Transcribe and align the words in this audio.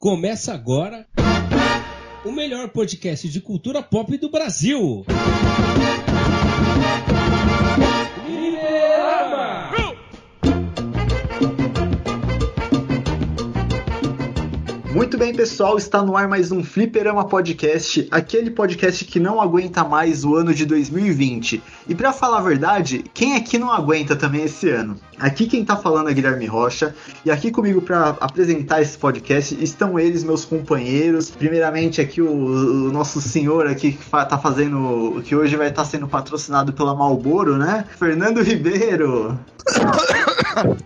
Começa 0.00 0.54
agora 0.54 1.06
o 2.24 2.32
melhor 2.32 2.70
podcast 2.70 3.28
de 3.28 3.38
cultura 3.38 3.82
pop 3.82 4.16
do 4.16 4.30
Brasil. 4.30 5.04
Muito 15.10 15.18
bem, 15.18 15.34
pessoal, 15.34 15.76
está 15.76 16.00
no 16.04 16.16
ar 16.16 16.28
mais 16.28 16.52
um 16.52 16.62
Fliperama 16.62 17.24
Podcast, 17.24 18.06
aquele 18.12 18.48
podcast 18.48 19.04
que 19.04 19.18
não 19.18 19.40
aguenta 19.40 19.82
mais 19.82 20.24
o 20.24 20.36
ano 20.36 20.54
de 20.54 20.64
2020. 20.64 21.60
E 21.88 21.96
para 21.96 22.12
falar 22.12 22.38
a 22.38 22.42
verdade, 22.42 23.04
quem 23.12 23.34
aqui 23.34 23.58
não 23.58 23.72
aguenta 23.72 24.14
também 24.14 24.44
esse 24.44 24.70
ano? 24.70 24.94
Aqui 25.18 25.48
quem 25.48 25.64
tá 25.64 25.76
falando 25.76 26.10
é 26.10 26.14
Guilherme 26.14 26.46
Rocha, 26.46 26.94
e 27.24 27.30
aqui 27.30 27.50
comigo 27.50 27.82
para 27.82 28.10
apresentar 28.20 28.82
esse 28.82 28.96
podcast 28.96 29.60
estão 29.60 29.98
eles, 29.98 30.22
meus 30.22 30.44
companheiros. 30.44 31.28
Primeiramente 31.28 32.00
aqui 32.00 32.22
o, 32.22 32.30
o 32.30 32.92
nosso 32.92 33.20
senhor 33.20 33.66
aqui 33.66 33.90
que 33.90 34.04
fa 34.04 34.24
tá 34.24 34.38
fazendo, 34.38 35.20
que 35.24 35.34
hoje 35.34 35.56
vai 35.56 35.70
estar 35.70 35.82
tá 35.82 35.88
sendo 35.88 36.06
patrocinado 36.06 36.72
pela 36.72 36.94
Malboro, 36.94 37.58
né? 37.58 37.84
Fernando 37.98 38.44
Ribeiro. 38.44 39.36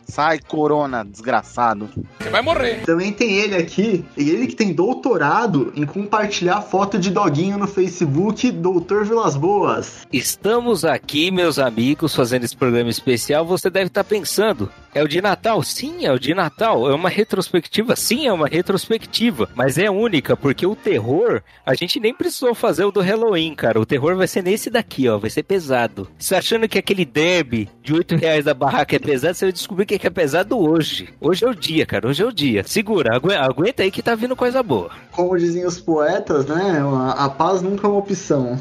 Sai, 0.06 0.38
corona, 0.38 1.04
desgraçado. 1.04 1.88
Você 2.20 2.30
vai 2.30 2.42
morrer. 2.42 2.82
Também 2.84 3.12
tem 3.12 3.32
ele 3.34 3.56
aqui, 3.56 4.04
e 4.16 4.30
ele 4.30 4.46
que 4.46 4.54
tem 4.54 4.72
doutorado 4.72 5.72
em 5.74 5.84
compartilhar 5.84 6.62
foto 6.62 6.98
de 6.98 7.10
doguinho 7.10 7.58
no 7.58 7.66
Facebook, 7.66 8.50
Doutor 8.50 9.04
Vilas 9.04 9.36
Boas. 9.36 10.06
Estamos 10.12 10.84
aqui, 10.84 11.30
meus 11.30 11.58
amigos, 11.58 12.14
fazendo 12.14 12.44
esse 12.44 12.56
programa 12.56 12.90
especial. 12.90 13.44
Você 13.44 13.68
deve 13.68 13.86
estar 13.86 14.04
pensando, 14.04 14.70
é 14.94 15.02
o 15.02 15.08
de 15.08 15.20
Natal? 15.20 15.62
Sim, 15.62 16.06
é 16.06 16.12
o 16.12 16.18
de 16.18 16.34
Natal. 16.34 16.88
É 16.88 16.94
uma 16.94 17.08
retrospectiva? 17.08 17.96
Sim, 17.96 18.26
é 18.26 18.32
uma 18.32 18.46
retrospectiva. 18.46 19.48
Mas 19.54 19.76
é 19.76 19.90
única, 19.90 20.36
porque 20.36 20.64
o 20.64 20.76
terror, 20.76 21.42
a 21.66 21.74
gente 21.74 21.98
nem 21.98 22.14
precisou 22.14 22.54
fazer 22.54 22.84
o 22.84 22.92
do 22.92 23.00
Halloween, 23.00 23.54
cara. 23.54 23.80
O 23.80 23.86
terror 23.86 24.16
vai 24.16 24.28
ser 24.28 24.42
nesse 24.42 24.70
daqui, 24.70 25.08
ó. 25.08 25.18
Vai 25.18 25.30
ser 25.30 25.42
pesado. 25.42 26.08
Você 26.16 26.36
achando 26.36 26.68
que 26.68 26.78
aquele 26.78 27.04
Deb 27.04 27.68
de 27.82 27.92
8 27.92 28.16
reais 28.16 28.44
da 28.44 28.54
barraca 28.54 28.94
é 28.94 28.98
pesado, 28.98 29.34
você 29.34 29.46
vai 29.46 29.52
descobrir 29.52 29.86
que 29.86 30.06
é 30.06 30.10
pesado 30.10 30.58
hoje. 30.58 31.08
Hoje 31.20 31.44
é 31.44 31.48
o 31.48 31.54
dia, 31.54 31.84
cara. 31.84 32.08
Hoje 32.08 32.22
é 32.22 32.26
o 32.26 32.32
dia. 32.32 32.62
Segura, 32.64 33.16
aguenta 33.16 33.82
aí 33.82 33.90
que 33.90 34.03
tá 34.04 34.14
vindo 34.14 34.36
coisa 34.36 34.62
boa. 34.62 34.90
Como 35.12 35.36
dizem 35.38 35.66
os 35.66 35.80
poetas, 35.80 36.44
né? 36.46 36.82
A 37.16 37.28
paz 37.28 37.62
nunca 37.62 37.86
é 37.86 37.90
uma 37.90 37.98
opção. 37.98 38.60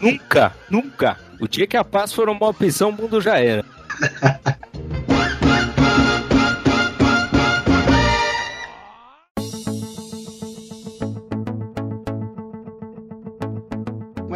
Nunca, 0.00 0.52
nunca. 0.70 1.18
O 1.38 1.46
dia 1.46 1.66
que 1.66 1.76
a 1.76 1.84
paz 1.84 2.12
for 2.12 2.28
uma 2.28 2.48
opção, 2.48 2.88
o 2.88 2.92
mundo 2.92 3.20
já 3.20 3.38
era. 3.38 3.64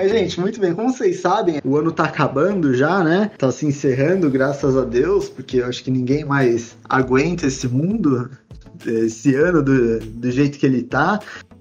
Mas, 0.02 0.10
gente, 0.10 0.40
muito 0.40 0.58
bem, 0.58 0.74
como 0.74 0.92
vocês 0.92 1.20
sabem, 1.20 1.60
o 1.64 1.76
ano 1.76 1.92
tá 1.92 2.06
acabando 2.06 2.74
já, 2.74 3.04
né? 3.04 3.30
Tá 3.38 3.52
se 3.52 3.64
encerrando, 3.64 4.28
graças 4.28 4.76
a 4.76 4.84
Deus, 4.84 5.28
porque 5.28 5.58
eu 5.58 5.66
acho 5.66 5.84
que 5.84 5.92
ninguém 5.92 6.24
mais 6.24 6.76
aguenta 6.88 7.46
esse 7.46 7.68
mundo, 7.68 8.28
esse 8.86 9.34
ano 9.34 9.62
do, 9.62 10.00
do 10.00 10.30
jeito 10.30 10.58
que 10.58 10.66
ele 10.66 10.82
tá. 10.82 11.20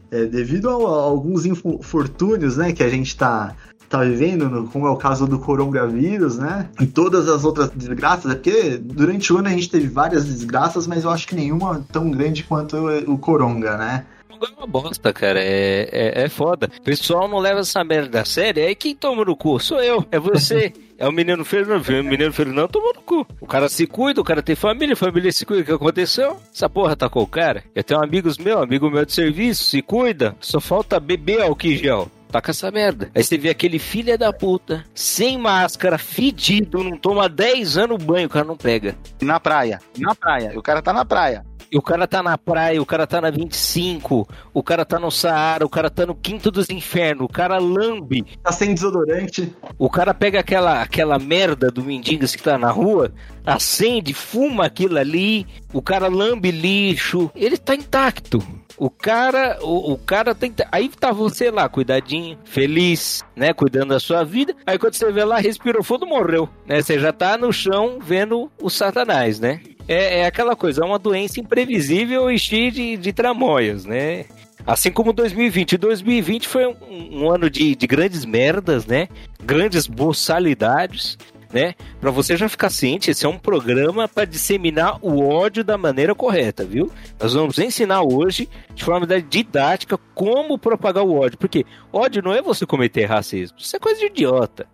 É, 0.09 0.25
devido 0.25 0.69
a, 0.69 0.73
a, 0.73 1.03
alguns 1.03 1.45
infortúnios, 1.45 2.57
né, 2.57 2.73
que 2.73 2.83
a 2.83 2.89
gente 2.89 3.15
tá 3.15 3.55
tá 3.87 4.05
vivendo, 4.05 4.49
no, 4.49 4.67
como 4.69 4.87
é 4.87 4.89
o 4.89 4.95
caso 4.95 5.27
do 5.27 5.37
coronavírus, 5.37 6.37
né? 6.37 6.69
E 6.79 6.85
todas 6.85 7.27
as 7.27 7.43
outras 7.43 7.69
desgraças, 7.71 8.31
é 8.31 8.35
porque 8.35 8.77
durante 8.77 9.33
o 9.33 9.37
ano 9.37 9.49
a 9.49 9.51
gente 9.51 9.69
teve 9.69 9.87
várias 9.87 10.25
desgraças, 10.25 10.87
mas 10.87 11.03
eu 11.03 11.09
acho 11.09 11.27
que 11.27 11.35
nenhuma 11.35 11.85
tão 11.91 12.09
grande 12.09 12.45
quanto 12.45 12.77
o, 12.77 13.13
o 13.13 13.17
coronga, 13.17 13.77
né? 13.77 14.05
é 14.45 14.57
uma 14.57 14.67
bosta, 14.67 15.13
cara. 15.13 15.39
É, 15.39 15.89
é, 15.91 16.23
é 16.23 16.29
foda. 16.29 16.69
O 16.79 16.81
pessoal 16.81 17.27
não 17.27 17.39
leva 17.39 17.59
essa 17.59 17.83
merda 17.83 18.21
a 18.21 18.25
sério. 18.25 18.65
Aí 18.65 18.75
quem 18.75 18.95
toma 18.95 19.23
no 19.23 19.35
cu? 19.35 19.59
Sou 19.59 19.81
eu, 19.81 20.05
é 20.11 20.19
você. 20.19 20.73
É 21.01 21.07
o 21.07 21.11
menino 21.11 21.43
Fernando. 21.43 21.83
O 21.83 22.03
menino 22.03 22.31
Fernando 22.31 22.69
tomou 22.69 22.93
no 22.93 23.01
cu. 23.01 23.25
O 23.41 23.47
cara 23.47 23.67
se 23.67 23.87
cuida, 23.87 24.21
o 24.21 24.23
cara 24.23 24.43
tem 24.43 24.55
família, 24.55 24.93
a 24.93 24.95
família 24.95 25.31
se 25.31 25.43
cuida. 25.43 25.63
O 25.63 25.65
que 25.65 25.71
aconteceu? 25.71 26.39
Essa 26.53 26.69
porra 26.69 26.95
tacou 26.95 27.23
o 27.23 27.27
cara. 27.27 27.63
Eu 27.73 27.83
tenho 27.83 28.03
amigos 28.03 28.37
meus, 28.37 28.61
amigo 28.61 28.87
meu 28.87 29.03
de 29.03 29.11
serviço, 29.11 29.63
se 29.63 29.81
cuida. 29.81 30.35
Só 30.39 30.61
falta 30.61 30.99
beber 30.99 31.41
álcool 31.41 31.67
em 31.67 31.77
gel 31.77 32.11
taca 32.31 32.51
essa 32.51 32.71
merda. 32.71 33.11
Aí 33.13 33.23
você 33.23 33.37
vê 33.37 33.49
aquele 33.49 33.77
filho 33.77 34.17
da 34.17 34.31
puta, 34.31 34.85
sem 34.95 35.37
máscara, 35.37 35.97
fedido, 35.97 36.81
não 36.83 36.97
toma 36.97 37.27
10 37.27 37.77
anos 37.77 38.01
banho, 38.01 38.27
o 38.27 38.29
cara 38.29 38.45
não 38.45 38.55
pega. 38.55 38.95
Na 39.21 39.39
praia, 39.39 39.79
na 39.97 40.15
praia, 40.15 40.53
o 40.57 40.61
cara 40.61 40.81
tá 40.81 40.93
na 40.93 41.03
praia. 41.03 41.45
E 41.71 41.77
o 41.77 41.81
cara 41.81 42.05
tá 42.05 42.21
na 42.21 42.37
praia, 42.37 42.81
o 42.81 42.85
cara 42.85 43.07
tá 43.07 43.21
na 43.21 43.31
25, 43.31 44.27
o 44.53 44.61
cara 44.61 44.83
tá 44.83 44.99
no 44.99 45.09
Saara, 45.09 45.65
o 45.65 45.69
cara 45.69 45.89
tá 45.89 46.05
no 46.05 46.13
quinto 46.13 46.51
dos 46.51 46.69
infernos, 46.69 47.23
o 47.23 47.29
cara 47.29 47.57
lambe. 47.59 48.25
Tá 48.43 48.51
sem 48.51 48.73
desodorante. 48.73 49.55
O 49.79 49.89
cara 49.89 50.13
pega 50.13 50.41
aquela, 50.41 50.81
aquela 50.81 51.17
merda 51.17 51.71
do 51.71 51.81
mendigos 51.81 52.35
que 52.35 52.43
tá 52.43 52.57
na 52.57 52.69
rua, 52.69 53.13
acende, 53.45 54.13
fuma 54.13 54.65
aquilo 54.65 54.97
ali, 54.97 55.47
o 55.71 55.81
cara 55.81 56.09
lambe 56.09 56.51
lixo, 56.51 57.31
ele 57.33 57.57
tá 57.57 57.73
intacto. 57.73 58.45
O 58.81 58.89
cara, 58.89 59.59
o, 59.61 59.93
o 59.93 59.97
cara 59.99 60.33
tem 60.33 60.51
que. 60.51 60.63
Aí 60.71 60.89
tá 60.89 61.11
você 61.11 61.51
lá, 61.51 61.69
cuidadinho, 61.69 62.35
feliz, 62.43 63.23
né? 63.35 63.53
Cuidando 63.53 63.89
da 63.89 63.99
sua 63.99 64.23
vida. 64.23 64.55
Aí 64.65 64.79
quando 64.79 64.95
você 64.95 65.11
vê 65.11 65.23
lá, 65.23 65.37
respirou 65.37 65.83
fundo, 65.83 66.07
morreu, 66.07 66.49
né? 66.65 66.81
Você 66.81 66.97
já 66.97 67.13
tá 67.13 67.37
no 67.37 67.53
chão 67.53 67.99
vendo 68.01 68.51
o 68.59 68.71
Satanás, 68.71 69.39
né? 69.39 69.61
É, 69.87 70.21
é 70.21 70.25
aquela 70.25 70.55
coisa, 70.55 70.81
é 70.81 70.83
uma 70.83 70.97
doença 70.97 71.39
imprevisível 71.39 72.31
e 72.31 72.39
cheia 72.39 72.71
de, 72.71 72.97
de 72.97 73.13
tramóias, 73.13 73.85
né? 73.85 74.25
Assim 74.65 74.89
como 74.89 75.13
2020. 75.13 75.77
2020 75.77 76.47
foi 76.47 76.65
um, 76.65 76.75
um 76.89 77.29
ano 77.29 77.51
de, 77.51 77.75
de, 77.75 77.85
grandes 77.85 78.25
merdas, 78.25 78.87
né? 78.87 79.09
Grandes 79.43 79.85
boçalidades 79.85 81.19
né? 81.51 81.75
Para 81.99 82.11
você 82.11 82.37
já 82.37 82.47
ficar 82.47 82.69
ciente, 82.69 83.11
esse 83.11 83.25
é 83.25 83.29
um 83.29 83.37
programa 83.37 84.07
para 84.07 84.25
disseminar 84.25 84.97
o 85.01 85.27
ódio 85.27 85.63
da 85.63 85.77
maneira 85.77 86.15
correta, 86.15 86.63
viu? 86.63 86.91
Nós 87.19 87.33
vamos 87.33 87.57
ensinar 87.59 88.01
hoje, 88.01 88.49
de 88.73 88.83
forma 88.83 89.05
didática, 89.21 89.97
como 90.13 90.57
propagar 90.57 91.03
o 91.03 91.15
ódio. 91.15 91.37
Porque 91.37 91.65
ódio 91.91 92.21
não 92.21 92.33
é 92.33 92.41
você 92.41 92.65
cometer 92.65 93.05
racismo, 93.05 93.57
isso 93.59 93.75
é 93.75 93.79
coisa 93.79 93.99
de 93.99 94.07
idiota. 94.07 94.67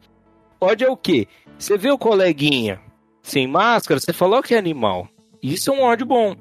Ódio 0.59 0.87
é 0.87 0.89
o 0.89 0.97
quê? 0.97 1.27
Você 1.57 1.77
vê 1.77 1.91
o 1.91 1.97
coleguinha 1.97 2.79
sem 3.21 3.47
máscara, 3.47 3.99
você 3.99 4.13
falou 4.13 4.41
que 4.41 4.55
é 4.55 4.57
animal. 4.57 5.07
Isso 5.41 5.69
é 5.69 5.73
um 5.73 5.81
ódio 5.81 6.05
bom 6.05 6.35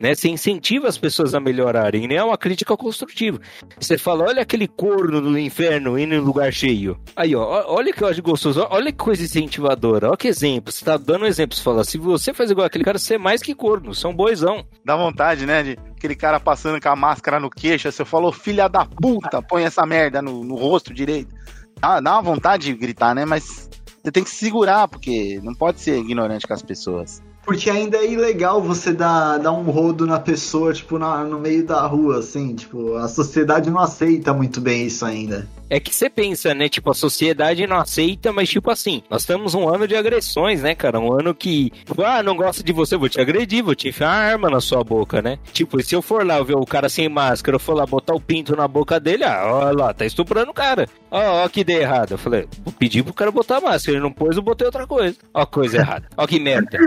né? 0.00 0.14
Você 0.14 0.30
incentiva 0.30 0.88
as 0.88 0.96
pessoas 0.96 1.34
a 1.34 1.40
melhorarem, 1.40 2.08
né? 2.08 2.14
É 2.14 2.24
uma 2.24 2.38
crítica 2.38 2.74
construtiva. 2.76 3.38
Você 3.78 3.98
fala, 3.98 4.24
olha 4.24 4.42
aquele 4.42 4.66
corno 4.66 5.20
do 5.20 5.38
inferno 5.38 5.98
indo 5.98 6.14
em 6.14 6.18
lugar 6.18 6.50
cheio. 6.52 6.98
Aí, 7.14 7.36
ó, 7.36 7.64
olha 7.68 7.92
que 7.92 8.02
eu 8.02 8.08
acho 8.08 8.22
gostoso, 8.22 8.66
olha 8.70 8.90
que 8.90 8.98
coisa 8.98 9.22
incentivadora, 9.22 10.08
olha 10.08 10.16
que 10.16 10.28
exemplo. 10.28 10.72
Você 10.72 10.84
tá 10.84 10.96
dando 10.96 11.24
um 11.24 11.28
exemplo, 11.28 11.54
você 11.54 11.62
fala, 11.62 11.84
se 11.84 11.98
você 11.98 12.32
faz 12.32 12.50
igual 12.50 12.66
aquele 12.66 12.84
cara, 12.84 12.98
você 12.98 13.14
é 13.14 13.18
mais 13.18 13.42
que 13.42 13.54
corno, 13.54 13.92
um 14.06 14.14
boizão. 14.14 14.64
Dá 14.84 14.96
vontade, 14.96 15.44
né, 15.44 15.62
de 15.62 15.78
aquele 15.96 16.16
cara 16.16 16.40
passando 16.40 16.80
com 16.80 16.88
a 16.88 16.96
máscara 16.96 17.38
no 17.38 17.50
queixo, 17.50 17.92
você 17.92 18.04
falou, 18.04 18.32
filha 18.32 18.68
da 18.68 18.86
puta, 18.86 19.42
põe 19.42 19.64
essa 19.64 19.84
merda 19.84 20.22
no, 20.22 20.42
no 20.42 20.54
rosto 20.54 20.94
direito. 20.94 21.34
Ah, 21.82 22.00
dá 22.00 22.12
uma 22.12 22.22
vontade 22.22 22.64
de 22.66 22.74
gritar, 22.74 23.14
né? 23.14 23.24
Mas 23.24 23.68
você 24.02 24.10
tem 24.10 24.24
que 24.24 24.30
se 24.30 24.36
segurar, 24.36 24.88
porque 24.88 25.40
não 25.42 25.54
pode 25.54 25.80
ser 25.80 25.98
ignorante 25.98 26.46
com 26.46 26.54
as 26.54 26.62
pessoas. 26.62 27.22
Porque 27.50 27.68
ainda 27.68 27.96
é 27.96 28.08
ilegal 28.08 28.62
você 28.62 28.92
dar, 28.92 29.38
dar 29.38 29.50
um 29.50 29.64
rodo 29.72 30.06
na 30.06 30.20
pessoa, 30.20 30.72
tipo, 30.72 31.00
na, 31.00 31.24
no 31.24 31.40
meio 31.40 31.66
da 31.66 31.84
rua, 31.84 32.20
assim, 32.20 32.54
tipo, 32.54 32.94
a 32.94 33.08
sociedade 33.08 33.68
não 33.68 33.80
aceita 33.80 34.32
muito 34.32 34.60
bem 34.60 34.86
isso 34.86 35.04
ainda. 35.04 35.48
É 35.68 35.78
que 35.78 35.94
você 35.94 36.10
pensa, 36.10 36.52
né? 36.52 36.68
Tipo, 36.68 36.90
a 36.90 36.94
sociedade 36.94 37.64
não 37.64 37.76
aceita, 37.76 38.32
mas 38.32 38.48
tipo 38.48 38.72
assim, 38.72 39.04
nós 39.08 39.24
temos 39.24 39.54
um 39.54 39.68
ano 39.68 39.86
de 39.86 39.94
agressões, 39.94 40.62
né, 40.62 40.74
cara? 40.74 40.98
Um 40.98 41.12
ano 41.12 41.32
que, 41.32 41.70
tipo, 41.70 42.02
ah, 42.02 42.24
não 42.24 42.34
gosto 42.34 42.64
de 42.64 42.72
você, 42.72 42.96
vou 42.96 43.08
te 43.08 43.20
agredir, 43.20 43.62
vou 43.62 43.76
te 43.76 43.88
enfiar 43.88 44.08
uma 44.08 44.16
arma 44.16 44.50
na 44.50 44.60
sua 44.60 44.82
boca, 44.82 45.22
né? 45.22 45.38
Tipo, 45.52 45.80
se 45.80 45.94
eu 45.94 46.02
for 46.02 46.26
lá 46.26 46.42
ver 46.42 46.56
o 46.56 46.66
cara 46.66 46.88
sem 46.88 47.08
máscara, 47.08 47.54
eu 47.54 47.60
for 47.60 47.74
lá 47.74 47.86
botar 47.86 48.14
o 48.14 48.20
pinto 48.20 48.56
na 48.56 48.66
boca 48.66 48.98
dele, 48.98 49.22
ah, 49.22 49.42
olha 49.46 49.76
lá, 49.76 49.94
tá 49.94 50.04
estuprando 50.04 50.50
o 50.50 50.54
cara. 50.54 50.88
Ó, 51.08 51.44
ó 51.44 51.48
que 51.48 51.60
ideia 51.60 51.82
errada. 51.82 52.14
Eu 52.14 52.18
falei, 52.18 52.48
vou 52.64 52.72
pedir 52.72 53.04
pro 53.04 53.14
cara 53.14 53.30
botar 53.30 53.60
máscara, 53.60 53.96
ele 53.96 54.02
não 54.02 54.10
pôs, 54.10 54.36
eu 54.36 54.42
botei 54.42 54.66
outra 54.66 54.88
coisa. 54.88 55.16
Ó, 55.32 55.46
coisa 55.46 55.76
errada. 55.76 56.08
Ó, 56.16 56.26
que 56.26 56.40
merda. 56.40 56.78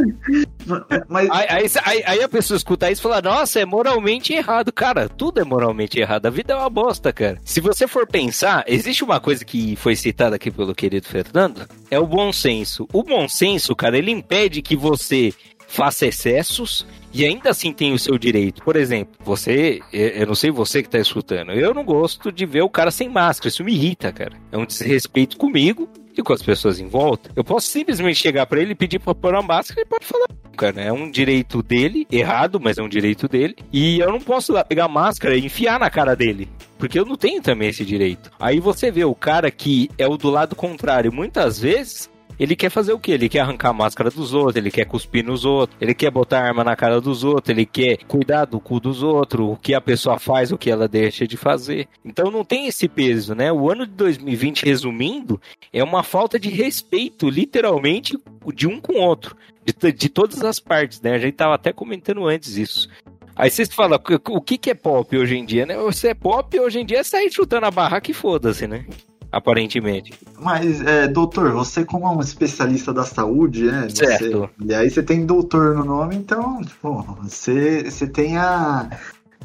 Mas... 1.10 1.30
Aí, 1.30 1.68
aí, 1.84 2.04
aí, 2.06 2.24
a 2.24 2.30
pessoa 2.30 2.58
escuta 2.58 2.90
isso 2.90 3.02
e 3.02 3.04
fala, 3.04 3.22
nossa, 3.22 3.60
é 3.60 3.66
moralmente 3.66 4.34
errado. 4.34 4.72
Cara, 4.72 5.10
tudo 5.10 5.42
é 5.42 5.44
moralmente 5.44 6.00
errado. 6.00 6.26
A 6.26 6.30
vida 6.30 6.54
é 6.54 6.56
uma 6.56 6.70
bosta, 6.70 7.12
cara. 7.12 7.38
Se 7.44 7.60
você 7.60 7.88
for 7.88 8.08
pensar, 8.08 8.64
existe 8.68 9.04
uma 9.04 9.20
coisa 9.20 9.44
que 9.44 9.76
foi 9.76 9.96
citada 9.96 10.36
aqui 10.36 10.50
pelo 10.50 10.74
querido 10.74 11.08
Fernando, 11.08 11.68
é 11.92 12.00
o 12.00 12.08
bom 12.08 12.32
senso. 12.32 12.88
O 12.94 13.04
bom 13.04 13.28
senso, 13.28 13.76
cara, 13.76 13.98
ele 13.98 14.12
impede 14.12 14.62
que 14.62 14.76
você 14.76 15.34
faça 15.68 16.06
excessos 16.06 16.86
e 17.12 17.26
ainda 17.26 17.50
assim 17.50 17.74
tem 17.74 17.94
o 17.94 18.00
seu 18.00 18.18
direito. 18.18 18.64
Por 18.64 18.76
exemplo, 18.76 19.14
você, 19.24 19.82
eu 19.92 20.28
não 20.28 20.36
sei 20.36 20.52
você 20.52 20.84
que 20.84 20.90
tá 20.90 21.00
escutando, 21.00 21.52
eu 21.52 21.74
não 21.74 21.84
gosto 21.84 22.32
de 22.32 22.46
ver 22.46 22.62
o 22.62 22.70
cara 22.70 22.92
sem 22.92 23.10
máscara, 23.10 23.50
isso 23.50 23.64
me 23.64 23.74
irrita, 23.74 24.12
cara. 24.12 24.34
É 24.52 24.58
um 24.58 24.66
desrespeito 24.66 25.36
comigo 25.36 25.90
e 26.18 26.24
com 26.24 26.33
as 26.33 26.42
pessoas 26.42 26.80
em 26.80 26.88
volta. 26.88 27.31
Eu 27.36 27.44
posso 27.44 27.68
simplesmente 27.68 28.19
chegar 28.19 28.45
para 28.45 28.62
ele 28.62 28.71
e 28.71 28.75
pedir 28.75 29.00
pra 29.00 29.15
pôr 29.15 29.33
uma 29.33 29.42
máscara 29.42 29.81
e 29.81 29.86
pode 29.86 30.06
falar, 30.06 30.27
Cara, 30.56 30.81
é 30.81 30.92
um 30.94 31.10
direito 31.10 31.63
dele, 31.63 32.07
errado, 32.12 32.60
mas 32.60 32.77
é 32.77 32.83
um 32.83 32.88
direito 32.88 33.27
dele. 33.27 33.56
E 33.71 34.00
eu 34.00 34.12
não 34.12 34.19
posso 34.19 34.54
lá 34.54 34.63
pegar 34.63 34.86
a 34.86 34.89
máscara 34.89 35.36
e 35.36 35.45
enfiar 35.45 35.80
na 35.80 35.89
cara 35.89 36.15
dele. 36.15 36.48
Porque 36.77 37.00
eu 37.00 37.06
não 37.06 37.15
tenho 37.15 37.42
também 37.42 37.69
esse 37.69 37.83
direito. 37.83 38.31
Aí 38.39 38.60
você 38.60 38.92
vê 38.92 39.04
o 39.04 39.15
cara 39.15 39.50
que 39.50 39.89
é 39.98 40.07
o 40.07 40.18
do 40.18 40.30
lado 40.30 40.56
contrário. 40.56 41.12
Muitas 41.12 41.60
vezes 41.60 42.10
ele 42.40 42.56
quer 42.56 42.70
fazer 42.70 42.94
o 42.94 43.00
quê? 43.00 43.12
Ele 43.12 43.30
quer 43.30 43.40
arrancar 43.40 43.70
a 43.70 43.74
máscara 43.74 44.10
dos 44.10 44.34
outros, 44.34 44.56
ele 44.56 44.72
quer 44.72 44.86
cuspir 44.86 45.24
nos 45.26 45.46
outros, 45.46 45.78
ele 45.80 45.94
quer 45.94 46.12
botar 46.12 46.42
arma 46.42 46.64
na 46.64 46.76
cara 46.76 47.00
dos 47.00 47.24
outros, 47.24 47.50
ele 47.50 47.66
quer 47.66 47.98
cuidar 48.08 48.46
do 48.46 48.60
cu 48.60 48.80
dos 48.80 49.04
outros, 49.04 49.48
o 49.48 49.56
que 49.56 49.74
a 49.74 49.82
pessoa 49.82 50.20
faz, 50.20 50.52
o 50.52 50.58
que 50.58 50.70
ela 50.70 50.88
deixa 50.88 51.28
de 51.28 51.38
fazer. 51.38 51.88
Então 52.04 52.32
não 52.32 52.44
tem 52.44 52.68
esse 52.68 52.88
peso, 52.88 53.36
né? 53.36 53.52
O 53.52 53.70
ano 53.70 53.86
de 53.86 53.94
2020, 53.94 54.66
resumindo, 54.66 55.40
é 55.72 55.84
uma 55.84 56.04
falta 56.04 56.40
de 56.40 56.50
respeito, 56.50 57.30
literalmente, 57.30 58.18
de 58.54 58.68
um 58.68 58.80
com 58.80 58.94
o 58.94 59.02
outro. 59.02 59.36
De, 59.66 59.92
de 59.92 60.10
todas 60.10 60.44
as 60.44 60.60
partes, 60.60 61.02
né? 61.02 61.14
A 61.16 61.20
gente 61.20 61.36
tava 61.36 61.56
até 61.56 61.72
comentando 61.72 62.26
antes 62.28 62.58
isso. 62.58 62.90
Aí 63.36 63.50
vocês 63.50 63.74
falam, 63.74 64.00
o 64.30 64.42
que, 64.42 64.58
que 64.58 64.70
é 64.70 64.76
pop 64.76 65.18
hoje 65.18 65.36
em 65.36 65.46
dia, 65.46 65.66
né? 65.66 65.76
Você 65.78 66.10
é 66.10 66.14
pop 66.14 66.60
hoje 66.60 66.80
em 66.80 66.86
dia 66.86 67.00
é 67.00 67.04
sair 67.04 67.32
chutando 67.32 67.66
a 67.66 67.72
barraca 67.72 68.12
e 68.12 68.14
foda-se, 68.14 68.68
né? 68.68 68.86
Aparentemente. 69.34 70.14
Mas, 70.40 70.80
é, 70.82 71.08
doutor, 71.08 71.52
você 71.52 71.84
como 71.84 72.10
um 72.16 72.22
especialista 72.22 72.94
da 72.94 73.04
saúde, 73.04 73.64
né? 73.64 73.88
Certo. 73.90 74.50
Você, 74.60 74.66
e 74.66 74.74
aí 74.74 74.90
você 74.90 75.02
tem 75.02 75.26
doutor 75.26 75.76
no 75.76 75.84
nome, 75.84 76.16
então, 76.16 76.62
tipo, 76.62 77.02
você, 77.24 77.90
você 77.90 78.08
tem 78.08 78.38
a... 78.38 78.90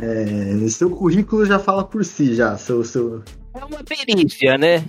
É, 0.00 0.68
seu 0.68 0.90
currículo 0.90 1.44
já 1.44 1.58
fala 1.58 1.82
por 1.82 2.04
si, 2.04 2.34
já. 2.34 2.56
Seu, 2.56 2.84
seu... 2.84 3.22
É 3.54 3.64
uma 3.64 3.82
perícia, 3.82 4.56
né? 4.56 4.84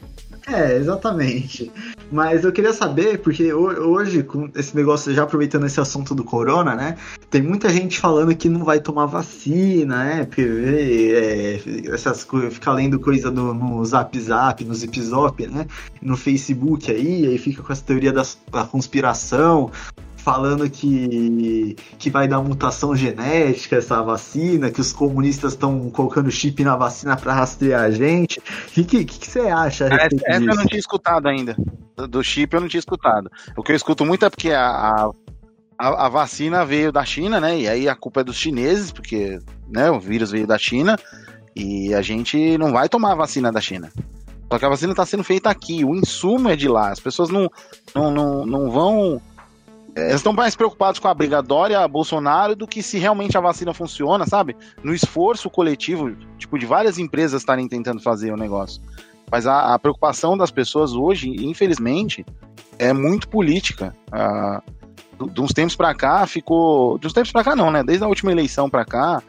É, 0.51 0.77
exatamente. 0.77 1.71
Mas 2.11 2.43
eu 2.43 2.51
queria 2.51 2.73
saber, 2.73 3.19
porque 3.19 3.53
hoje, 3.53 4.23
com 4.23 4.49
esse 4.55 4.75
negócio, 4.75 5.13
já 5.13 5.23
aproveitando 5.23 5.67
esse 5.67 5.79
assunto 5.79 6.15
do 6.15 6.23
corona, 6.23 6.75
né? 6.75 6.97
Tem 7.29 7.41
muita 7.41 7.69
gente 7.69 7.99
falando 7.99 8.35
que 8.35 8.49
não 8.49 8.63
vai 8.63 8.79
tomar 8.79 9.05
vacina, 9.05 10.03
né? 10.03 10.25
Porque 10.25 10.41
é, 11.15 11.93
essas 11.93 12.23
coisas, 12.23 12.55
fica 12.55 12.73
lendo 12.73 12.99
coisa 12.99 13.29
no, 13.29 13.53
no 13.53 13.85
Zap 13.85 14.19
Zap, 14.19 14.65
no 14.65 14.73
Zip 14.73 14.99
Zop, 14.99 15.45
né? 15.45 15.67
No 16.01 16.17
Facebook 16.17 16.91
aí, 16.91 17.27
aí 17.27 17.37
fica 17.37 17.61
com 17.61 17.71
essa 17.71 17.83
teoria 17.83 18.11
da, 18.11 18.23
da 18.51 18.63
conspiração 18.63 19.71
falando 20.19 20.69
que, 20.69 21.75
que 21.97 22.09
vai 22.09 22.27
dar 22.27 22.41
mutação 22.41 22.95
genética 22.95 23.77
essa 23.77 24.01
vacina, 24.01 24.69
que 24.69 24.81
os 24.81 24.91
comunistas 24.91 25.53
estão 25.53 25.89
colocando 25.89 26.29
chip 26.29 26.63
na 26.63 26.75
vacina 26.75 27.15
para 27.15 27.33
rastrear 27.33 27.83
a 27.83 27.91
gente. 27.91 28.39
O 28.39 28.83
que, 28.83 29.05
que, 29.05 29.27
você 29.27 29.41
acha? 29.41 29.85
A 29.85 29.95
essa, 29.95 30.15
essa 30.25 30.43
eu 30.43 30.55
não 30.55 30.65
tinha 30.65 30.79
escutado 30.79 31.27
ainda. 31.27 31.55
Do 32.09 32.23
chip 32.23 32.53
eu 32.53 32.61
não 32.61 32.67
tinha 32.67 32.79
escutado. 32.79 33.29
O 33.57 33.63
que 33.63 33.71
eu 33.71 33.75
escuto 33.75 34.05
muito 34.05 34.25
é 34.25 34.29
porque 34.29 34.51
a, 34.51 35.09
a, 35.77 36.05
a 36.05 36.09
vacina 36.09 36.65
veio 36.65 36.91
da 36.91 37.03
China, 37.05 37.39
né? 37.39 37.57
E 37.59 37.67
aí 37.67 37.89
a 37.89 37.95
culpa 37.95 38.21
é 38.21 38.23
dos 38.23 38.37
chineses, 38.37 38.91
porque 38.91 39.39
né, 39.67 39.89
o 39.89 39.99
vírus 39.99 40.31
veio 40.31 40.45
da 40.45 40.57
China 40.57 40.97
e 41.55 41.93
a 41.93 42.01
gente 42.01 42.57
não 42.57 42.71
vai 42.71 42.89
tomar 42.89 43.13
a 43.13 43.15
vacina 43.15 43.51
da 43.51 43.61
China. 43.61 43.91
Só 44.51 44.57
que 44.57 44.65
a 44.65 44.69
vacina 44.69 44.93
está 44.93 45.05
sendo 45.05 45.23
feita 45.23 45.49
aqui, 45.49 45.85
o 45.85 45.95
insumo 45.95 46.49
é 46.49 46.55
de 46.55 46.67
lá. 46.67 46.89
As 46.89 46.99
pessoas 46.99 47.29
não, 47.29 47.49
não, 47.93 48.11
não, 48.11 48.45
não 48.45 48.71
vão 48.71 49.21
eles 49.95 50.15
estão 50.15 50.33
mais 50.33 50.55
preocupados 50.55 50.99
com 50.99 51.07
a 51.07 51.13
briga 51.13 51.41
Dória-Bolsonaro 51.41 52.55
do 52.55 52.67
que 52.67 52.81
se 52.81 52.97
realmente 52.97 53.37
a 53.37 53.41
vacina 53.41 53.73
funciona, 53.73 54.25
sabe? 54.25 54.55
No 54.83 54.93
esforço 54.93 55.49
coletivo, 55.49 56.15
tipo, 56.37 56.57
de 56.57 56.65
várias 56.65 56.97
empresas 56.97 57.41
estarem 57.41 57.67
tentando 57.67 58.01
fazer 58.01 58.31
o 58.31 58.37
negócio. 58.37 58.81
Mas 59.31 59.45
a, 59.45 59.73
a 59.73 59.79
preocupação 59.79 60.37
das 60.37 60.51
pessoas 60.51 60.93
hoje, 60.93 61.29
infelizmente, 61.45 62.25
é 62.77 62.93
muito 62.93 63.27
política. 63.27 63.95
Ah, 64.11 64.61
de 65.33 65.41
uns 65.41 65.51
tempos 65.51 65.75
para 65.75 65.93
cá 65.93 66.25
ficou. 66.25 66.97
De 66.97 67.07
uns 67.07 67.13
tempos 67.13 67.31
para 67.31 67.43
cá, 67.43 67.55
não, 67.55 67.69
né? 67.69 67.83
Desde 67.83 68.03
a 68.03 68.07
última 68.07 68.31
eleição 68.31 68.69
para 68.69 68.85
cá, 68.85 69.21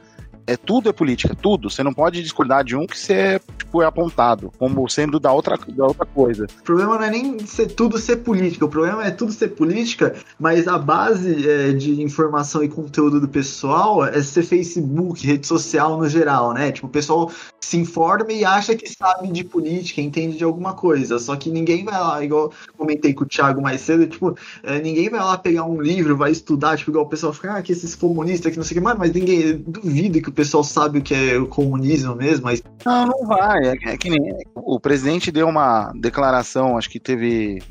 é 0.51 0.57
tudo 0.57 0.89
é 0.89 0.93
política, 0.93 1.35
tudo. 1.35 1.71
Você 1.71 1.83
não 1.85 1.95
pode 1.95 2.21
discordar 2.21 2.65
de 2.65 2.75
um 2.75 2.85
que 2.85 2.99
você 2.99 3.13
é, 3.13 3.41
tipo, 3.57 3.81
é 3.83 3.87
apontado 3.87 4.53
como 4.59 4.89
sendo 4.89 5.21
da 5.21 5.33
outra, 5.33 5.57
da 5.57 5.87
outra 5.87 6.05
coisa. 6.05 6.47
O 6.61 6.65
problema 6.65 6.97
não 6.97 7.05
é 7.05 7.11
nem 7.11 7.39
ser, 7.47 7.69
tudo 7.69 7.99
ser 7.99 8.17
política, 8.17 8.65
o 8.65 8.69
problema 8.69 9.05
é 9.05 9.13
tudo 9.13 9.31
ser 9.31 9.49
política, 9.49 10.17
mas 10.39 10.67
a 10.67 10.77
base 10.77 11.49
é, 11.49 11.73
de 11.73 12.03
informação 12.03 12.65
e 12.65 12.69
conteúdo 12.69 13.21
do 13.21 13.29
pessoal 13.29 14.05
é 14.05 14.21
ser 14.23 14.43
Facebook, 14.43 15.25
rede 15.25 15.47
social 15.47 15.97
no 15.97 16.09
geral, 16.09 16.53
né? 16.53 16.73
Tipo, 16.73 16.89
o 16.89 16.91
pessoal 16.91 17.31
se 17.61 17.77
informa 17.77 18.33
e 18.33 18.45
acha 18.45 18.75
que 18.75 18.89
sabe 18.89 19.29
de 19.29 19.45
política, 19.45 20.01
entende 20.01 20.37
de 20.37 20.43
alguma 20.43 20.73
coisa, 20.73 21.19
só 21.21 21.37
que 21.37 21.51
ninguém 21.51 21.85
vai 21.85 22.01
lá, 22.01 22.25
igual 22.25 22.53
comentei 22.77 23.15
com 23.15 23.23
o 23.23 23.27
Thiago 23.27 23.63
mais 23.63 23.81
cedo, 23.83 24.09
tipo, 24.09 24.37
é, 24.65 24.81
ninguém 24.81 25.09
vai 25.09 25.21
lá 25.21 25.39
pegar 25.39 25.65
um 25.65 25.81
livro, 25.81 26.17
vai 26.17 26.33
estudar, 26.33 26.77
tipo, 26.77 26.91
igual 26.91 27.05
o 27.05 27.09
pessoal 27.09 27.33
fica, 27.33 27.55
ah, 27.55 27.63
que 27.63 27.71
esses 27.71 27.95
comunistas, 27.95 28.51
que 28.51 28.59
não 28.59 28.65
sei 28.65 28.77
o 28.77 28.81
que, 28.81 28.85
mano, 28.85 28.99
mas 28.99 29.13
ninguém, 29.13 29.57
duvido 29.59 30.21
que 30.21 30.29
o 30.29 30.33
pessoal 30.41 30.65
sabe 30.65 30.99
o 30.99 31.03
que 31.03 31.15
é 31.15 31.39
o 31.39 31.47
comunismo 31.47 32.17
mesmo, 32.17 32.45
mas. 32.45 32.63
Não, 32.85 33.07
não 33.07 33.27
vai. 33.27 33.63
É, 33.67 33.93
é 33.93 33.97
que 33.97 34.09
nem. 34.09 34.39
O 34.55 34.81
presidente 34.81 35.31
deu 35.31 35.47
uma 35.47 35.93
declaração, 35.95 36.79
acho 36.79 36.89
que 36.89 36.99
teve 36.99 37.63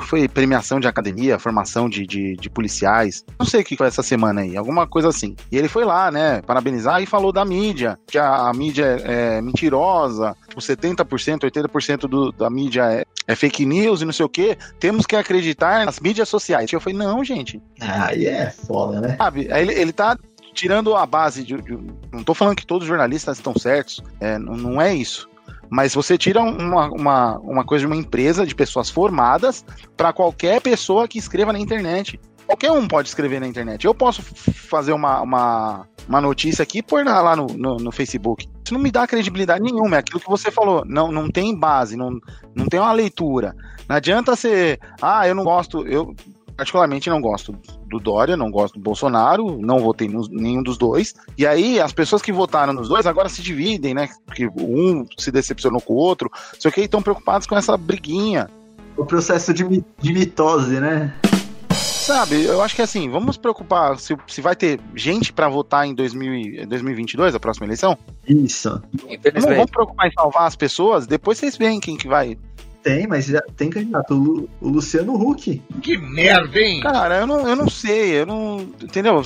foi 0.00 0.26
premiação 0.26 0.80
de 0.80 0.88
academia, 0.88 1.38
formação 1.38 1.88
de, 1.88 2.04
de, 2.04 2.34
de, 2.34 2.50
policiais. 2.50 3.24
Não 3.38 3.46
sei 3.46 3.60
o 3.60 3.64
que 3.64 3.76
foi 3.76 3.86
essa 3.86 4.02
semana 4.02 4.40
aí, 4.40 4.56
alguma 4.56 4.88
coisa 4.88 5.08
assim. 5.08 5.36
E 5.52 5.56
ele 5.56 5.68
foi 5.68 5.84
lá, 5.84 6.10
né, 6.10 6.42
parabenizar 6.42 7.00
e 7.00 7.06
falou 7.06 7.32
da 7.32 7.44
mídia, 7.44 7.96
que 8.08 8.18
a, 8.18 8.48
a 8.48 8.52
mídia 8.52 9.00
é, 9.04 9.36
é 9.36 9.40
mentirosa, 9.40 10.34
tipo 10.48 10.60
70%, 10.60 11.48
80% 11.48 12.08
do, 12.08 12.32
da 12.32 12.50
mídia 12.50 12.92
é, 12.92 13.04
é, 13.28 13.36
fake 13.36 13.64
news 13.64 14.02
e 14.02 14.04
não 14.04 14.12
sei 14.12 14.26
o 14.26 14.28
que. 14.28 14.58
Temos 14.80 15.06
que 15.06 15.14
acreditar 15.14 15.86
nas 15.86 16.00
mídias 16.00 16.28
sociais. 16.28 16.72
Eu 16.72 16.80
falei, 16.80 16.98
não, 16.98 17.22
gente. 17.22 17.62
Aí 17.80 18.26
é 18.26 18.50
foda, 18.50 19.00
né? 19.00 19.16
Sabe, 19.16 19.46
ele, 19.48 19.74
ele 19.74 19.92
tá 19.92 20.18
tirando 20.58 20.96
a 20.96 21.06
base 21.06 21.44
de, 21.44 21.56
de, 21.62 21.72
Não 22.12 22.20
estou 22.20 22.34
falando 22.34 22.56
que 22.56 22.66
todos 22.66 22.82
os 22.82 22.88
jornalistas 22.88 23.38
estão 23.38 23.54
certos, 23.56 24.02
é, 24.20 24.36
não, 24.38 24.56
não 24.56 24.80
é 24.80 24.94
isso. 24.94 25.28
Mas 25.70 25.94
você 25.94 26.18
tira 26.18 26.40
uma, 26.42 26.88
uma, 26.90 27.38
uma 27.38 27.64
coisa 27.64 27.82
de 27.82 27.86
uma 27.86 27.96
empresa 27.96 28.46
de 28.46 28.54
pessoas 28.54 28.90
formadas 28.90 29.64
para 29.96 30.12
qualquer 30.12 30.60
pessoa 30.60 31.06
que 31.06 31.18
escreva 31.18 31.52
na 31.52 31.58
internet. 31.58 32.18
Qualquer 32.46 32.72
um 32.72 32.88
pode 32.88 33.08
escrever 33.08 33.38
na 33.38 33.46
internet. 33.46 33.84
Eu 33.84 33.94
posso 33.94 34.22
fazer 34.22 34.92
uma, 34.92 35.20
uma, 35.20 35.86
uma 36.08 36.20
notícia 36.20 36.62
aqui 36.62 36.78
e 36.78 36.82
pôr 36.82 37.04
lá 37.04 37.36
no, 37.36 37.46
no, 37.48 37.76
no, 37.76 37.92
Facebook. 37.92 38.48
Isso 38.64 38.72
não 38.72 38.80
me 38.80 38.90
dá 38.90 39.06
credibilidade 39.06 39.62
nenhuma. 39.62 39.96
É 39.96 39.98
aquilo 39.98 40.18
que 40.18 40.30
você 40.30 40.50
falou. 40.50 40.82
Não, 40.86 41.12
não 41.12 41.30
tem 41.30 41.54
base, 41.54 41.94
não, 41.94 42.18
não 42.54 42.66
tem 42.66 42.80
uma 42.80 42.92
leitura. 42.92 43.54
Não 43.86 43.96
adianta 43.96 44.34
ser. 44.34 44.80
Ah, 45.02 45.28
eu 45.28 45.34
não 45.34 45.44
gosto. 45.44 45.86
Eu, 45.86 46.14
particularmente 46.58 47.08
não 47.08 47.20
gosto 47.20 47.56
do 47.86 48.00
Dória, 48.00 48.36
não 48.36 48.50
gosto 48.50 48.74
do 48.74 48.80
Bolsonaro, 48.80 49.60
não 49.60 49.78
votei 49.78 50.08
nos, 50.08 50.28
nenhum 50.28 50.60
dos 50.60 50.76
dois. 50.76 51.14
E 51.38 51.46
aí 51.46 51.80
as 51.80 51.92
pessoas 51.92 52.20
que 52.20 52.32
votaram 52.32 52.72
nos 52.72 52.88
dois 52.88 53.06
agora 53.06 53.28
se 53.28 53.40
dividem, 53.40 53.94
né? 53.94 54.08
Porque 54.26 54.48
um 54.56 55.06
se 55.16 55.30
decepcionou 55.30 55.80
com 55.80 55.92
o 55.92 55.96
outro, 55.96 56.28
só 56.58 56.68
que 56.68 56.80
estão 56.80 57.00
preocupados 57.00 57.46
com 57.46 57.56
essa 57.56 57.76
briguinha. 57.76 58.50
O 58.96 59.06
processo 59.06 59.54
de, 59.54 59.62
de 60.00 60.12
mitose, 60.12 60.80
né? 60.80 61.14
Sabe, 61.70 62.42
eu 62.42 62.60
acho 62.60 62.74
que 62.74 62.82
assim, 62.82 63.08
vamos 63.08 63.36
preocupar 63.36 63.96
se, 63.96 64.16
se 64.26 64.40
vai 64.40 64.56
ter 64.56 64.80
gente 64.96 65.32
para 65.32 65.48
votar 65.48 65.86
em 65.86 65.94
2000, 65.94 66.66
2022, 66.66 67.36
a 67.36 67.38
próxima 67.38 67.66
eleição? 67.66 67.96
Isso. 68.26 68.82
Não 69.00 69.54
vamos 69.54 69.70
preocupar 69.70 70.08
em 70.08 70.12
salvar 70.12 70.48
as 70.48 70.56
pessoas, 70.56 71.06
depois 71.06 71.38
vocês 71.38 71.56
veem 71.56 71.78
quem 71.78 71.96
que 71.96 72.08
vai 72.08 72.36
tem, 72.82 73.06
mas 73.06 73.26
já 73.26 73.40
tem 73.56 73.70
candidato. 73.70 74.14
O, 74.14 74.66
o 74.66 74.68
Luciano 74.68 75.14
Huck. 75.14 75.62
Que 75.82 75.98
merda, 75.98 76.58
hein? 76.58 76.80
Cara, 76.80 77.20
eu 77.20 77.26
não, 77.26 77.48
eu 77.48 77.56
não 77.56 77.68
sei. 77.68 78.20
Eu 78.20 78.26
não. 78.26 78.60
Entendeu? 78.82 79.22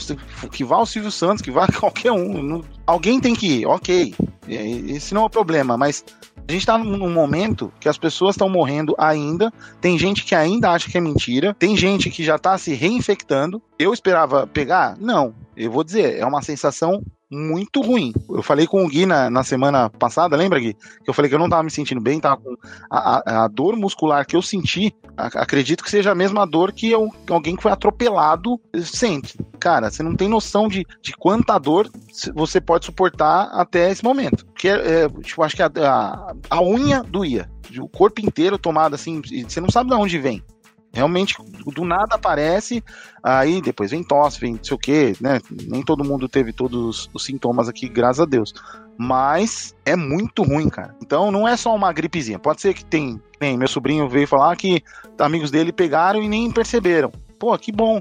Que 0.51 0.65
vá 0.65 0.79
o 0.79 0.87
Silvio 0.87 1.11
Santos, 1.11 1.43
que 1.43 1.51
vá 1.51 1.67
qualquer 1.79 2.13
um. 2.13 2.43
Não, 2.43 2.65
alguém 2.87 3.21
tem 3.21 3.35
que 3.35 3.61
ir, 3.61 3.67
ok. 3.67 4.15
Esse 4.49 5.15
não 5.15 5.23
é 5.23 5.27
o 5.27 5.31
problema, 5.31 5.77
mas 5.77 6.05
a 6.49 6.53
gente 6.53 6.67
tá 6.67 6.77
num 6.77 7.11
momento 7.11 7.73
que 7.79 7.89
as 7.89 7.97
pessoas 7.97 8.35
estão 8.35 8.49
morrendo 8.49 8.95
ainda. 8.99 9.53
Tem 9.81 9.99
gente 9.99 10.25
que 10.25 10.35
ainda 10.35 10.71
acha 10.71 10.91
que 10.91 10.99
é 10.99 11.01
mentira. 11.01 11.55
Tem 11.59 11.77
gente 11.77 12.11
que 12.11 12.25
já 12.25 12.39
tá 12.39 12.59
se 12.59 12.75
reinfectando. 12.75 13.63
Eu 13.79 13.93
esperava 13.93 14.47
pegar? 14.47 14.97
Não. 14.99 15.35
Eu 15.57 15.71
vou 15.71 15.85
dizer, 15.85 16.19
é 16.19 16.27
uma 16.27 16.43
sensação 16.43 17.03
muito 17.33 17.81
ruim. 17.81 18.13
Eu 18.29 18.43
falei 18.43 18.67
com 18.67 18.85
o 18.85 18.89
Gui 18.89 19.07
na, 19.07 19.31
na 19.31 19.43
semana 19.43 19.89
passada, 19.89 20.37
lembra, 20.37 20.61
Gui? 20.61 20.75
Que 20.75 21.09
eu 21.09 21.15
falei 21.15 21.29
que 21.29 21.35
eu 21.35 21.39
não 21.39 21.49
tava 21.49 21.63
me 21.63 21.71
sentindo 21.71 22.01
bem, 22.01 22.21
tava 22.21 22.37
com 22.37 22.55
a, 22.91 23.19
a, 23.19 23.45
a 23.45 23.49
dor 23.49 23.75
muscular 23.75 24.27
que 24.27 24.37
eu 24.37 24.43
senti, 24.43 24.95
a, 25.17 25.27
acredito 25.41 25.83
que 25.83 25.91
seja 25.91 26.13
a 26.13 26.15
mesma 26.15 26.47
dor 26.47 26.73
que 26.73 26.91
eu, 26.91 27.11
alguém 27.31 27.57
que 27.57 27.63
foi 27.63 27.73
atropelado 27.73 28.61
sente. 28.85 29.39
Cara, 29.59 29.91
você 29.91 30.03
não 30.03 30.15
tem 30.15 30.29
noção 30.29 30.69
de, 30.69 30.87
de 31.01 31.13
quanta 31.13 31.59
dor 31.59 31.89
você 32.35 32.61
pode 32.61 32.85
suportar 32.85 33.49
até 33.53 33.91
esse 33.91 34.05
momento. 34.05 34.45
Porque 34.47 34.69
é, 34.69 35.09
tipo, 35.23 35.43
acho 35.43 35.57
que 35.57 35.63
a, 35.63 35.71
a, 35.75 36.35
a 36.51 36.63
unha 36.63 37.03
doía. 37.03 37.51
O 37.81 37.89
corpo 37.89 38.21
inteiro 38.21 38.59
tomado 38.59 38.95
assim, 38.95 39.23
você 39.49 39.61
não 39.61 39.71
sabe 39.71 39.89
de 39.89 39.97
onde 39.97 40.19
vem. 40.19 40.43
Realmente, 40.93 41.37
do 41.75 41.85
nada 41.85 42.17
aparece, 42.17 42.85
aí 43.23 43.63
depois 43.63 43.91
vem 43.91 44.05
tosse, 44.05 44.39
vem 44.39 44.55
não 44.55 44.65
sei 44.65 44.75
o 44.75 44.79
que, 44.79 45.17
né? 45.21 45.41
Nem 45.51 45.83
todo 45.83 46.05
mundo 46.05 46.29
teve 46.29 46.53
todos 46.53 47.09
os 47.15 47.25
sintomas 47.25 47.67
aqui, 47.67 47.89
graças 47.89 48.21
a 48.21 48.27
Deus. 48.27 48.53
Mas 48.99 49.75
é 49.87 49.97
muito 49.97 50.43
ruim, 50.43 50.69
cara. 50.69 50.95
Então 51.01 51.31
não 51.31 51.49
é 51.49 51.57
só 51.57 51.75
uma 51.75 51.93
gripezinha. 51.93 52.39
Pode 52.39 52.61
ser 52.61 52.75
que 52.75 52.85
tem. 52.85 53.21
tem 53.39 53.57
meu 53.57 53.69
sobrinho 53.69 54.09
veio 54.09 54.29
falar 54.29 54.55
que 54.57 54.83
amigos 55.19 55.51
dele 55.51 55.73
pegaram 55.73 56.23
e 56.23 56.29
nem 56.29 56.51
perceberam. 56.51 57.11
Pô, 57.39 57.57
que 57.57 57.73
bom. 57.73 58.01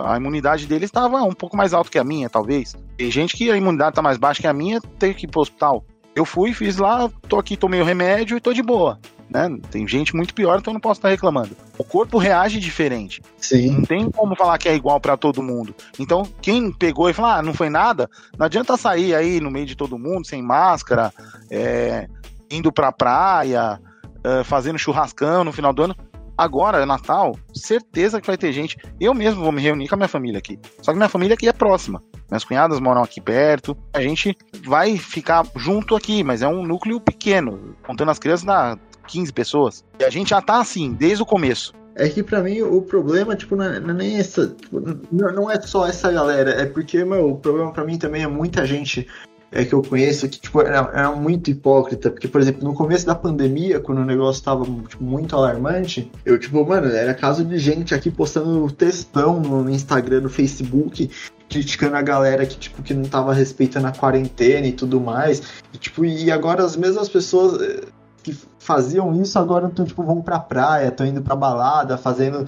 A 0.00 0.16
imunidade 0.16 0.66
deles 0.66 0.88
estava 0.88 1.22
um 1.22 1.34
pouco 1.34 1.56
mais 1.56 1.74
alta 1.74 1.90
que 1.90 1.98
a 1.98 2.04
minha, 2.04 2.30
talvez. 2.30 2.74
Tem 2.96 3.10
gente 3.10 3.36
que 3.36 3.50
a 3.50 3.56
imunidade 3.56 3.94
tá 3.94 4.00
mais 4.00 4.16
baixa 4.16 4.40
que 4.40 4.46
a 4.46 4.52
minha, 4.54 4.80
tem 4.98 5.12
que 5.12 5.26
ir 5.26 5.28
pro 5.28 5.42
hospital. 5.42 5.84
Eu 6.14 6.24
fui, 6.24 6.52
fiz 6.52 6.76
lá, 6.76 7.10
tô 7.28 7.38
aqui, 7.38 7.56
tomei 7.56 7.80
o 7.80 7.84
remédio 7.84 8.36
e 8.36 8.40
tô 8.40 8.52
de 8.52 8.62
boa. 8.62 8.98
Né? 9.32 9.58
Tem 9.70 9.88
gente 9.88 10.14
muito 10.14 10.34
pior, 10.34 10.58
então 10.58 10.72
eu 10.72 10.74
não 10.74 10.80
posso 10.80 10.98
estar 10.98 11.08
reclamando. 11.08 11.56
O 11.78 11.84
corpo 11.84 12.18
reage 12.18 12.60
diferente. 12.60 13.22
Sim. 13.38 13.76
Não 13.76 13.82
tem 13.82 14.10
como 14.10 14.36
falar 14.36 14.58
que 14.58 14.68
é 14.68 14.74
igual 14.74 15.00
para 15.00 15.16
todo 15.16 15.42
mundo. 15.42 15.74
Então, 15.98 16.22
quem 16.42 16.70
pegou 16.70 17.08
e 17.08 17.14
falou, 17.14 17.30
ah, 17.30 17.42
não 17.42 17.54
foi 17.54 17.70
nada, 17.70 18.10
não 18.38 18.44
adianta 18.44 18.76
sair 18.76 19.14
aí 19.14 19.40
no 19.40 19.50
meio 19.50 19.64
de 19.64 19.74
todo 19.74 19.98
mundo, 19.98 20.26
sem 20.26 20.42
máscara, 20.42 21.12
é, 21.50 22.06
indo 22.50 22.70
pra 22.70 22.92
praia, 22.92 23.80
é, 24.22 24.44
fazendo 24.44 24.78
churrascão 24.78 25.44
no 25.44 25.52
final 25.52 25.72
do 25.72 25.82
ano. 25.82 25.96
Agora, 26.36 26.82
é 26.82 26.86
Natal, 26.86 27.38
certeza 27.54 28.20
que 28.20 28.26
vai 28.26 28.36
ter 28.36 28.52
gente. 28.52 28.76
Eu 28.98 29.14
mesmo 29.14 29.42
vou 29.42 29.52
me 29.52 29.62
reunir 29.62 29.88
com 29.88 29.94
a 29.94 29.98
minha 29.98 30.08
família 30.08 30.38
aqui. 30.38 30.58
Só 30.80 30.92
que 30.92 30.96
minha 30.96 31.08
família 31.08 31.34
aqui 31.34 31.48
é 31.48 31.52
próxima. 31.52 32.02
Minhas 32.30 32.44
cunhadas 32.44 32.80
moram 32.80 33.02
aqui 33.02 33.20
perto. 33.20 33.76
A 33.92 34.00
gente 34.00 34.36
vai 34.64 34.96
ficar 34.96 35.46
junto 35.56 35.94
aqui, 35.94 36.24
mas 36.24 36.42
é 36.42 36.48
um 36.48 36.66
núcleo 36.66 37.00
pequeno. 37.00 37.76
Contando 37.86 38.10
as 38.10 38.18
crianças, 38.18 38.44
dá 38.44 38.78
15 39.02 39.32
pessoas. 39.32 39.84
E 39.98 40.04
a 40.04 40.10
gente 40.10 40.30
já 40.30 40.40
tá 40.40 40.60
assim, 40.60 40.92
desde 40.92 41.22
o 41.22 41.26
começo. 41.26 41.74
É 41.94 42.08
que 42.08 42.22
pra 42.22 42.42
mim 42.42 42.62
o 42.62 42.80
problema, 42.80 43.36
tipo, 43.36 43.54
não 43.54 43.64
é, 43.64 43.80
não 43.80 43.90
é 43.90 43.94
nem 43.94 44.16
essa. 44.16 44.48
tipo, 44.48 44.80
não, 45.10 45.32
não 45.32 45.50
é 45.50 45.60
só 45.60 45.86
essa 45.86 46.10
galera. 46.10 46.50
É 46.52 46.66
porque, 46.66 47.04
meu, 47.04 47.30
o 47.30 47.36
problema 47.36 47.70
pra 47.70 47.84
mim 47.84 47.98
também 47.98 48.22
é 48.22 48.26
muita 48.26 48.66
gente 48.66 49.06
é, 49.52 49.64
que 49.64 49.74
eu 49.74 49.82
conheço 49.82 50.26
que, 50.28 50.40
tipo, 50.40 50.62
era, 50.62 50.90
era 50.94 51.12
muito 51.12 51.50
hipócrita. 51.50 52.10
Porque, 52.10 52.26
por 52.26 52.40
exemplo, 52.40 52.64
no 52.64 52.74
começo 52.74 53.04
da 53.04 53.14
pandemia, 53.14 53.78
quando 53.78 53.98
o 53.98 54.04
negócio 54.04 54.42
tava 54.42 54.64
tipo, 54.88 55.04
muito 55.04 55.36
alarmante, 55.36 56.10
eu, 56.24 56.38
tipo, 56.38 56.64
mano, 56.66 56.88
era 56.88 57.12
caso 57.12 57.44
de 57.44 57.58
gente 57.58 57.94
aqui 57.94 58.10
postando 58.10 58.70
textão 58.72 59.38
no 59.38 59.68
Instagram, 59.68 60.22
no 60.22 60.30
Facebook, 60.30 61.10
criticando 61.50 61.96
a 61.96 62.02
galera 62.02 62.46
que, 62.46 62.56
tipo, 62.56 62.82
que 62.82 62.94
não 62.94 63.04
tava 63.04 63.34
respeitando 63.34 63.86
a 63.86 63.92
quarentena 63.92 64.66
e 64.66 64.72
tudo 64.72 64.98
mais. 64.98 65.42
E, 65.74 65.76
tipo, 65.76 66.04
e 66.06 66.30
agora 66.30 66.64
as 66.64 66.74
mesmas 66.74 67.10
pessoas 67.10 67.60
eh, 67.60 67.84
que 68.22 68.36
faziam 68.58 69.12
isso 69.20 69.38
agora 69.38 69.66
então, 69.66 69.84
tipo, 69.84 70.02
vão 70.02 70.22
pra 70.22 70.38
praia, 70.38 70.88
estão 70.88 71.06
indo 71.06 71.22
pra 71.22 71.36
balada, 71.36 71.98
fazendo 71.98 72.46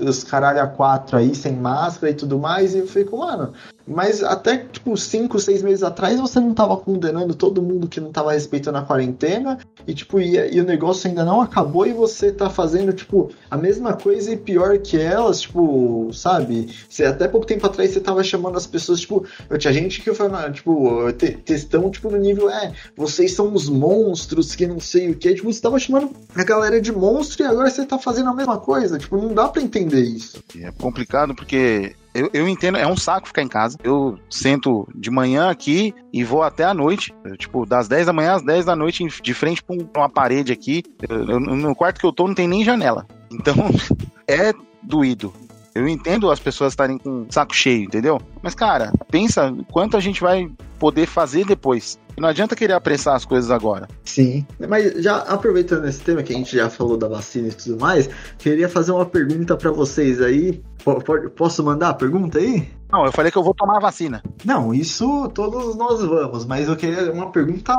os 0.00 0.22
caralho 0.24 0.62
a 0.62 0.66
quatro 0.66 1.16
aí, 1.16 1.34
sem 1.34 1.54
máscara 1.56 2.10
e 2.10 2.14
tudo 2.14 2.38
mais, 2.38 2.74
e 2.74 2.78
eu 2.78 2.86
fico, 2.86 3.18
mano, 3.18 3.52
mas 3.86 4.22
até, 4.22 4.58
tipo, 4.58 4.96
cinco, 4.96 5.38
seis 5.38 5.62
meses 5.62 5.82
atrás 5.82 6.18
você 6.18 6.40
não 6.40 6.52
tava 6.52 6.76
condenando 6.76 7.34
todo 7.34 7.62
mundo 7.62 7.88
que 7.88 8.00
não 8.00 8.10
tava 8.10 8.32
respeitando 8.32 8.78
a 8.78 8.82
quarentena, 8.82 9.58
e, 9.86 9.94
tipo, 9.94 10.20
e, 10.20 10.36
e 10.54 10.60
o 10.60 10.64
negócio 10.64 11.08
ainda 11.08 11.24
não 11.24 11.40
acabou 11.40 11.86
e 11.86 11.92
você 11.92 12.32
tá 12.32 12.50
fazendo, 12.50 12.92
tipo, 12.92 13.30
a 13.50 13.56
mesma 13.56 13.92
coisa 13.92 14.32
e 14.32 14.36
pior 14.36 14.78
que 14.78 14.98
elas, 14.98 15.42
tipo, 15.42 16.10
sabe? 16.12 16.74
Você, 16.88 17.04
até 17.04 17.28
pouco 17.28 17.46
tempo 17.46 17.66
atrás 17.66 17.90
você 17.90 18.00
tava 18.00 18.24
chamando 18.24 18.56
as 18.56 18.66
pessoas, 18.66 19.00
tipo, 19.00 19.24
eu 19.48 19.58
tinha 19.58 19.72
gente 19.72 20.02
que 20.02 20.12
foi, 20.12 20.28
tipo, 20.52 21.12
te, 21.12 21.36
tipo, 21.90 22.10
no 22.10 22.18
nível, 22.18 22.50
é, 22.50 22.72
vocês 22.96 23.32
são 23.32 23.52
os 23.54 23.68
monstros 23.68 24.54
que 24.54 24.66
não 24.66 24.80
sei 24.80 25.10
o 25.10 25.14
que, 25.14 25.34
tipo, 25.34 25.52
você 25.52 25.60
tava 25.60 25.78
chamando 25.78 26.10
a 26.34 26.42
galera 26.42 26.80
de 26.80 26.90
monstro 26.92 27.44
e 27.44 27.46
agora 27.46 27.70
você 27.70 27.86
tá 27.86 27.98
fazendo 27.98 28.30
a 28.30 28.34
mesma 28.34 28.58
coisa, 28.58 28.98
tipo, 28.98 29.16
não 29.16 29.32
dá 29.32 29.48
pra 29.48 29.62
entender 29.62 30.00
isso. 30.02 30.42
É 30.60 30.72
complicado 30.72 31.34
porque 31.34 31.94
eu, 32.20 32.30
eu 32.32 32.48
entendo, 32.48 32.78
é 32.78 32.86
um 32.86 32.96
saco 32.96 33.26
ficar 33.28 33.42
em 33.42 33.48
casa. 33.48 33.76
Eu 33.82 34.18
sento 34.30 34.88
de 34.94 35.10
manhã 35.10 35.50
aqui 35.50 35.94
e 36.12 36.24
vou 36.24 36.42
até 36.42 36.64
a 36.64 36.74
noite. 36.74 37.14
Eu, 37.24 37.36
tipo, 37.36 37.66
das 37.66 37.88
10 37.88 38.06
da 38.06 38.12
manhã 38.12 38.34
às 38.34 38.42
10 38.42 38.64
da 38.64 38.74
noite, 38.76 39.04
de 39.22 39.34
frente 39.34 39.62
pra 39.62 39.76
um- 39.76 39.88
uma 39.96 40.08
parede 40.08 40.52
aqui. 40.52 40.82
Eu- 41.08 41.38
no 41.40 41.74
quarto 41.74 42.00
que 42.00 42.06
eu 42.06 42.12
tô 42.12 42.26
não 42.26 42.34
tem 42.34 42.48
nem 42.48 42.64
janela. 42.64 43.06
Então, 43.30 43.54
é 44.28 44.52
doído. 44.82 45.32
Eu 45.74 45.86
entendo 45.86 46.30
as 46.30 46.40
pessoas 46.40 46.72
estarem 46.72 46.96
com 46.96 47.26
saco 47.28 47.54
cheio, 47.54 47.84
entendeu? 47.84 48.18
Mas, 48.42 48.54
cara, 48.54 48.92
pensa 49.10 49.54
quanto 49.70 49.94
a 49.96 50.00
gente 50.00 50.22
vai 50.22 50.48
poder 50.78 51.06
fazer 51.06 51.44
depois. 51.44 51.98
Não 52.18 52.28
adianta 52.28 52.56
querer 52.56 52.72
apressar 52.72 53.14
as 53.14 53.24
coisas 53.26 53.50
agora. 53.50 53.86
Sim. 54.04 54.46
Mas 54.68 55.02
já 55.02 55.18
aproveitando 55.18 55.86
esse 55.86 56.00
tema 56.00 56.22
que 56.22 56.32
a 56.32 56.36
gente 56.36 56.56
já 56.56 56.70
falou 56.70 56.96
da 56.96 57.08
vacina 57.08 57.48
e 57.48 57.52
tudo 57.52 57.78
mais, 57.78 58.08
queria 58.38 58.68
fazer 58.68 58.92
uma 58.92 59.04
pergunta 59.04 59.56
pra 59.56 59.70
vocês 59.70 60.20
aí. 60.22 60.62
Po- 60.82 61.02
Posso 61.36 61.62
mandar 61.62 61.90
a 61.90 61.94
pergunta 61.94 62.38
aí? 62.38 62.68
Não, 62.90 63.04
eu 63.04 63.12
falei 63.12 63.30
que 63.30 63.36
eu 63.36 63.42
vou 63.44 63.52
tomar 63.54 63.76
a 63.76 63.80
vacina. 63.80 64.22
Não, 64.44 64.72
isso 64.72 65.28
todos 65.34 65.76
nós 65.76 66.00
vamos, 66.02 66.46
mas 66.46 66.68
eu 66.68 66.76
queria 66.76 67.12
uma 67.12 67.30
pergunta 67.30 67.74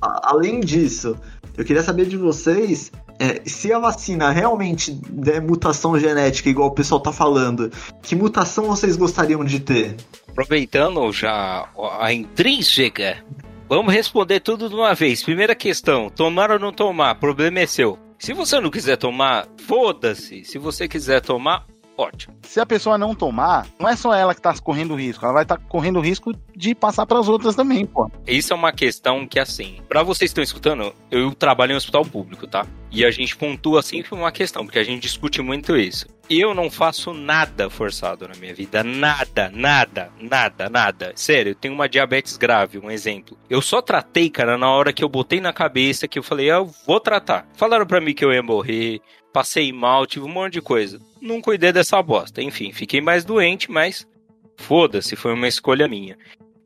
além 0.00 0.60
disso. 0.60 1.16
Eu 1.56 1.64
queria 1.64 1.82
saber 1.82 2.06
de 2.06 2.16
vocês 2.16 2.90
é, 3.18 3.42
se 3.44 3.72
a 3.72 3.78
vacina 3.78 4.30
realmente 4.30 4.92
der 5.10 5.42
mutação 5.42 5.98
genética, 5.98 6.48
igual 6.48 6.68
o 6.68 6.74
pessoal 6.74 7.00
tá 7.00 7.12
falando, 7.12 7.70
que 8.02 8.16
mutação 8.16 8.64
vocês 8.64 8.96
gostariam 8.96 9.44
de 9.44 9.60
ter? 9.60 9.96
Aproveitando 10.30 11.12
já 11.12 11.68
a 11.98 12.12
intrínseca, 12.12 13.24
vamos 13.68 13.92
responder 13.92 14.40
tudo 14.40 14.68
de 14.68 14.74
uma 14.74 14.94
vez. 14.94 15.22
Primeira 15.22 15.54
questão: 15.54 16.08
tomar 16.08 16.50
ou 16.50 16.58
não 16.58 16.72
tomar? 16.72 17.16
Problema 17.16 17.58
é 17.58 17.66
seu. 17.66 17.98
Se 18.18 18.32
você 18.32 18.60
não 18.60 18.70
quiser 18.70 18.96
tomar, 18.96 19.48
foda-se. 19.66 20.44
Se 20.44 20.56
você 20.58 20.86
quiser 20.86 21.20
tomar, 21.20 21.66
ótimo. 22.00 22.34
Se 22.42 22.58
a 22.60 22.66
pessoa 22.66 22.98
não 22.98 23.14
tomar, 23.14 23.66
não 23.78 23.88
é 23.88 23.94
só 23.94 24.14
ela 24.14 24.34
que 24.34 24.40
tá 24.40 24.54
correndo 24.58 24.94
risco, 24.94 25.24
ela 25.24 25.34
vai 25.34 25.42
estar 25.42 25.56
correndo 25.56 25.98
o 25.98 26.02
risco 26.02 26.32
de 26.56 26.74
passar 26.74 27.06
para 27.06 27.18
as 27.18 27.28
outras 27.28 27.54
também, 27.54 27.86
pô. 27.86 28.10
Isso 28.26 28.52
é 28.52 28.56
uma 28.56 28.72
questão 28.72 29.26
que, 29.26 29.38
assim, 29.38 29.80
pra 29.88 30.02
vocês 30.02 30.30
que 30.30 30.40
estão 30.40 30.44
escutando, 30.44 30.94
eu 31.10 31.34
trabalho 31.34 31.72
em 31.72 31.74
um 31.74 31.78
hospital 31.78 32.04
público, 32.04 32.46
tá? 32.46 32.66
E 32.90 33.04
a 33.04 33.10
gente 33.10 33.36
pontua 33.36 33.82
sempre 33.82 34.14
uma 34.14 34.32
questão, 34.32 34.64
porque 34.64 34.78
a 34.78 34.84
gente 34.84 35.02
discute 35.02 35.40
muito 35.40 35.76
isso. 35.76 36.06
Eu 36.28 36.54
não 36.54 36.70
faço 36.70 37.12
nada 37.12 37.68
forçado 37.68 38.26
na 38.26 38.34
minha 38.36 38.54
vida. 38.54 38.84
Nada, 38.84 39.50
nada, 39.52 40.12
nada, 40.20 40.68
nada. 40.68 41.12
Sério, 41.16 41.50
eu 41.50 41.54
tenho 41.54 41.74
uma 41.74 41.88
diabetes 41.88 42.36
grave, 42.36 42.78
um 42.78 42.90
exemplo. 42.90 43.36
Eu 43.48 43.60
só 43.60 43.82
tratei, 43.82 44.30
cara, 44.30 44.56
na 44.56 44.70
hora 44.70 44.92
que 44.92 45.02
eu 45.02 45.08
botei 45.08 45.40
na 45.40 45.52
cabeça 45.52 46.06
que 46.06 46.18
eu 46.18 46.22
falei, 46.22 46.50
ah, 46.50 46.56
eu 46.56 46.70
vou 46.86 47.00
tratar. 47.00 47.48
Falaram 47.56 47.86
pra 47.86 48.00
mim 48.00 48.14
que 48.14 48.24
eu 48.24 48.32
ia 48.32 48.42
morrer, 48.42 49.00
passei 49.32 49.72
mal, 49.72 50.06
tive 50.06 50.24
um 50.24 50.28
monte 50.28 50.54
de 50.54 50.60
coisa. 50.60 51.00
Não 51.20 51.40
cuidei 51.40 51.72
dessa 51.72 52.02
bosta. 52.02 52.42
Enfim, 52.42 52.72
fiquei 52.72 53.00
mais 53.00 53.24
doente, 53.24 53.70
mas 53.70 54.06
foda-se, 54.56 55.16
foi 55.16 55.34
uma 55.34 55.48
escolha 55.48 55.88
minha. 55.88 56.16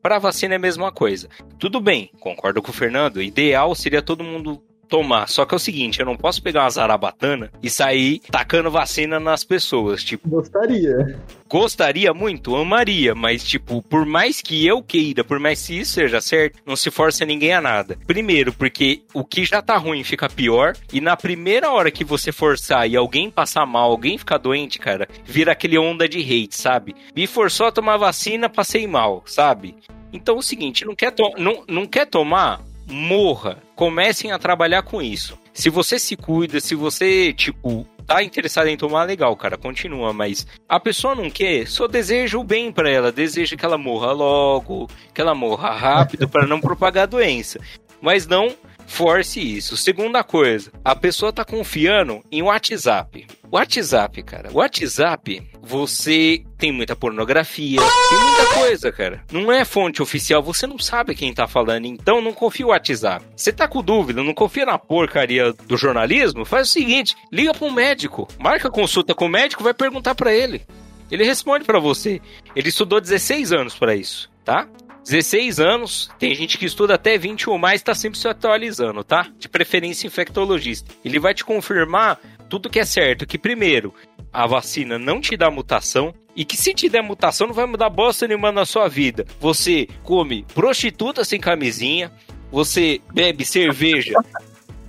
Pra 0.02 0.18
vacina 0.18 0.54
é 0.54 0.56
a 0.56 0.60
mesma 0.60 0.92
coisa. 0.92 1.28
Tudo 1.58 1.80
bem, 1.80 2.10
concordo 2.20 2.60
com 2.60 2.70
o 2.70 2.74
Fernando. 2.74 3.22
Ideal 3.22 3.74
seria 3.74 4.02
todo 4.02 4.22
mundo 4.22 4.62
tomar. 4.88 5.28
Só 5.28 5.44
que 5.44 5.54
é 5.54 5.56
o 5.56 5.60
seguinte, 5.60 6.00
eu 6.00 6.06
não 6.06 6.16
posso 6.16 6.42
pegar 6.42 6.62
uma 6.62 6.70
zarabatana 6.70 7.50
e 7.62 7.70
sair 7.70 8.20
tacando 8.30 8.70
vacina 8.70 9.18
nas 9.18 9.44
pessoas. 9.44 10.02
Tipo, 10.04 10.28
Gostaria. 10.28 11.18
gostaria 11.48 12.12
muito, 12.12 12.54
amaria, 12.56 13.14
mas 13.14 13.44
tipo, 13.44 13.82
por 13.82 14.04
mais 14.04 14.40
que 14.40 14.66
eu 14.66 14.82
queira, 14.82 15.22
por 15.24 15.38
mais 15.38 15.66
que 15.66 15.80
isso 15.80 15.92
seja 15.92 16.20
certo, 16.20 16.60
não 16.66 16.76
se 16.76 16.90
força 16.90 17.24
ninguém 17.24 17.52
a 17.52 17.60
nada. 17.60 17.98
Primeiro, 18.06 18.52
porque 18.52 19.02
o 19.12 19.24
que 19.24 19.44
já 19.44 19.62
tá 19.62 19.76
ruim 19.76 20.02
fica 20.04 20.28
pior, 20.28 20.76
e 20.92 21.00
na 21.00 21.16
primeira 21.16 21.70
hora 21.70 21.90
que 21.90 22.04
você 22.04 22.32
forçar 22.32 22.88
e 22.88 22.96
alguém 22.96 23.30
passar 23.30 23.66
mal, 23.66 23.90
alguém 23.90 24.18
ficar 24.18 24.38
doente, 24.38 24.78
cara, 24.78 25.08
vira 25.24 25.52
aquele 25.52 25.78
onda 25.78 26.08
de 26.08 26.18
hate, 26.20 26.56
sabe? 26.56 26.94
Me 27.14 27.26
forçou 27.26 27.66
a 27.66 27.72
tomar 27.72 27.96
vacina, 27.96 28.48
passei 28.48 28.86
mal, 28.86 29.22
sabe? 29.26 29.76
Então 30.12 30.36
é 30.36 30.38
o 30.38 30.42
seguinte, 30.42 30.84
não 30.84 30.94
quer, 30.94 31.12
não, 31.38 31.64
não 31.68 31.86
quer 31.86 32.06
tomar? 32.06 32.60
Morra. 32.86 33.58
Comecem 33.74 34.32
a 34.32 34.38
trabalhar 34.38 34.82
com 34.82 35.00
isso. 35.00 35.38
Se 35.52 35.70
você 35.70 35.98
se 35.98 36.16
cuida, 36.16 36.60
se 36.60 36.74
você, 36.74 37.32
tipo, 37.32 37.86
tá 38.06 38.22
interessado 38.22 38.66
em 38.66 38.76
tomar, 38.76 39.04
legal, 39.04 39.34
cara, 39.36 39.56
continua, 39.56 40.12
mas 40.12 40.46
a 40.68 40.78
pessoa 40.78 41.14
não 41.14 41.30
quer, 41.30 41.66
só 41.66 41.86
deseja 41.86 42.38
o 42.38 42.44
bem 42.44 42.70
pra 42.70 42.90
ela, 42.90 43.12
deseja 43.12 43.56
que 43.56 43.64
ela 43.64 43.78
morra 43.78 44.12
logo, 44.12 44.90
que 45.12 45.20
ela 45.20 45.34
morra 45.34 45.70
rápido 45.70 46.28
para 46.28 46.46
não 46.46 46.60
propagar 46.60 47.04
a 47.04 47.06
doença. 47.06 47.60
Mas 48.00 48.26
não 48.26 48.54
force 48.86 49.40
isso. 49.40 49.76
Segunda 49.76 50.22
coisa, 50.22 50.72
a 50.84 50.94
pessoa 50.94 51.32
tá 51.32 51.44
confiando 51.44 52.22
em 52.30 52.42
WhatsApp. 52.42 53.26
WhatsApp, 53.50 54.22
cara. 54.22 54.50
WhatsApp, 54.52 55.42
você 55.62 56.42
tem 56.58 56.72
muita 56.72 56.96
pornografia, 56.96 57.80
tem 57.80 58.18
muita 58.18 58.54
coisa, 58.54 58.92
cara. 58.92 59.22
Não 59.30 59.52
é 59.52 59.64
fonte 59.64 60.02
oficial, 60.02 60.42
você 60.42 60.66
não 60.66 60.78
sabe 60.78 61.14
quem 61.14 61.32
tá 61.32 61.46
falando, 61.46 61.86
então 61.86 62.20
não 62.20 62.32
confia 62.32 62.66
no 62.66 62.72
WhatsApp. 62.72 63.24
Você 63.36 63.52
tá 63.52 63.68
com 63.68 63.82
dúvida, 63.82 64.22
não 64.22 64.34
confia 64.34 64.66
na 64.66 64.78
porcaria 64.78 65.52
do 65.52 65.76
jornalismo? 65.76 66.44
Faz 66.44 66.68
o 66.68 66.72
seguinte, 66.72 67.14
liga 67.32 67.54
para 67.54 67.66
um 67.66 67.72
médico, 67.72 68.28
marca 68.38 68.70
consulta 68.70 69.14
com 69.14 69.26
o 69.26 69.28
médico, 69.28 69.62
vai 69.62 69.74
perguntar 69.74 70.14
para 70.14 70.34
ele. 70.34 70.62
Ele 71.10 71.24
responde 71.24 71.64
para 71.64 71.78
você. 71.78 72.20
Ele 72.56 72.68
estudou 72.70 73.00
16 73.00 73.52
anos 73.52 73.74
para 73.74 73.94
isso, 73.94 74.30
tá? 74.44 74.66
16 75.04 75.60
anos, 75.60 76.10
tem 76.18 76.34
gente 76.34 76.56
que 76.56 76.64
estuda 76.64 76.94
até 76.94 77.18
20 77.18 77.50
ou 77.50 77.58
mais, 77.58 77.82
tá 77.82 77.94
sempre 77.94 78.18
se 78.18 78.26
atualizando, 78.26 79.04
tá? 79.04 79.28
De 79.38 79.48
preferência 79.48 80.06
infectologista. 80.06 80.92
Ele 81.04 81.18
vai 81.18 81.34
te 81.34 81.44
confirmar 81.44 82.18
tudo 82.48 82.70
que 82.70 82.78
é 82.78 82.84
certo, 82.84 83.26
que 83.26 83.38
primeiro, 83.38 83.94
a 84.32 84.46
vacina 84.46 84.98
não 84.98 85.20
te 85.20 85.36
dá 85.36 85.50
mutação, 85.50 86.14
e 86.36 86.44
que 86.44 86.56
se 86.56 86.74
te 86.74 86.88
der 86.88 87.02
mutação 87.02 87.46
não 87.46 87.54
vai 87.54 87.66
mudar 87.66 87.88
bosta 87.88 88.26
nenhuma 88.26 88.50
na 88.50 88.64
sua 88.64 88.88
vida. 88.88 89.24
Você 89.40 89.86
come 90.02 90.44
prostituta 90.54 91.22
sem 91.24 91.38
camisinha, 91.38 92.10
você 92.50 93.00
bebe 93.12 93.44
cerveja, 93.44 94.14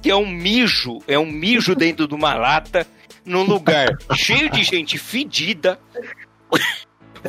que 0.01 0.09
é 0.09 0.15
um 0.15 0.27
mijo, 0.27 0.99
é 1.07 1.19
um 1.19 1.29
mijo 1.29 1.75
dentro 1.75 2.07
de 2.07 2.15
uma 2.15 2.33
lata, 2.33 2.87
num 3.23 3.43
lugar 3.43 3.89
cheio 4.13 4.49
de 4.49 4.63
gente 4.63 4.97
fedida. 4.97 5.79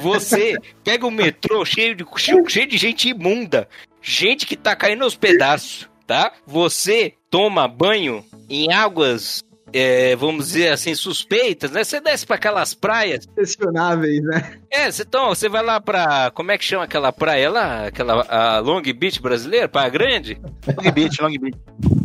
Você 0.01 0.57
pega 0.85 1.07
o 1.07 1.11
metrô 1.11 1.65
cheio 1.65 1.95
de, 1.95 2.05
cheio 2.49 2.67
de 2.67 2.77
gente 2.77 3.09
imunda, 3.09 3.69
gente 4.03 4.47
que 4.47 4.57
tá 4.57 4.75
caindo 4.77 5.05
aos 5.05 5.17
pedaços, 5.17 5.89
tá? 6.07 6.33
Você 6.47 7.15
toma 7.31 7.67
banho 7.67 8.25
em 8.49 8.73
águas 8.73 9.43
é, 9.73 10.15
vamos 10.17 10.49
dizer 10.49 10.69
assim, 10.69 10.95
suspeitas, 10.95 11.71
né? 11.71 11.83
Você 11.83 12.01
desce 12.01 12.27
para 12.27 12.37
aquelas 12.37 12.75
praias. 12.75 13.27
Questionáveis, 13.27 14.23
né? 14.23 14.59
É, 14.71 14.91
você, 14.91 15.03
então, 15.03 15.29
você 15.29 15.49
vai 15.49 15.63
lá 15.63 15.81
pra. 15.81 16.31
Como 16.33 16.51
é 16.51 16.59
que 16.59 16.65
chama 16.65 16.85
aquela 16.85 17.13
praia 17.13 17.51
lá? 17.51 17.87
Aquela 17.87 18.23
a 18.29 18.59
Long 18.61 18.83
Beach 18.83 19.21
brasileira? 19.21 19.69
Praia 19.69 19.89
Grande? 19.89 20.41
Long 20.67 20.93
Beach, 20.93 21.23
Long 21.23 21.33
Beach. 21.33 21.59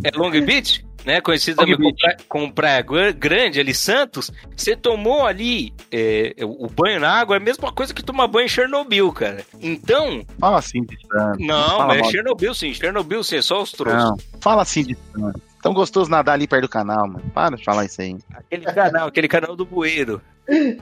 É 0.04 0.10
Long 0.16 0.30
Beach? 0.30 0.84
Né, 1.04 1.20
conhecido 1.20 1.56
também 1.56 1.74
como 1.76 1.92
praia, 1.96 2.16
como 2.28 2.52
praia 2.52 3.12
Grande, 3.12 3.58
ali, 3.58 3.74
Santos, 3.74 4.30
você 4.56 4.76
tomou 4.76 5.26
ali 5.26 5.74
é, 5.90 6.32
o 6.42 6.68
banho 6.68 7.00
na 7.00 7.10
água, 7.10 7.34
é 7.34 7.38
a 7.38 7.42
mesma 7.42 7.72
coisa 7.72 7.92
que 7.92 8.04
tomar 8.04 8.28
banho 8.28 8.46
em 8.46 8.48
Chernobyl, 8.48 9.10
cara. 9.12 9.44
Então. 9.60 10.24
Fala 10.38 10.58
assim 10.58 10.84
de 10.84 10.96
Santos. 11.08 11.44
Não, 11.44 11.76
fala 11.78 11.96
é 11.96 12.00
mal. 12.02 12.10
Chernobyl 12.10 12.54
sim, 12.54 12.72
Chernobyl 12.72 13.24
sim, 13.24 13.36
é 13.36 13.42
só 13.42 13.60
os 13.60 13.72
trouxas. 13.72 14.00
Não, 14.00 14.16
fala 14.40 14.62
assim 14.62 14.84
de 14.84 14.96
Santos. 15.12 15.51
Tão 15.62 15.72
gostoso 15.72 16.10
nadar 16.10 16.34
ali 16.34 16.48
perto 16.48 16.62
do 16.62 16.68
canal, 16.68 17.06
mano. 17.06 17.30
Para 17.32 17.56
de 17.56 17.64
falar 17.64 17.84
isso 17.84 18.02
aí. 18.02 18.18
Aquele 18.34 18.64
canal, 18.64 19.06
aquele 19.06 19.28
canal 19.28 19.54
do 19.54 19.64
bueiro. 19.64 20.20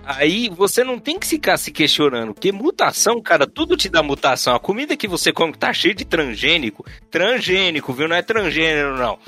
Aí 0.05 0.49
você 0.49 0.83
não 0.83 0.99
tem 0.99 1.19
que 1.19 1.27
ficar 1.27 1.59
se 1.59 1.71
questionando, 1.71 2.33
porque 2.33 2.51
mutação, 2.51 3.21
cara, 3.21 3.47
tudo 3.47 3.77
te 3.77 3.91
dá 3.91 4.03
mutação. 4.03 4.55
A 4.55 4.59
comida 4.59 4.97
que 4.97 5.07
você 5.07 5.33
come 5.33 5.53
tá 5.53 5.71
cheia 5.71 5.95
de 5.95 6.07
transgênico, 6.07 6.85
transgênico, 7.11 7.93
viu? 7.93 8.09
Não 8.09 8.17
é 8.17 8.23
transgênero, 8.23 8.97
não. 8.97 9.19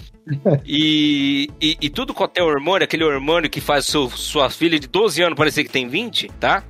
E, 0.64 1.50
e, 1.60 1.76
e 1.82 1.90
tudo 1.90 2.14
quanto 2.14 2.38
é 2.38 2.42
hormônio, 2.42 2.84
aquele 2.84 3.04
hormônio 3.04 3.50
que 3.50 3.60
faz 3.60 3.84
seu, 3.86 4.08
sua 4.08 4.48
filha 4.48 4.80
de 4.80 4.86
12 4.86 5.22
anos 5.22 5.36
parecer 5.36 5.64
que 5.64 5.70
tem 5.70 5.86
20, 5.86 6.28
tá? 6.40 6.64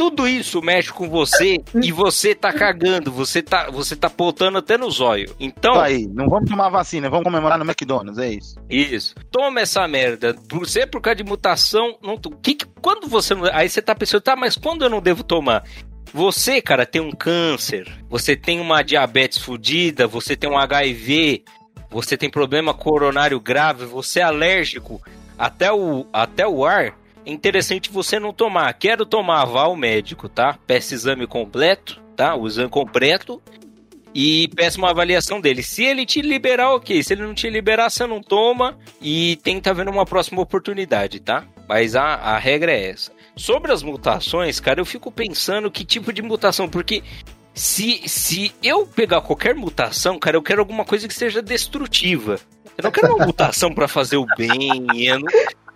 Tudo 0.00 0.26
isso 0.26 0.62
mexe 0.62 0.90
com 0.90 1.10
você 1.10 1.58
e 1.74 1.92
você 1.92 2.34
tá 2.34 2.54
cagando, 2.54 3.12
você 3.12 3.42
tá, 3.42 3.70
você 3.70 3.94
tá 3.94 4.08
poltando 4.08 4.56
até 4.56 4.78
no 4.78 4.90
zóio. 4.90 5.36
Então. 5.38 5.78
Aí, 5.78 6.06
não 6.06 6.26
vamos 6.26 6.48
tomar 6.48 6.70
vacina, 6.70 7.10
vamos 7.10 7.24
comemorar 7.24 7.58
no 7.58 7.66
McDonald's, 7.66 8.16
é 8.16 8.30
isso. 8.30 8.56
Isso. 8.70 9.14
Toma 9.30 9.60
essa 9.60 9.86
merda. 9.86 10.32
Por 10.48 10.66
ser 10.66 10.86
por 10.86 11.02
causa 11.02 11.16
de 11.16 11.24
mutação, 11.24 11.98
não. 12.02 12.16
Que, 12.16 12.54
que, 12.54 12.64
quando 12.80 13.08
você 13.08 13.34
não. 13.34 13.44
Aí 13.52 13.68
você 13.68 13.82
tá 13.82 13.94
pensando, 13.94 14.22
tá, 14.22 14.34
mas 14.34 14.56
quando 14.56 14.86
eu 14.86 14.88
não 14.88 15.02
devo 15.02 15.22
tomar? 15.22 15.64
Você, 16.14 16.62
cara, 16.62 16.86
tem 16.86 17.02
um 17.02 17.12
câncer, 17.12 17.86
você 18.08 18.34
tem 18.34 18.58
uma 18.58 18.80
diabetes 18.80 19.36
fodida, 19.36 20.06
você 20.06 20.34
tem 20.34 20.48
um 20.48 20.56
HIV, 20.56 21.44
você 21.90 22.16
tem 22.16 22.30
problema 22.30 22.72
coronário 22.72 23.38
grave, 23.38 23.84
você 23.84 24.20
é 24.20 24.22
alérgico 24.22 24.98
até 25.38 25.70
o, 25.70 26.06
até 26.10 26.48
o 26.48 26.64
ar, 26.64 26.94
interessante 27.24 27.90
você 27.90 28.18
não 28.18 28.32
tomar. 28.32 28.72
Quero 28.74 29.04
tomar, 29.06 29.44
vá 29.44 29.62
ao 29.62 29.76
médico, 29.76 30.28
tá? 30.28 30.58
Peça 30.66 30.94
exame 30.94 31.26
completo, 31.26 32.00
tá? 32.16 32.34
O 32.34 32.46
exame 32.46 32.68
completo 32.68 33.40
e 34.14 34.48
peça 34.48 34.78
uma 34.78 34.90
avaliação 34.90 35.40
dele. 35.40 35.62
Se 35.62 35.84
ele 35.84 36.04
te 36.04 36.20
liberar, 36.20 36.74
ok. 36.74 37.02
Se 37.02 37.12
ele 37.12 37.22
não 37.22 37.34
te 37.34 37.48
liberar, 37.48 37.90
você 37.90 38.06
não 38.06 38.20
toma 38.20 38.78
e 39.00 39.38
tenta 39.42 39.72
ver 39.72 39.88
uma 39.88 40.04
próxima 40.04 40.40
oportunidade, 40.42 41.20
tá? 41.20 41.46
Mas 41.68 41.94
a, 41.94 42.14
a 42.14 42.38
regra 42.38 42.72
é 42.72 42.90
essa. 42.90 43.12
Sobre 43.36 43.72
as 43.72 43.82
mutações, 43.82 44.60
cara, 44.60 44.80
eu 44.80 44.84
fico 44.84 45.10
pensando 45.10 45.70
que 45.70 45.84
tipo 45.84 46.12
de 46.12 46.20
mutação, 46.20 46.68
porque 46.68 47.02
se, 47.54 48.02
se 48.06 48.52
eu 48.62 48.86
pegar 48.86 49.20
qualquer 49.20 49.54
mutação, 49.54 50.18
cara, 50.18 50.36
eu 50.36 50.42
quero 50.42 50.60
alguma 50.60 50.84
coisa 50.84 51.06
que 51.06 51.14
seja 51.14 51.40
destrutiva. 51.40 52.38
Eu 52.80 52.84
não 52.84 52.90
quero 52.90 53.14
uma 53.14 53.26
mutação 53.26 53.74
para 53.74 53.86
fazer 53.86 54.16
o 54.16 54.26
bem. 54.36 54.86
Eu 55.06 55.20
não, 55.20 55.28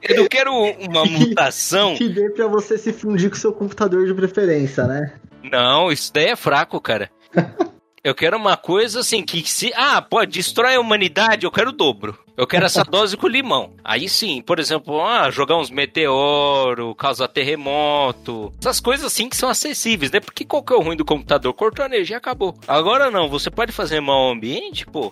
eu 0.02 0.16
não 0.16 0.26
quero 0.28 0.52
uma 0.52 1.04
mutação. 1.06 1.94
Que, 1.94 2.08
que 2.08 2.14
dê 2.14 2.30
pra 2.30 2.46
você 2.46 2.76
se 2.76 2.92
fundir 2.92 3.30
com 3.30 3.36
o 3.36 3.38
seu 3.38 3.52
computador 3.52 4.06
de 4.06 4.14
preferência, 4.14 4.84
né? 4.84 5.14
Não, 5.50 5.92
isso 5.92 6.12
daí 6.12 6.26
é 6.26 6.36
fraco, 6.36 6.80
cara. 6.80 7.10
Eu 8.04 8.14
quero 8.14 8.36
uma 8.36 8.54
coisa 8.54 9.00
assim 9.00 9.22
que 9.22 9.48
se. 9.48 9.72
Ah, 9.74 10.02
pode, 10.02 10.32
destrói 10.32 10.74
a 10.74 10.80
humanidade, 10.80 11.46
eu 11.46 11.50
quero 11.50 11.70
o 11.70 11.72
dobro. 11.72 12.18
Eu 12.36 12.46
quero 12.46 12.66
essa 12.66 12.84
dose 12.84 13.16
com 13.16 13.26
limão. 13.26 13.72
Aí 13.82 14.10
sim, 14.10 14.42
por 14.42 14.58
exemplo, 14.58 15.00
ah, 15.00 15.30
jogar 15.30 15.56
uns 15.56 15.70
meteoros, 15.70 16.94
causar 16.98 17.28
terremoto. 17.28 18.52
Essas 18.60 18.78
coisas 18.78 19.06
assim 19.06 19.26
que 19.26 19.36
são 19.36 19.48
acessíveis, 19.48 20.10
né? 20.10 20.20
Porque 20.20 20.44
qual 20.44 20.62
que 20.62 20.74
é 20.74 20.76
o 20.76 20.82
ruim 20.82 20.98
do 20.98 21.04
computador? 21.04 21.54
Cortou 21.54 21.82
a 21.82 21.86
energia, 21.86 22.18
acabou. 22.18 22.54
Agora 22.68 23.10
não, 23.10 23.26
você 23.26 23.50
pode 23.50 23.72
fazer 23.72 24.00
mal 24.00 24.18
ao 24.18 24.32
ambiente, 24.32 24.84
pô. 24.84 25.10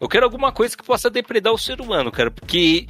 Eu 0.00 0.08
quero 0.08 0.24
alguma 0.24 0.52
coisa 0.52 0.76
que 0.76 0.84
possa 0.84 1.08
depredar 1.08 1.52
o 1.52 1.58
ser 1.58 1.80
humano, 1.80 2.10
cara. 2.10 2.30
Porque 2.30 2.86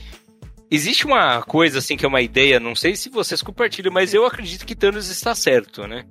Existe 0.70 1.06
uma 1.06 1.40
coisa 1.42 1.78
assim 1.78 1.96
que 1.96 2.04
é 2.04 2.08
uma 2.08 2.20
ideia, 2.20 2.58
não 2.58 2.74
sei 2.74 2.96
se 2.96 3.08
vocês 3.08 3.42
compartilham, 3.42 3.92
mas 3.92 4.12
eu 4.12 4.26
acredito 4.26 4.66
que 4.66 4.74
Thanos 4.74 5.08
está 5.08 5.32
certo, 5.32 5.86
né? 5.86 6.04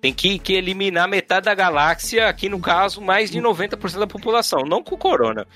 Tem 0.00 0.12
que, 0.12 0.38
que 0.38 0.54
eliminar 0.54 1.06
metade 1.06 1.44
da 1.44 1.54
galáxia, 1.54 2.26
aqui 2.26 2.48
no 2.48 2.58
caso, 2.58 3.00
mais 3.00 3.30
de 3.30 3.38
90% 3.40 3.98
da 3.98 4.06
população, 4.06 4.62
não 4.62 4.82
com 4.82 4.94
o 4.94 4.98
corona. 4.98 5.46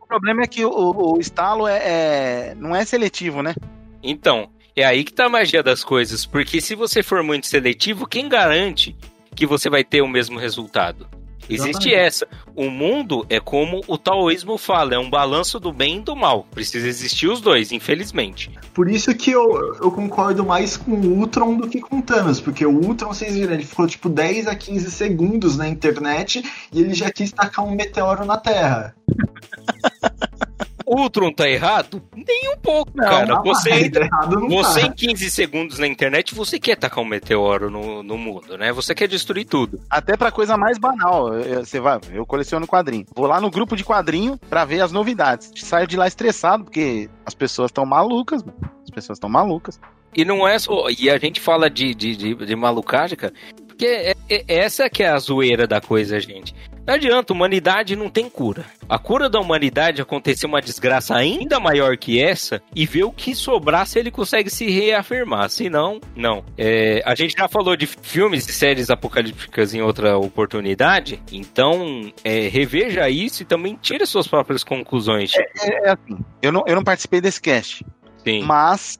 O 0.00 0.06
problema 0.06 0.42
é 0.42 0.46
que 0.46 0.64
o, 0.64 0.70
o 0.70 1.18
estalo 1.18 1.66
é, 1.66 1.78
é, 1.78 2.54
não 2.56 2.76
é 2.76 2.84
seletivo, 2.84 3.42
né? 3.42 3.54
Então, 4.02 4.50
é 4.76 4.84
aí 4.84 5.02
que 5.02 5.12
tá 5.12 5.24
a 5.26 5.30
magia 5.30 5.62
das 5.62 5.82
coisas, 5.84 6.26
porque 6.26 6.60
se 6.60 6.74
você 6.74 7.02
for 7.02 7.22
muito 7.22 7.46
seletivo, 7.46 8.06
quem 8.06 8.28
garante 8.28 8.94
que 9.34 9.46
você 9.46 9.70
vai 9.70 9.82
ter 9.82 10.02
o 10.02 10.08
mesmo 10.08 10.38
resultado? 10.38 11.08
Existe 11.48 11.90
Exatamente. 11.90 11.94
essa. 11.94 12.28
O 12.54 12.70
mundo 12.70 13.26
é 13.28 13.40
como 13.40 13.80
o 13.86 13.98
taoísmo 13.98 14.56
fala, 14.56 14.94
é 14.94 14.98
um 14.98 15.10
balanço 15.10 15.60
do 15.60 15.72
bem 15.72 15.98
e 15.98 16.00
do 16.00 16.16
mal. 16.16 16.46
Precisa 16.50 16.86
existir 16.86 17.28
os 17.28 17.40
dois, 17.40 17.72
infelizmente. 17.72 18.50
Por 18.72 18.88
isso 18.88 19.14
que 19.14 19.30
eu, 19.30 19.76
eu 19.80 19.90
concordo 19.90 20.44
mais 20.44 20.76
com 20.76 20.92
o 20.92 21.18
Ultron 21.18 21.56
do 21.56 21.68
que 21.68 21.80
com 21.80 21.98
o 21.98 22.02
Thanos, 22.02 22.40
porque 22.40 22.64
o 22.64 22.72
Ultron, 22.72 23.08
vocês 23.08 23.34
viram, 23.34 23.54
ele 23.54 23.64
ficou 23.64 23.86
tipo 23.86 24.08
10 24.08 24.46
a 24.46 24.54
15 24.54 24.90
segundos 24.90 25.56
na 25.56 25.68
internet 25.68 26.42
e 26.72 26.80
ele 26.80 26.94
já 26.94 27.10
quis 27.10 27.32
tacar 27.32 27.64
um 27.64 27.74
meteoro 27.74 28.24
na 28.24 28.36
Terra. 28.36 28.94
Ultron 30.86 31.32
tá 31.32 31.48
errado? 31.48 32.02
Nem 32.14 32.52
um 32.52 32.58
pouco, 32.58 32.92
não, 32.94 33.04
cara. 33.04 33.26
Não, 33.26 33.42
você 33.42 33.70
entra, 33.70 34.08
você 34.48 34.80
tá. 34.80 34.86
em 34.86 34.92
15 34.92 35.30
segundos 35.30 35.78
na 35.78 35.86
internet, 35.86 36.34
você 36.34 36.58
quer 36.58 36.76
tacar 36.76 37.02
um 37.02 37.06
meteoro 37.06 37.70
no, 37.70 38.02
no 38.02 38.18
mundo, 38.18 38.58
né? 38.58 38.72
Você 38.72 38.94
quer 38.94 39.08
destruir 39.08 39.46
tudo. 39.46 39.80
Até 39.88 40.16
pra 40.16 40.30
coisa 40.30 40.56
mais 40.56 40.78
banal. 40.78 41.30
Você 41.58 41.80
vai, 41.80 41.98
eu 42.12 42.26
coleciono 42.26 42.66
quadrinho. 42.66 43.06
Vou 43.14 43.26
lá 43.26 43.40
no 43.40 43.50
grupo 43.50 43.76
de 43.76 43.84
quadrinho 43.84 44.38
pra 44.48 44.64
ver 44.64 44.80
as 44.80 44.92
novidades. 44.92 45.50
Saio 45.56 45.86
de 45.86 45.96
lá 45.96 46.06
estressado, 46.06 46.64
porque 46.64 47.08
as 47.24 47.34
pessoas 47.34 47.70
estão 47.70 47.86
malucas, 47.86 48.42
mano. 48.42 48.58
As 48.82 48.90
pessoas 48.90 49.16
estão 49.16 49.30
malucas. 49.30 49.80
E 50.14 50.24
não 50.24 50.46
é 50.46 50.58
só. 50.58 50.86
E 50.96 51.10
a 51.10 51.18
gente 51.18 51.40
fala 51.40 51.68
de, 51.68 51.94
de, 51.94 52.16
de, 52.16 52.34
de 52.34 52.56
malucagem, 52.56 53.16
cara. 53.16 53.34
Porque 53.66 53.86
é, 53.86 54.14
é, 54.30 54.44
essa 54.46 54.88
que 54.88 55.02
é 55.02 55.08
a 55.08 55.18
zoeira 55.18 55.66
da 55.66 55.80
coisa, 55.80 56.20
gente. 56.20 56.54
Não 56.86 56.94
adianta, 56.94 57.32
humanidade 57.32 57.96
não 57.96 58.10
tem 58.10 58.28
cura. 58.28 58.66
A 58.88 58.98
cura 58.98 59.30
da 59.30 59.40
humanidade 59.40 60.02
acontecer 60.02 60.46
uma 60.46 60.60
desgraça 60.60 61.14
ainda 61.14 61.58
maior 61.58 61.96
que 61.96 62.22
essa 62.22 62.62
e 62.74 62.84
ver 62.84 63.04
o 63.04 63.12
que 63.12 63.34
sobrar 63.34 63.86
se 63.86 63.98
ele 63.98 64.10
consegue 64.10 64.50
se 64.50 64.68
reafirmar. 64.70 65.48
Se 65.48 65.70
não, 65.70 65.98
não. 66.14 66.44
É, 66.58 67.02
a 67.06 67.14
gente 67.14 67.34
já 67.36 67.48
falou 67.48 67.74
de 67.74 67.86
filmes 67.86 68.46
e 68.46 68.52
séries 68.52 68.90
apocalípticas 68.90 69.72
em 69.72 69.80
outra 69.80 70.18
oportunidade, 70.18 71.22
então 71.32 72.12
é, 72.22 72.48
reveja 72.48 73.08
isso 73.08 73.42
e 73.42 73.46
também 73.46 73.78
tire 73.80 74.04
suas 74.06 74.26
próprias 74.26 74.62
conclusões. 74.62 75.32
É, 75.34 75.40
é, 75.40 75.88
é 75.88 75.90
assim, 75.90 76.18
eu 76.42 76.52
não, 76.52 76.64
eu 76.66 76.76
não 76.76 76.84
participei 76.84 77.20
desse 77.20 77.40
cast. 77.40 77.84
Sim. 78.22 78.42
Mas 78.42 78.98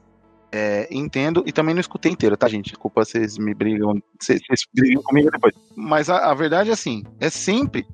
é, 0.51 0.87
entendo 0.91 1.43
e 1.45 1.51
também 1.51 1.73
não 1.73 1.81
escutei 1.81 2.11
inteiro, 2.11 2.37
tá, 2.37 2.47
gente? 2.47 2.71
Desculpa, 2.71 3.03
vocês 3.03 3.37
me 3.37 3.53
brigam, 3.53 4.01
vocês, 4.19 4.41
vocês 4.47 4.65
brigam 4.73 5.03
comigo 5.03 5.29
depois. 5.31 5.53
Mas 5.75 6.09
a, 6.09 6.31
a 6.31 6.33
verdade 6.33 6.69
é 6.69 6.73
assim, 6.73 7.03
é 7.19 7.29
sempre, 7.29 7.85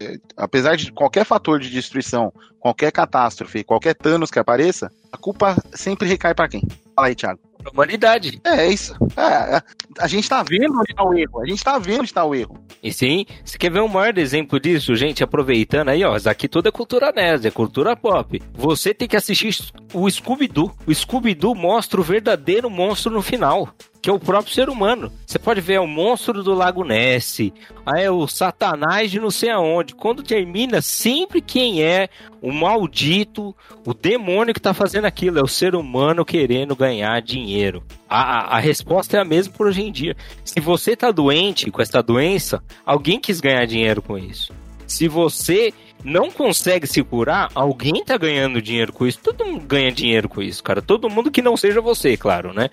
é, 0.00 0.16
apesar 0.36 0.76
de 0.76 0.92
qualquer 0.92 1.24
fator 1.24 1.60
de 1.60 1.70
destruição, 1.70 2.32
qualquer 2.58 2.90
catástrofe, 2.92 3.64
qualquer 3.64 3.94
Thanos 3.94 4.30
que 4.30 4.38
apareça, 4.38 4.90
a 5.12 5.16
culpa 5.16 5.56
sempre 5.72 6.08
recai 6.08 6.34
para 6.34 6.48
quem? 6.48 6.62
Fala 6.94 7.08
aí, 7.08 7.14
Thiago 7.14 7.50
pra 7.60 7.72
humanidade. 7.72 8.40
É, 8.44 8.66
é 8.66 8.68
isso. 8.68 8.94
É, 9.16 9.56
é, 9.56 9.62
a 9.98 10.06
gente 10.06 10.28
tá 10.28 10.42
vendo 10.42 10.78
onde 10.78 10.94
tá 10.94 11.04
o 11.04 11.16
erro. 11.16 11.42
A 11.42 11.46
gente 11.46 11.64
tá 11.64 11.78
vendo 11.78 12.00
onde 12.00 12.12
tá 12.12 12.24
o 12.24 12.34
erro. 12.34 12.58
E 12.82 12.92
sim, 12.92 13.26
você 13.44 13.58
quer 13.58 13.70
ver 13.70 13.80
um 13.80 13.88
maior 13.88 14.16
exemplo 14.16 14.60
disso, 14.60 14.94
gente? 14.94 15.22
Aproveitando 15.24 15.88
aí, 15.88 16.04
ó. 16.04 16.16
Aqui 16.26 16.48
tudo 16.48 16.68
é 16.68 16.72
cultura 16.72 17.12
nerd, 17.12 17.46
é 17.46 17.50
cultura 17.50 17.96
pop. 17.96 18.40
Você 18.54 18.94
tem 18.94 19.08
que 19.08 19.16
assistir 19.16 19.54
o 19.92 20.08
Scooby-Doo. 20.08 20.72
O 20.86 20.94
Scooby-Doo 20.94 21.54
mostra 21.54 22.00
o 22.00 22.04
verdadeiro 22.04 22.70
monstro 22.70 23.12
no 23.12 23.22
final 23.22 23.68
que 24.00 24.08
é 24.08 24.12
o 24.12 24.18
próprio 24.18 24.54
ser 24.54 24.68
humano. 24.68 25.12
Você 25.26 25.38
pode 25.38 25.60
ver 25.60 25.74
é 25.74 25.80
o 25.80 25.86
monstro 25.86 26.42
do 26.42 26.54
Lago 26.54 26.84
Ness, 26.84 27.52
é 27.96 28.10
o 28.10 28.26
Satanás 28.26 29.10
de 29.10 29.20
não 29.20 29.30
sei 29.30 29.50
aonde. 29.50 29.94
Quando 29.94 30.22
termina, 30.22 30.80
sempre 30.80 31.40
quem 31.40 31.82
é 31.82 32.08
o 32.40 32.52
maldito, 32.52 33.54
o 33.86 33.92
demônio 33.92 34.54
que 34.54 34.60
está 34.60 34.72
fazendo 34.72 35.04
aquilo 35.04 35.38
é 35.38 35.42
o 35.42 35.48
ser 35.48 35.74
humano 35.74 36.24
querendo 36.24 36.74
ganhar 36.74 37.20
dinheiro. 37.20 37.82
A, 38.10 38.56
a, 38.56 38.58
resposta 38.58 39.16
é 39.16 39.20
a 39.20 39.24
mesma 39.24 39.54
por 39.54 39.68
hoje 39.68 39.82
em 39.82 39.92
dia. 39.92 40.16
Se 40.44 40.58
você 40.58 40.92
está 40.92 41.12
doente 41.12 41.70
com 41.70 41.80
essa 41.80 42.02
doença, 42.02 42.60
alguém 42.84 43.20
quis 43.20 43.40
ganhar 43.40 43.64
dinheiro 43.66 44.02
com 44.02 44.18
isso. 44.18 44.52
Se 44.84 45.06
você 45.06 45.72
não 46.04 46.30
consegue 46.30 46.86
se 46.86 47.02
curar, 47.02 47.50
alguém 47.54 48.04
tá 48.04 48.16
ganhando 48.16 48.62
dinheiro 48.62 48.92
com 48.92 49.06
isso. 49.06 49.18
Todo 49.18 49.44
mundo 49.44 49.66
ganha 49.66 49.92
dinheiro 49.92 50.28
com 50.28 50.42
isso, 50.42 50.62
cara. 50.62 50.80
Todo 50.80 51.10
mundo 51.10 51.30
que 51.30 51.42
não 51.42 51.56
seja 51.56 51.80
você, 51.80 52.16
claro, 52.16 52.52
né? 52.52 52.68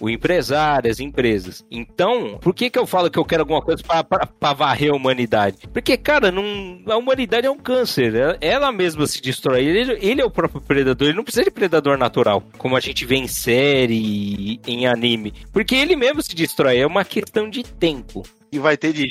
O 0.00 0.08
empresário, 0.10 0.90
as 0.90 1.00
empresas. 1.00 1.64
Então, 1.70 2.38
por 2.40 2.54
que 2.54 2.70
que 2.70 2.78
eu 2.78 2.86
falo 2.86 3.10
que 3.10 3.18
eu 3.18 3.24
quero 3.24 3.42
alguma 3.42 3.62
coisa 3.62 3.82
para 3.82 4.52
varrer 4.52 4.90
a 4.90 4.96
humanidade? 4.96 5.68
Porque, 5.72 5.96
cara, 5.96 6.30
não, 6.30 6.80
a 6.86 6.96
humanidade 6.96 7.46
é 7.46 7.50
um 7.50 7.58
câncer. 7.58 8.14
Ela, 8.14 8.38
ela 8.40 8.72
mesma 8.72 9.06
se 9.06 9.20
destrói. 9.20 9.64
Ele, 9.64 9.98
ele 10.00 10.20
é 10.20 10.24
o 10.24 10.30
próprio 10.30 10.60
predador. 10.60 11.08
Ele 11.08 11.16
não 11.16 11.24
precisa 11.24 11.44
de 11.44 11.50
predador 11.50 11.96
natural, 11.96 12.42
como 12.58 12.76
a 12.76 12.80
gente 12.80 13.04
vê 13.04 13.16
em 13.16 13.28
série, 13.28 14.60
em 14.66 14.86
anime. 14.86 15.32
Porque 15.52 15.74
ele 15.74 15.96
mesmo 15.96 16.22
se 16.22 16.34
destrói. 16.34 16.78
É 16.78 16.86
uma 16.86 17.04
questão 17.04 17.48
de 17.48 17.62
tempo. 17.62 18.22
E 18.50 18.58
vai 18.58 18.76
ter 18.76 18.92
de 18.92 19.10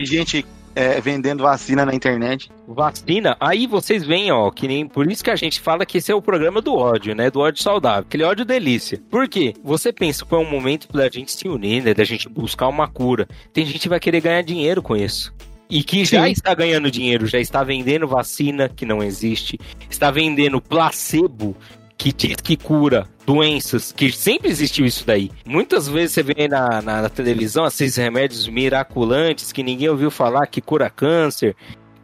gente 0.00 0.44
é, 0.80 1.00
vendendo 1.00 1.42
vacina 1.42 1.84
na 1.84 1.94
internet. 1.94 2.50
Vacina? 2.66 3.36
Aí 3.38 3.66
vocês 3.66 4.02
veem, 4.02 4.32
ó, 4.32 4.50
que 4.50 4.66
nem. 4.66 4.88
Por 4.88 5.10
isso 5.10 5.22
que 5.22 5.30
a 5.30 5.36
gente 5.36 5.60
fala 5.60 5.84
que 5.84 5.98
esse 5.98 6.10
é 6.10 6.14
o 6.14 6.22
programa 6.22 6.62
do 6.62 6.74
ódio, 6.74 7.14
né? 7.14 7.30
Do 7.30 7.40
ódio 7.40 7.62
saudável. 7.62 8.00
Aquele 8.00 8.24
ódio 8.24 8.46
delícia. 8.46 8.98
Por 9.10 9.28
quê? 9.28 9.52
Você 9.62 9.92
pensa 9.92 10.24
que 10.24 10.34
é 10.34 10.38
um 10.38 10.50
momento 10.50 10.90
da 10.90 11.08
gente 11.10 11.32
se 11.32 11.46
unir, 11.46 11.82
né? 11.82 11.92
Da 11.92 12.04
gente 12.04 12.28
buscar 12.30 12.68
uma 12.68 12.88
cura. 12.88 13.28
Tem 13.52 13.66
gente 13.66 13.80
que 13.80 13.88
vai 13.90 14.00
querer 14.00 14.22
ganhar 14.22 14.42
dinheiro 14.42 14.80
com 14.80 14.96
isso. 14.96 15.34
E 15.68 15.84
que 15.84 16.04
já 16.04 16.24
Sim. 16.24 16.32
está 16.32 16.52
ganhando 16.54 16.90
dinheiro, 16.90 17.26
já 17.26 17.38
está 17.38 17.62
vendendo 17.62 18.08
vacina 18.08 18.68
que 18.68 18.84
não 18.84 19.02
existe, 19.02 19.56
está 19.88 20.10
vendendo 20.10 20.60
placebo 20.60 21.56
que 22.00 22.34
que 22.34 22.56
cura 22.56 23.06
doenças, 23.26 23.92
que 23.92 24.10
sempre 24.10 24.48
existiu 24.48 24.86
isso 24.86 25.06
daí. 25.06 25.30
Muitas 25.44 25.86
vezes 25.86 26.12
você 26.12 26.22
vê 26.22 26.48
na, 26.48 26.80
na, 26.80 27.02
na 27.02 27.08
televisão 27.08 27.66
esses 27.66 27.96
remédios 27.96 28.48
miraculantes 28.48 29.52
que 29.52 29.62
ninguém 29.62 29.88
ouviu 29.88 30.10
falar 30.10 30.46
que 30.46 30.60
cura 30.60 30.88
câncer, 30.88 31.54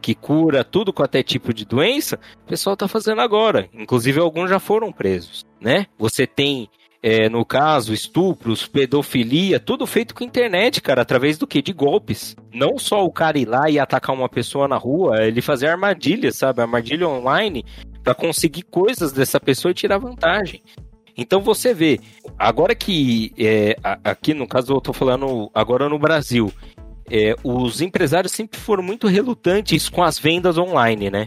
que 0.01 0.15
cura 0.15 0.63
tudo 0.63 0.93
com 0.93 1.03
até 1.03 1.23
tipo 1.23 1.53
de 1.53 1.65
doença, 1.65 2.19
o 2.45 2.49
pessoal 2.49 2.77
tá 2.77 2.87
fazendo 2.87 3.21
agora. 3.21 3.69
Inclusive 3.73 4.21
alguns 4.21 4.51
já 4.51 4.59
foram 4.59 4.93
presos, 4.93 5.45
né? 5.61 5.87
Você 5.99 6.27
tem 6.27 6.69
é, 7.03 7.29
no 7.29 7.45
caso, 7.45 7.95
estupros, 7.95 8.67
pedofilia, 8.67 9.61
tudo 9.61 9.87
feito 9.87 10.15
com 10.15 10.25
internet, 10.25 10.83
cara, 10.83 11.03
através 11.03 11.39
do 11.39 11.47
que? 11.47 11.63
De 11.63 11.73
golpes. 11.73 12.35
Não 12.53 12.79
só 12.79 13.05
o 13.05 13.13
cara 13.13 13.39
ir 13.39 13.47
lá 13.47 13.71
e 13.71 13.79
atacar 13.79 14.15
uma 14.15 14.29
pessoa 14.29 14.67
na 14.67 14.77
rua, 14.77 15.25
ele 15.25 15.41
fazer 15.41 15.69
armadilha, 15.69 16.33
sabe? 16.33 16.63
Armadilha 16.63 17.09
online 17.09 17.65
para 18.07 18.15
conseguir 18.15 18.63
coisas 18.63 19.11
dessa 19.11 19.41
pessoa 19.41 19.73
e 19.73 19.75
tirar 19.75 19.99
vantagem. 19.99 20.63
Então 21.17 21.41
você 21.41 21.75
vê, 21.75 21.99
agora 22.39 22.73
que 22.73 23.33
é, 23.37 23.77
aqui 24.05 24.33
no 24.33 24.47
caso 24.47 24.75
eu 24.75 24.79
estou 24.79 24.95
falando 24.95 25.51
agora 25.53 25.89
no 25.89 25.99
Brasil, 25.99 26.53
é, 27.11 27.35
os 27.43 27.81
empresários 27.81 28.33
sempre 28.33 28.61
foram 28.61 28.81
muito 28.81 29.09
relutantes 29.09 29.89
com 29.89 30.05
as 30.05 30.21
vendas 30.21 30.57
online, 30.57 31.11
né? 31.11 31.27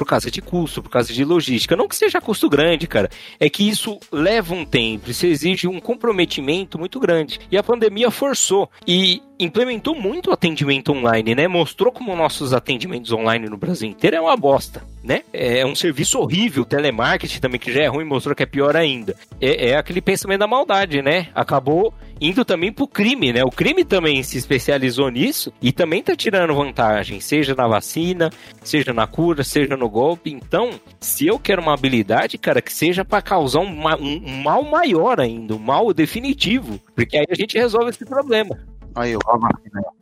por 0.00 0.06
causa 0.06 0.30
de 0.30 0.40
custo, 0.40 0.82
por 0.82 0.88
causa 0.88 1.12
de 1.12 1.22
logística. 1.26 1.76
Não 1.76 1.86
que 1.86 1.94
seja 1.94 2.22
custo 2.22 2.48
grande, 2.48 2.86
cara. 2.86 3.10
É 3.38 3.50
que 3.50 3.68
isso 3.68 4.00
leva 4.10 4.54
um 4.54 4.64
tempo, 4.64 5.10
isso 5.10 5.26
exige 5.26 5.68
um 5.68 5.78
comprometimento 5.78 6.78
muito 6.78 6.98
grande. 6.98 7.38
E 7.52 7.58
a 7.58 7.62
pandemia 7.62 8.10
forçou. 8.10 8.70
E 8.86 9.20
implementou 9.38 9.94
muito 9.94 10.30
o 10.30 10.32
atendimento 10.32 10.90
online, 10.92 11.34
né? 11.34 11.46
Mostrou 11.46 11.92
como 11.92 12.16
nossos 12.16 12.54
atendimentos 12.54 13.12
online 13.12 13.46
no 13.46 13.58
Brasil 13.58 13.90
inteiro 13.90 14.16
é 14.16 14.20
uma 14.22 14.36
bosta, 14.38 14.82
né? 15.02 15.22
É 15.32 15.64
um 15.64 15.74
serviço 15.74 16.18
horrível, 16.18 16.64
telemarketing 16.64 17.40
também, 17.40 17.60
que 17.60 17.72
já 17.72 17.82
é 17.82 17.86
ruim, 17.86 18.04
mostrou 18.04 18.34
que 18.34 18.42
é 18.42 18.46
pior 18.46 18.76
ainda. 18.76 19.16
É, 19.40 19.70
é 19.70 19.76
aquele 19.76 20.00
pensamento 20.00 20.40
da 20.40 20.46
maldade, 20.46 21.02
né? 21.02 21.28
Acabou 21.34 21.94
indo 22.20 22.44
também 22.44 22.70
pro 22.70 22.86
crime, 22.86 23.32
né? 23.32 23.42
O 23.42 23.50
crime 23.50 23.84
também 23.84 24.22
se 24.22 24.36
especializou 24.36 25.10
nisso 25.10 25.52
e 25.60 25.72
também 25.72 26.02
tá 26.02 26.14
tirando 26.14 26.54
vantagem, 26.54 27.18
seja 27.18 27.54
na 27.54 27.66
vacina, 27.66 28.30
seja 28.62 28.92
na 28.92 29.06
cura, 29.06 29.42
seja 29.42 29.76
no 29.76 29.88
golpe. 29.88 30.30
Então, 30.30 30.70
se 31.00 31.26
eu 31.26 31.38
quero 31.38 31.62
uma 31.62 31.72
habilidade, 31.72 32.36
cara, 32.36 32.60
que 32.60 32.72
seja 32.72 33.04
para 33.04 33.22
causar 33.22 33.60
um, 33.60 33.88
um, 33.98 34.22
um 34.26 34.42
mal 34.42 34.62
maior 34.62 35.18
ainda, 35.18 35.54
um 35.54 35.58
mal 35.58 35.92
definitivo, 35.94 36.78
porque 36.94 37.16
aí 37.16 37.26
a 37.30 37.34
gente 37.34 37.56
resolve 37.56 37.90
esse 37.90 38.04
problema. 38.04 38.58
Aí, 38.94 39.14
ó, 39.16 39.20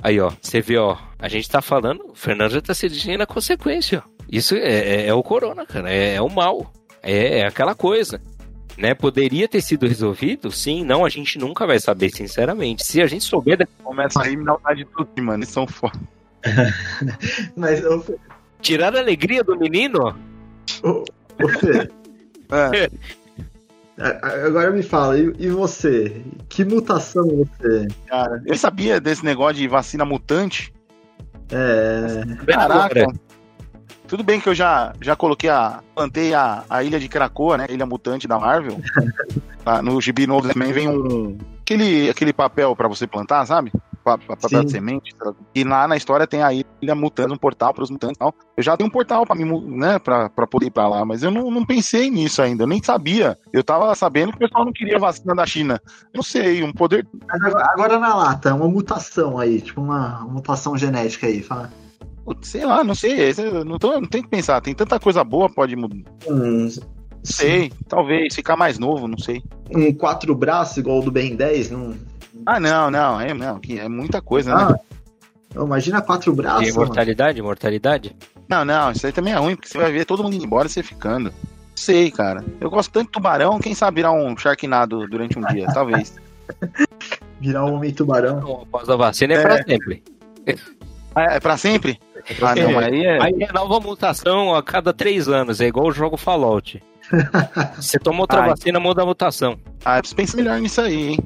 Aí, 0.02 0.18
ó, 0.18 0.32
você 0.40 0.60
vê, 0.60 0.78
ó, 0.78 0.96
a 1.18 1.28
gente 1.28 1.48
tá 1.48 1.60
falando, 1.60 2.06
o 2.10 2.14
Fernando 2.14 2.52
já 2.52 2.60
tá 2.60 2.74
se 2.74 2.88
dirigindo 2.88 3.22
a 3.22 3.26
consequência, 3.26 4.02
ó. 4.04 4.17
Isso 4.30 4.54
é, 4.54 4.60
é, 4.60 5.06
é, 5.06 5.14
o 5.14 5.22
corona, 5.22 5.64
cara, 5.64 5.90
é, 5.90 6.14
é 6.14 6.22
o 6.22 6.28
mal. 6.28 6.72
É, 7.02 7.40
é, 7.40 7.46
aquela 7.46 7.74
coisa. 7.74 8.20
Né? 8.76 8.94
Poderia 8.94 9.48
ter 9.48 9.60
sido 9.60 9.86
resolvido? 9.86 10.50
Sim, 10.52 10.84
não, 10.84 11.04
a 11.04 11.08
gente 11.08 11.38
nunca 11.38 11.66
vai 11.66 11.80
saber, 11.80 12.10
sinceramente. 12.10 12.84
Se 12.84 13.02
a 13.02 13.06
gente 13.06 13.24
souber. 13.24 13.66
Começa 13.82 14.22
aí 14.22 14.36
me 14.36 14.44
dar 14.44 14.74
de 14.74 14.84
tudo, 14.84 15.10
mano. 15.22 15.38
Eles 15.38 15.48
são 15.48 15.66
foda. 15.66 15.98
Mas 17.56 17.80
eu... 17.80 18.04
Tirar 18.60 18.94
a 18.94 19.00
alegria 19.00 19.42
do 19.42 19.56
menino? 19.56 20.16
Ô, 20.82 21.04
Fê. 21.60 21.88
é. 22.50 22.90
Agora 24.46 24.70
me 24.70 24.82
fala, 24.82 25.18
e, 25.18 25.48
você? 25.48 26.22
Que 26.48 26.64
mutação 26.64 27.26
você? 27.26 27.88
Cara, 28.06 28.40
eu 28.46 28.56
sabia 28.56 29.00
desse 29.00 29.24
negócio 29.24 29.56
de 29.56 29.66
vacina 29.66 30.04
mutante. 30.04 30.72
É. 31.50 32.44
Caraca. 32.46 33.06
Tudo 34.08 34.24
bem 34.24 34.40
que 34.40 34.48
eu 34.48 34.54
já, 34.54 34.94
já 35.00 35.14
coloquei 35.14 35.50
a. 35.50 35.80
plantei 35.94 36.32
a, 36.34 36.64
a 36.68 36.82
ilha 36.82 36.98
de 36.98 37.08
Krakoa, 37.08 37.58
né? 37.58 37.66
A 37.68 37.72
ilha 37.72 37.84
mutante 37.84 38.26
da 38.26 38.38
Marvel. 38.38 38.80
tá, 39.62 39.82
no 39.82 40.00
gibi 40.00 40.26
novo 40.26 40.48
também 40.48 40.72
vem 40.72 40.88
um. 40.88 41.36
Aquele, 41.60 42.08
aquele 42.08 42.32
papel 42.32 42.74
para 42.74 42.88
você 42.88 43.06
plantar, 43.06 43.44
sabe? 43.44 43.70
papel 44.16 44.64
de 44.64 44.70
semente. 44.70 45.14
E 45.54 45.64
lá 45.64 45.86
na 45.86 45.96
história 45.96 46.26
tem 46.26 46.42
a 46.42 46.52
ilha 46.52 46.94
mutando, 46.94 47.34
um 47.34 47.36
portal 47.36 47.74
para 47.74 47.84
os 47.84 47.90
mutantes 47.90 48.16
e 48.16 48.18
tal. 48.18 48.34
Eu 48.56 48.62
já 48.62 48.76
tenho 48.76 48.88
um 48.88 48.92
portal 48.92 49.26
para 49.26 49.36
mim, 49.36 49.44
né, 49.76 49.98
pra, 49.98 50.30
pra 50.30 50.46
poder 50.46 50.66
ir 50.66 50.70
pra 50.70 50.88
lá, 50.88 51.04
mas 51.04 51.22
eu 51.22 51.30
não, 51.30 51.50
não 51.50 51.66
pensei 51.66 52.10
nisso 52.10 52.40
ainda, 52.40 52.62
eu 52.62 52.66
nem 52.66 52.82
sabia. 52.82 53.36
Eu 53.52 53.62
tava 53.62 53.94
sabendo 53.94 54.30
que 54.30 54.36
o 54.36 54.40
pessoal 54.40 54.64
não 54.64 54.72
queria 54.72 54.98
vacina 54.98 55.34
da 55.34 55.44
China. 55.44 55.80
Eu 55.86 56.18
não 56.18 56.22
sei, 56.22 56.62
um 56.62 56.72
poder. 56.72 57.06
Mas 57.26 57.42
agora, 57.42 57.66
agora 57.72 57.98
na 57.98 58.14
lata, 58.14 58.54
uma 58.54 58.68
mutação 58.68 59.38
aí, 59.38 59.60
tipo 59.60 59.80
uma, 59.80 60.20
uma 60.20 60.34
mutação 60.34 60.76
genética 60.78 61.26
aí, 61.26 61.42
fala. 61.42 61.70
Sei 62.42 62.64
lá, 62.64 62.82
não 62.84 62.94
sei. 62.94 63.32
Não, 63.64 63.78
tô, 63.78 64.00
não 64.00 64.08
tem 64.08 64.22
que 64.22 64.28
pensar. 64.28 64.60
Tem 64.60 64.74
tanta 64.74 64.98
coisa 64.98 65.22
boa, 65.24 65.48
pode 65.48 65.74
mudar. 65.76 66.10
Hum, 66.28 66.68
sei, 67.22 67.72
talvez. 67.88 68.34
Ficar 68.34 68.56
mais 68.56 68.78
novo, 68.78 69.08
não 69.08 69.18
sei. 69.18 69.42
Um 69.74 69.92
quatro 69.92 70.34
braços 70.34 70.76
igual 70.78 70.98
o 70.98 71.02
do 71.02 71.10
Ben 71.10 71.36
10, 71.36 71.70
não, 71.70 71.94
ah, 72.46 72.58
não, 72.58 72.90
não, 72.90 73.20
é, 73.20 73.34
não, 73.34 73.60
é 73.68 73.88
muita 73.88 74.22
coisa, 74.22 74.54
né? 74.54 74.62
ah, 74.62 74.70
né? 74.70 74.78
Imagina 75.54 76.00
quatro 76.00 76.32
braços. 76.32 76.66
E 76.66 76.70
imortalidade, 76.70 77.38
imortalidade? 77.38 78.16
Não, 78.48 78.64
não, 78.64 78.90
isso 78.90 79.06
aí 79.06 79.12
também 79.12 79.34
é 79.34 79.36
ruim, 79.36 79.54
porque 79.54 79.68
você 79.68 79.76
vai 79.76 79.92
ver 79.92 80.06
todo 80.06 80.22
mundo 80.22 80.34
indo 80.34 80.44
embora 80.44 80.66
e 80.66 80.70
você 80.70 80.82
ficando. 80.82 81.32
Sei, 81.74 82.10
cara. 82.10 82.44
Eu 82.60 82.70
gosto 82.70 82.90
tanto 82.90 83.06
de 83.06 83.12
tubarão, 83.12 83.58
quem 83.58 83.74
sabe 83.74 83.96
virar 83.96 84.12
um 84.12 84.36
Sharknado 84.36 85.06
durante 85.08 85.38
um 85.38 85.42
dia, 85.42 85.66
talvez. 85.66 86.16
Virar 87.40 87.66
um 87.66 87.74
homem 87.74 87.92
tubarão. 87.92 88.62
Após 88.62 88.88
a 88.88 88.96
vacina 88.96 89.34
é, 89.34 89.36
é 89.36 89.42
pra 89.42 89.62
sempre. 89.62 90.02
Ah, 91.14 91.22
é 91.34 91.40
pra 91.40 91.56
sempre? 91.56 92.00
Ah, 92.42 92.54
não, 92.54 92.78
aí 92.78 93.04
é. 93.04 93.22
Aí 93.22 93.42
é 93.42 93.52
nova 93.52 93.80
mutação 93.80 94.54
a 94.54 94.62
cada 94.62 94.92
três 94.92 95.28
anos, 95.28 95.60
é 95.60 95.66
igual 95.66 95.86
o 95.86 95.92
jogo 95.92 96.16
Fallout. 96.16 96.82
Você 97.76 97.98
toma 97.98 98.20
outra 98.20 98.42
Ai. 98.42 98.50
vacina, 98.50 98.78
muda 98.78 99.02
a 99.02 99.06
mutação. 99.06 99.58
Ah, 99.84 100.00
pensa 100.14 100.36
melhor 100.36 100.60
nisso 100.60 100.80
aí, 100.80 101.10
hein? 101.10 101.18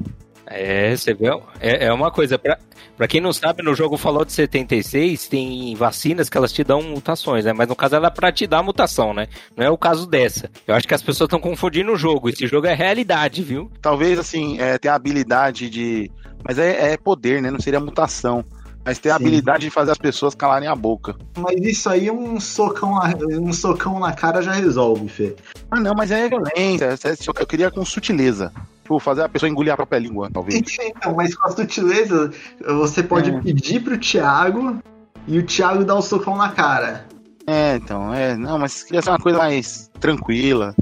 É, 0.54 0.94
você 0.94 1.14
vê, 1.14 1.28
é, 1.60 1.86
é 1.86 1.92
uma 1.92 2.10
coisa, 2.10 2.38
pra, 2.38 2.58
pra 2.96 3.08
quem 3.08 3.20
não 3.20 3.32
sabe, 3.32 3.62
no 3.62 3.74
jogo 3.74 3.96
Fallout 3.96 4.30
76 4.30 5.26
tem 5.28 5.74
vacinas 5.74 6.28
que 6.28 6.36
elas 6.36 6.52
te 6.52 6.62
dão 6.62 6.82
mutações, 6.82 7.46
né? 7.46 7.54
Mas 7.54 7.68
no 7.68 7.74
caso 7.74 7.96
ela 7.96 8.08
é 8.08 8.10
pra 8.10 8.30
te 8.30 8.46
dar 8.46 8.62
mutação, 8.62 9.14
né? 9.14 9.28
Não 9.56 9.64
é 9.64 9.70
o 9.70 9.78
caso 9.78 10.06
dessa. 10.06 10.50
Eu 10.66 10.74
acho 10.74 10.86
que 10.86 10.94
as 10.94 11.02
pessoas 11.02 11.26
estão 11.26 11.40
confundindo 11.40 11.92
o 11.92 11.96
jogo. 11.96 12.28
Esse 12.28 12.46
jogo 12.46 12.66
é 12.66 12.74
realidade, 12.74 13.42
viu? 13.42 13.70
Talvez, 13.80 14.18
assim, 14.18 14.60
é, 14.60 14.76
tem 14.76 14.90
a 14.90 14.94
habilidade 14.94 15.70
de... 15.70 16.10
Mas 16.44 16.58
é, 16.58 16.92
é 16.92 16.96
poder, 16.98 17.40
né? 17.40 17.50
Não 17.50 17.60
seria 17.60 17.80
mutação. 17.80 18.44
Mas 18.84 18.98
tem 18.98 19.12
a 19.12 19.16
Sim. 19.16 19.22
habilidade 19.22 19.64
de 19.64 19.70
fazer 19.70 19.92
as 19.92 19.98
pessoas 19.98 20.34
calarem 20.34 20.68
a 20.68 20.74
boca. 20.74 21.14
Mas 21.38 21.56
isso 21.62 21.88
aí 21.88 22.10
um 22.10 22.40
socão 22.40 22.96
na, 22.96 23.14
um 23.40 23.52
socão 23.52 24.00
na 24.00 24.12
cara 24.12 24.42
já 24.42 24.52
resolve, 24.52 25.08
Fê. 25.08 25.36
Ah, 25.70 25.78
não, 25.78 25.94
mas 25.94 26.10
é 26.10 26.28
violência. 26.28 26.98
É, 27.04 27.14
eu 27.40 27.46
queria 27.46 27.70
com 27.70 27.84
sutileza. 27.84 28.52
Tipo, 28.92 28.98
fazer 28.98 29.22
a 29.22 29.28
pessoa 29.28 29.48
engolir 29.48 29.72
a 29.72 29.76
própria 29.76 29.98
língua, 29.98 30.28
talvez. 30.32 30.60
Então, 30.80 31.14
mas 31.14 31.34
com 31.34 31.48
a 31.48 31.50
sutileza, 31.52 32.30
você 32.60 33.02
pode 33.02 33.30
é. 33.30 33.40
pedir 33.40 33.82
pro 33.82 33.96
Thiago 33.96 34.78
e 35.26 35.38
o 35.38 35.46
Thiago 35.46 35.84
dá 35.84 35.94
o 35.94 35.98
um 35.98 36.02
socão 36.02 36.36
na 36.36 36.50
cara. 36.50 37.06
É, 37.46 37.76
então, 37.76 38.12
é. 38.12 38.36
Não, 38.36 38.58
mas 38.58 38.82
queria 38.82 39.00
ser 39.00 39.10
uma 39.10 39.18
coisa 39.18 39.38
mais 39.38 39.90
tranquila. 40.00 40.74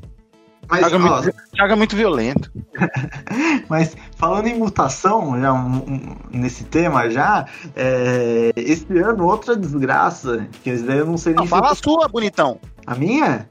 Mas, 0.68 0.80
Thiago, 0.80 0.96
é 0.96 0.98
muito, 0.98 1.36
Thiago 1.52 1.72
é 1.72 1.76
muito 1.76 1.96
violento. 1.96 2.52
mas 3.68 3.96
falando 4.20 4.46
em 4.48 4.58
mutação, 4.58 5.40
já 5.40 5.50
um, 5.50 5.76
um, 5.76 6.16
nesse 6.30 6.64
tema 6.64 7.08
já, 7.08 7.46
é, 7.74 8.52
esse 8.54 8.86
ano 8.98 9.24
outra 9.26 9.56
desgraça, 9.56 10.46
que 10.62 10.68
eu 10.68 11.06
não 11.06 11.16
sei 11.16 11.32
nem. 11.32 11.40
Não, 11.40 11.46
fala 11.46 11.72
a 11.72 11.74
sua, 11.74 12.06
bonitão. 12.06 12.60
A 12.86 12.94
minha? 12.94 13.48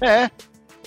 É. 0.00 0.30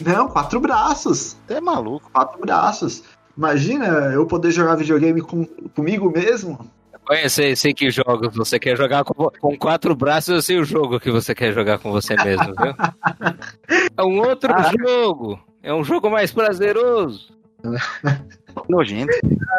Não, 0.01 0.27
quatro 0.27 0.59
braços. 0.59 1.37
É 1.47 1.61
maluco. 1.61 2.09
Quatro 2.11 2.41
braços. 2.41 3.03
Imagina 3.37 3.85
eu 4.13 4.25
poder 4.25 4.51
jogar 4.51 4.75
videogame 4.75 5.21
com, 5.21 5.45
comigo 5.75 6.11
mesmo. 6.11 6.59
Olha, 7.07 7.29
sei, 7.29 7.55
sei 7.55 7.73
que 7.73 7.89
jogos 7.89 8.35
você 8.35 8.59
quer 8.59 8.75
jogar 8.77 9.03
com, 9.03 9.29
com 9.39 9.57
quatro 9.57 9.95
braços, 9.95 10.29
eu 10.29 10.41
sei 10.41 10.59
o 10.59 10.63
jogo 10.63 10.99
que 10.99 11.11
você 11.11 11.33
quer 11.35 11.53
jogar 11.53 11.79
com 11.79 11.91
você 11.91 12.15
mesmo, 12.15 12.53
viu? 12.55 12.73
É 13.97 14.03
um 14.03 14.19
outro 14.19 14.51
Ah. 14.53 14.71
jogo. 14.79 15.39
É 15.61 15.73
um 15.73 15.83
jogo 15.83 16.09
mais 16.09 16.31
prazeroso. 16.31 17.33
Nojento. 18.67 19.11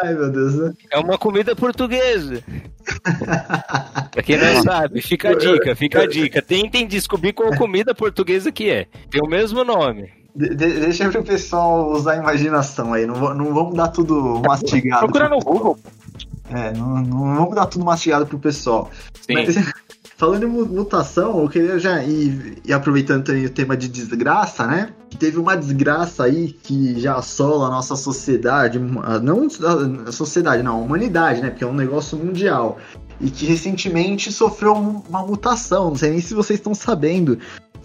Ai, 0.03 0.14
meu 0.14 0.31
Deus. 0.31 0.55
né? 0.55 0.72
É 0.90 0.98
uma 0.98 1.18
comida 1.18 1.55
portuguesa. 1.57 2.42
Pra 4.11 4.22
quem 4.22 4.37
não 4.37 4.62
sabe, 4.62 5.00
fica 5.03 5.31
a 5.31 5.35
dica, 5.35 5.74
fica 5.76 6.03
a 6.03 6.07
dica. 6.07 6.42
Tentem 6.42 6.87
descobrir 6.87 7.33
qual 7.33 7.55
comida 7.57 7.94
portuguesa 7.94 8.50
que 8.50 8.70
é. 8.70 8.87
Tem 9.11 9.20
o 9.22 9.29
mesmo 9.29 9.64
nome. 9.64 10.11
De- 10.35 10.55
de- 10.55 10.81
deixa 10.81 11.09
pro 11.11 11.22
pessoal 11.24 11.90
usar 11.90 12.12
a 12.12 12.16
imaginação 12.16 12.92
aí. 12.92 13.07
Não, 13.07 13.35
não 13.35 13.53
vamos 13.55 13.74
dar 13.74 13.88
tudo 13.88 14.40
mastigado. 14.46 15.00
Procura 15.07 15.29
no 15.29 15.38
Google. 15.40 15.79
É, 16.53 16.72
não, 16.72 17.00
não 17.03 17.35
vamos 17.37 17.55
dar 17.55 17.66
tudo 17.66 17.85
mastigado 17.85 18.26
pro 18.26 18.38
pessoal. 18.38 18.90
Sim. 19.20 19.35
Mas, 19.35 19.55
falando 20.20 20.42
em 20.42 20.46
mu- 20.46 20.66
mutação, 20.66 21.40
eu 21.40 21.48
queria 21.48 21.78
já 21.78 22.04
ir, 22.04 22.59
e 22.62 22.74
aproveitando 22.74 23.24
também 23.24 23.46
o 23.46 23.50
tema 23.50 23.74
de 23.74 23.88
desgraça, 23.88 24.66
né? 24.66 24.90
Que 25.09 25.16
teve 25.16 25.38
uma 25.38 25.56
desgraça 25.56 26.24
aí 26.24 26.52
que 26.52 27.00
já 27.00 27.14
assola 27.16 27.68
a 27.68 27.70
nossa 27.70 27.96
sociedade, 27.96 28.78
não 28.78 29.48
a 30.06 30.12
sociedade, 30.12 30.62
não, 30.62 30.74
a 30.74 30.78
humanidade, 30.83 31.40
né? 31.40 31.48
Porque 31.48 31.64
é 31.64 31.66
um 31.66 31.72
negócio 31.72 32.18
mundial. 32.18 32.76
E 33.18 33.30
que 33.30 33.46
recentemente 33.46 34.30
sofreu 34.30 34.74
um- 34.74 35.02
uma 35.09 35.22
mutação. 35.26 35.88
Não 35.88 35.96
sei 35.96 36.11
nem 36.11 36.20
se 36.20 36.35
vocês 36.35 36.59
estão 36.59 36.74
sabendo. 36.74 37.38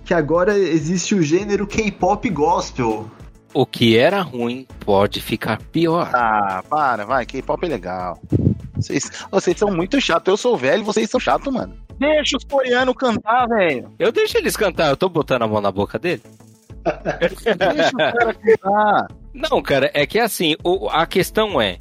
Que 0.04 0.14
agora 0.14 0.58
existe 0.60 1.16
o 1.16 1.24
gênero 1.24 1.66
K-pop 1.66 2.30
gospel. 2.30 3.10
O 3.54 3.66
que 3.66 3.98
era 3.98 4.22
ruim 4.22 4.68
pode 4.82 5.22
ficar 5.22 5.62
pior. 5.72 6.10
Ah, 6.14 6.62
para, 6.70 7.06
vai, 7.06 7.26
K-pop 7.26 7.66
é 7.66 7.70
legal. 7.70 8.20
Vocês, 8.76 9.10
vocês 9.32 9.58
são 9.58 9.72
muito 9.74 10.02
chatos. 10.02 10.30
Eu 10.30 10.36
sou 10.38 10.58
velho, 10.58 10.84
vocês 10.84 11.10
são 11.10 11.20
chatos, 11.20 11.52
mano. 11.54 11.85
Deixa 12.00 12.38
os 12.38 12.44
coreanos 12.44 12.96
cantar, 12.96 13.48
velho. 13.48 13.92
Eu 13.98 14.12
deixo 14.12 14.38
eles 14.38 14.56
cantar, 14.58 14.90
eu 14.90 14.98
tô 14.98 15.08
botando 15.10 15.44
a 15.44 15.48
mão 15.48 15.62
na 15.62 15.72
boca 15.72 15.98
dele. 15.98 16.22
Deixa 17.58 17.90
o 17.94 17.98
cara 17.98 18.34
cantar. 18.34 19.08
Não, 19.34 19.62
cara, 19.62 19.90
é 19.94 20.06
que 20.06 20.20
assim, 20.20 20.56
o- 20.64 20.90
a 20.90 21.06
questão 21.06 21.60
é, 21.62 21.78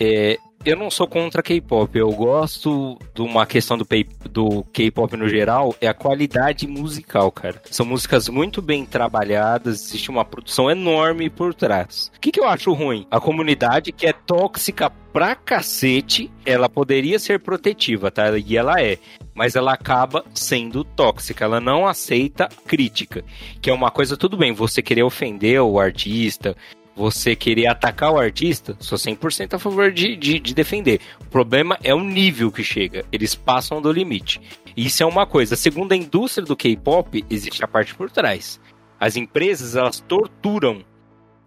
é, 0.00 0.36
eu 0.66 0.76
não 0.76 0.90
sou 0.90 1.06
contra 1.06 1.44
K-pop, 1.44 1.96
eu 1.96 2.10
gosto 2.10 2.98
de 3.14 3.22
uma 3.22 3.46
questão 3.46 3.78
do, 3.78 3.86
do 4.28 4.64
K-pop 4.72 5.16
no 5.16 5.28
geral, 5.28 5.76
é 5.80 5.86
a 5.86 5.94
qualidade 5.94 6.66
musical, 6.66 7.30
cara. 7.30 7.62
São 7.70 7.86
músicas 7.86 8.28
muito 8.28 8.60
bem 8.60 8.84
trabalhadas, 8.84 9.86
existe 9.86 10.10
uma 10.10 10.24
produção 10.24 10.68
enorme 10.68 11.30
por 11.30 11.54
trás. 11.54 12.10
O 12.16 12.20
que, 12.20 12.32
que 12.32 12.40
eu 12.40 12.48
acho 12.48 12.72
ruim? 12.72 13.06
A 13.12 13.20
comunidade 13.20 13.92
que 13.92 14.06
é 14.08 14.12
tóxica 14.12 14.90
pra 15.12 15.36
cacete, 15.36 16.30
ela 16.44 16.68
poderia 16.68 17.18
ser 17.20 17.38
protetiva, 17.38 18.10
tá? 18.10 18.36
E 18.36 18.56
ela 18.56 18.82
é. 18.82 18.98
Mas 19.34 19.54
ela 19.54 19.72
acaba 19.72 20.24
sendo 20.34 20.82
tóxica, 20.82 21.44
ela 21.44 21.60
não 21.60 21.86
aceita 21.86 22.48
crítica. 22.66 23.24
Que 23.62 23.70
é 23.70 23.72
uma 23.72 23.90
coisa, 23.90 24.16
tudo 24.16 24.36
bem, 24.36 24.52
você 24.52 24.82
querer 24.82 25.04
ofender 25.04 25.62
o 25.62 25.78
artista, 25.78 26.56
você 26.96 27.36
querer 27.36 27.66
atacar 27.66 28.10
o 28.10 28.18
artista, 28.18 28.74
sou 28.80 28.96
100% 28.96 29.54
a 29.54 29.58
favor 29.58 29.92
de, 29.92 30.16
de, 30.16 30.40
de 30.40 30.54
defender. 30.54 31.00
O 31.20 31.26
problema 31.26 31.78
é 31.84 31.94
o 31.94 32.02
nível 32.02 32.50
que 32.50 32.64
chega. 32.64 33.04
Eles 33.12 33.34
passam 33.34 33.82
do 33.82 33.92
limite. 33.92 34.40
Isso 34.74 35.02
é 35.02 35.06
uma 35.06 35.26
coisa. 35.26 35.54
Segundo 35.56 35.92
a 35.92 35.96
indústria 35.96 36.46
do 36.46 36.56
K-pop, 36.56 37.22
existe 37.28 37.62
a 37.62 37.68
parte 37.68 37.94
por 37.94 38.10
trás. 38.10 38.58
As 38.98 39.14
empresas, 39.14 39.76
elas 39.76 40.00
torturam 40.00 40.82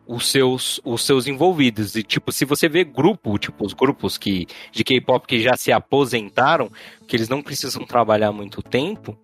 os 0.05 0.29
seus, 0.29 0.79
os 0.85 1.03
seus 1.03 1.25
envolvidos. 1.25 1.95
E, 1.95 2.03
tipo, 2.03 2.31
se 2.31 2.45
você 2.45 2.69
vê 2.69 2.83
grupo, 2.83 3.37
tipo, 3.39 3.65
os 3.65 3.73
grupos 3.73 4.19
que, 4.19 4.45
de 4.71 4.83
K-pop 4.83 5.27
que 5.27 5.39
já 5.39 5.57
se 5.57 5.71
aposentaram, 5.71 6.71
que 7.07 7.15
eles 7.15 7.27
não 7.27 7.41
precisam 7.41 7.83
trabalhar 7.85 8.31
muito 8.31 8.61
tempo, 8.61 9.17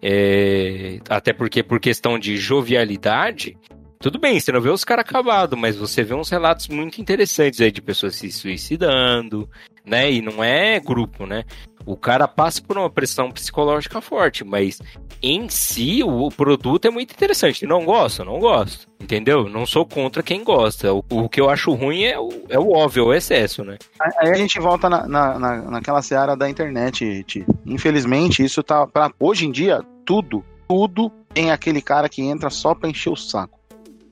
é, 0.00 1.00
até 1.08 1.32
porque 1.32 1.62
por 1.62 1.80
questão 1.80 2.16
de 2.18 2.36
jovialidade, 2.36 3.56
tudo 4.04 4.18
bem, 4.18 4.38
você 4.38 4.52
não 4.52 4.60
vê 4.60 4.68
os 4.68 4.84
caras 4.84 5.02
acabados, 5.02 5.58
mas 5.58 5.76
você 5.76 6.02
vê 6.04 6.12
uns 6.12 6.28
relatos 6.28 6.68
muito 6.68 7.00
interessantes 7.00 7.58
aí 7.58 7.72
de 7.72 7.80
pessoas 7.80 8.14
se 8.16 8.30
suicidando, 8.30 9.48
né? 9.82 10.12
E 10.12 10.20
não 10.20 10.44
é 10.44 10.78
grupo, 10.78 11.24
né? 11.24 11.44
O 11.86 11.96
cara 11.96 12.28
passa 12.28 12.60
por 12.62 12.76
uma 12.76 12.90
pressão 12.90 13.30
psicológica 13.30 14.02
forte, 14.02 14.44
mas 14.44 14.78
em 15.22 15.48
si 15.48 16.02
o 16.02 16.30
produto 16.30 16.84
é 16.86 16.90
muito 16.90 17.12
interessante. 17.12 17.64
Não 17.64 17.82
gosto? 17.86 18.24
Não 18.26 18.38
gosto. 18.38 18.86
Entendeu? 19.00 19.48
Não 19.48 19.64
sou 19.64 19.86
contra 19.86 20.22
quem 20.22 20.44
gosta. 20.44 20.92
O, 20.92 21.02
o 21.10 21.28
que 21.28 21.40
eu 21.40 21.48
acho 21.48 21.72
ruim 21.72 22.04
é 22.04 22.18
o, 22.18 22.28
é 22.50 22.58
o 22.58 22.72
óbvio, 22.72 23.06
o 23.06 23.14
excesso, 23.14 23.64
né? 23.64 23.78
Aí 24.18 24.30
a 24.30 24.34
gente 24.34 24.60
volta 24.60 24.88
na, 24.90 25.06
na, 25.08 25.38
na- 25.38 25.70
naquela 25.70 26.02
seara 26.02 26.36
da 26.36 26.48
internet, 26.48 27.24
Ti. 27.24 27.46
Infelizmente, 27.64 28.44
isso 28.44 28.62
tá. 28.62 28.86
Pra, 28.86 29.10
hoje 29.18 29.46
em 29.46 29.50
dia, 29.50 29.80
tudo, 30.04 30.44
tudo 30.68 31.10
tem 31.32 31.50
aquele 31.50 31.80
cara 31.82 32.08
que 32.08 32.22
entra 32.22 32.50
só 32.50 32.74
pra 32.74 32.88
encher 32.88 33.10
o 33.10 33.16
saco. 33.16 33.58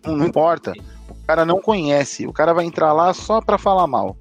Não, 0.05 0.17
não 0.17 0.27
importa. 0.27 0.73
O 1.09 1.27
cara 1.27 1.45
não 1.45 1.61
conhece. 1.61 2.27
O 2.27 2.33
cara 2.33 2.53
vai 2.53 2.65
entrar 2.65 2.93
lá 2.93 3.13
só 3.15 3.41
pra 3.41 3.59
falar 3.59 3.87
mal. 3.87 4.17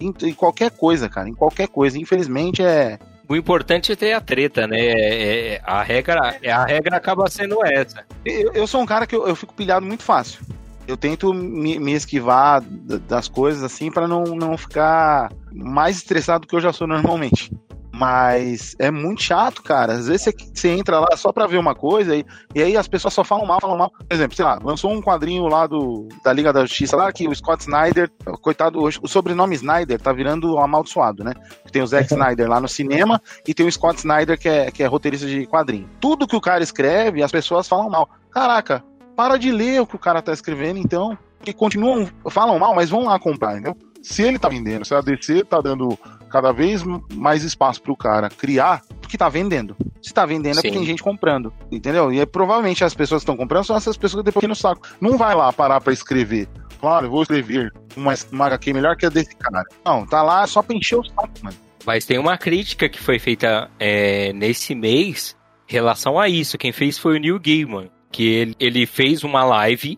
Em, 0.00 0.12
em 0.22 0.34
qualquer 0.34 0.70
coisa, 0.70 1.08
cara. 1.08 1.28
Em 1.28 1.34
qualquer 1.34 1.68
coisa. 1.68 1.98
Infelizmente 1.98 2.62
é. 2.62 2.98
O 3.28 3.34
importante 3.34 3.90
é 3.92 3.96
ter 3.96 4.12
a 4.12 4.20
treta, 4.20 4.66
né? 4.66 4.78
É- 4.78 5.54
é- 5.54 5.60
a, 5.64 5.82
regra, 5.82 6.36
é- 6.42 6.52
a 6.52 6.64
regra 6.64 6.96
acaba 6.96 7.28
sendo 7.28 7.64
essa. 7.64 8.04
Eu, 8.24 8.52
eu 8.52 8.66
sou 8.66 8.82
um 8.82 8.86
cara 8.86 9.06
que 9.06 9.16
eu, 9.16 9.26
eu 9.26 9.34
fico 9.34 9.54
pilhado 9.54 9.86
muito 9.86 10.02
fácil. 10.02 10.40
Eu 10.86 10.96
tento 10.98 11.32
me, 11.32 11.78
me 11.78 11.92
esquivar 11.94 12.60
das 12.60 13.26
coisas 13.26 13.62
assim 13.62 13.90
pra 13.90 14.06
não, 14.06 14.24
não 14.24 14.58
ficar 14.58 15.32
mais 15.50 15.96
estressado 15.96 16.42
do 16.42 16.48
que 16.48 16.54
eu 16.54 16.60
já 16.60 16.72
sou 16.74 16.86
normalmente. 16.86 17.50
Mas 17.96 18.74
é 18.80 18.90
muito 18.90 19.22
chato, 19.22 19.62
cara. 19.62 19.92
Às 19.92 20.08
vezes 20.08 20.22
você, 20.22 20.34
você 20.52 20.68
entra 20.70 20.98
lá 20.98 21.16
só 21.16 21.32
pra 21.32 21.46
ver 21.46 21.58
uma 21.58 21.76
coisa 21.76 22.16
e, 22.16 22.24
e 22.52 22.60
aí 22.60 22.76
as 22.76 22.88
pessoas 22.88 23.14
só 23.14 23.22
falam 23.22 23.46
mal, 23.46 23.60
falam 23.60 23.78
mal. 23.78 23.90
Por 23.90 24.12
exemplo, 24.12 24.34
sei 24.34 24.44
lá, 24.44 24.58
lançou 24.60 24.92
um 24.92 25.00
quadrinho 25.00 25.46
lá 25.46 25.68
do, 25.68 26.08
da 26.24 26.32
Liga 26.32 26.52
da 26.52 26.62
Justiça 26.66 26.96
lá 26.96 27.12
que 27.12 27.28
o 27.28 27.34
Scott 27.34 27.62
Snyder, 27.62 28.10
coitado, 28.42 28.82
hoje, 28.82 28.98
o 29.00 29.06
sobrenome 29.06 29.54
Snyder 29.54 30.00
tá 30.00 30.12
virando 30.12 30.58
amaldiçoado, 30.58 31.22
né? 31.22 31.34
Tem 31.70 31.82
o 31.82 31.86
Zack 31.86 32.06
Snyder 32.12 32.48
lá 32.48 32.60
no 32.60 32.66
cinema 32.66 33.22
e 33.46 33.54
tem 33.54 33.64
o 33.64 33.70
Scott 33.70 33.98
Snyder 33.98 34.36
que 34.36 34.48
é, 34.48 34.72
que 34.72 34.82
é 34.82 34.86
roteirista 34.86 35.28
de 35.28 35.46
quadrinho. 35.46 35.88
Tudo 36.00 36.26
que 36.26 36.34
o 36.34 36.40
cara 36.40 36.64
escreve, 36.64 37.22
as 37.22 37.30
pessoas 37.30 37.68
falam 37.68 37.88
mal. 37.88 38.10
Caraca, 38.28 38.82
para 39.14 39.36
de 39.36 39.52
ler 39.52 39.80
o 39.80 39.86
que 39.86 39.94
o 39.94 40.00
cara 40.00 40.20
tá 40.20 40.32
escrevendo, 40.32 40.80
então. 40.80 41.16
Que 41.42 41.52
continuam, 41.52 42.08
falam 42.28 42.58
mal, 42.58 42.74
mas 42.74 42.90
vão 42.90 43.04
lá 43.04 43.20
comprar, 43.20 43.52
entendeu? 43.52 43.76
Se 44.02 44.22
ele 44.22 44.38
tá 44.38 44.48
vendendo, 44.48 44.84
se 44.84 44.94
a 44.94 45.00
DC 45.00 45.44
tá 45.44 45.60
dando 45.60 45.96
cada 46.34 46.50
vez 46.50 46.82
mais 47.12 47.44
espaço 47.44 47.80
pro 47.80 47.96
cara 47.96 48.28
criar, 48.28 48.82
porque 49.00 49.16
tá 49.16 49.28
vendendo. 49.28 49.76
Se 50.02 50.12
tá 50.12 50.26
vendendo 50.26 50.54
é 50.54 50.56
porque 50.56 50.70
Sim. 50.70 50.78
tem 50.78 50.84
gente 50.84 51.00
comprando, 51.00 51.54
entendeu? 51.70 52.12
E 52.12 52.18
é, 52.18 52.26
provavelmente 52.26 52.82
as 52.82 52.92
pessoas 52.92 53.20
que 53.20 53.30
estão 53.30 53.36
comprando 53.36 53.64
são 53.64 53.76
essas 53.76 53.96
pessoas 53.96 54.24
que 54.24 54.32
depois 54.32 54.48
no 54.48 54.56
saco. 54.56 54.82
Não 55.00 55.16
vai 55.16 55.32
lá 55.32 55.52
parar 55.52 55.80
pra 55.80 55.92
escrever. 55.92 56.48
Claro, 56.80 57.06
eu 57.06 57.10
vou 57.10 57.22
escrever 57.22 57.72
uma, 57.96 58.12
uma 58.32 58.46
HQ 58.46 58.72
melhor 58.72 58.96
que 58.96 59.06
a 59.06 59.10
desse 59.10 59.36
cara. 59.36 59.64
Não, 59.86 60.04
tá 60.04 60.24
lá 60.24 60.44
só 60.48 60.60
pra 60.60 60.74
encher 60.74 60.98
o 60.98 61.04
saco, 61.04 61.30
mano. 61.40 61.56
Mas 61.86 62.04
tem 62.04 62.18
uma 62.18 62.36
crítica 62.36 62.88
que 62.88 62.98
foi 62.98 63.20
feita 63.20 63.70
é, 63.78 64.32
nesse 64.32 64.74
mês 64.74 65.36
em 65.68 65.72
relação 65.72 66.18
a 66.18 66.28
isso. 66.28 66.58
Quem 66.58 66.72
fez 66.72 66.98
foi 66.98 67.16
o 67.16 67.20
Neil 67.20 67.38
Gaiman, 67.38 67.88
que 68.10 68.26
ele, 68.26 68.56
ele 68.58 68.86
fez 68.86 69.22
uma 69.22 69.44
live 69.44 69.96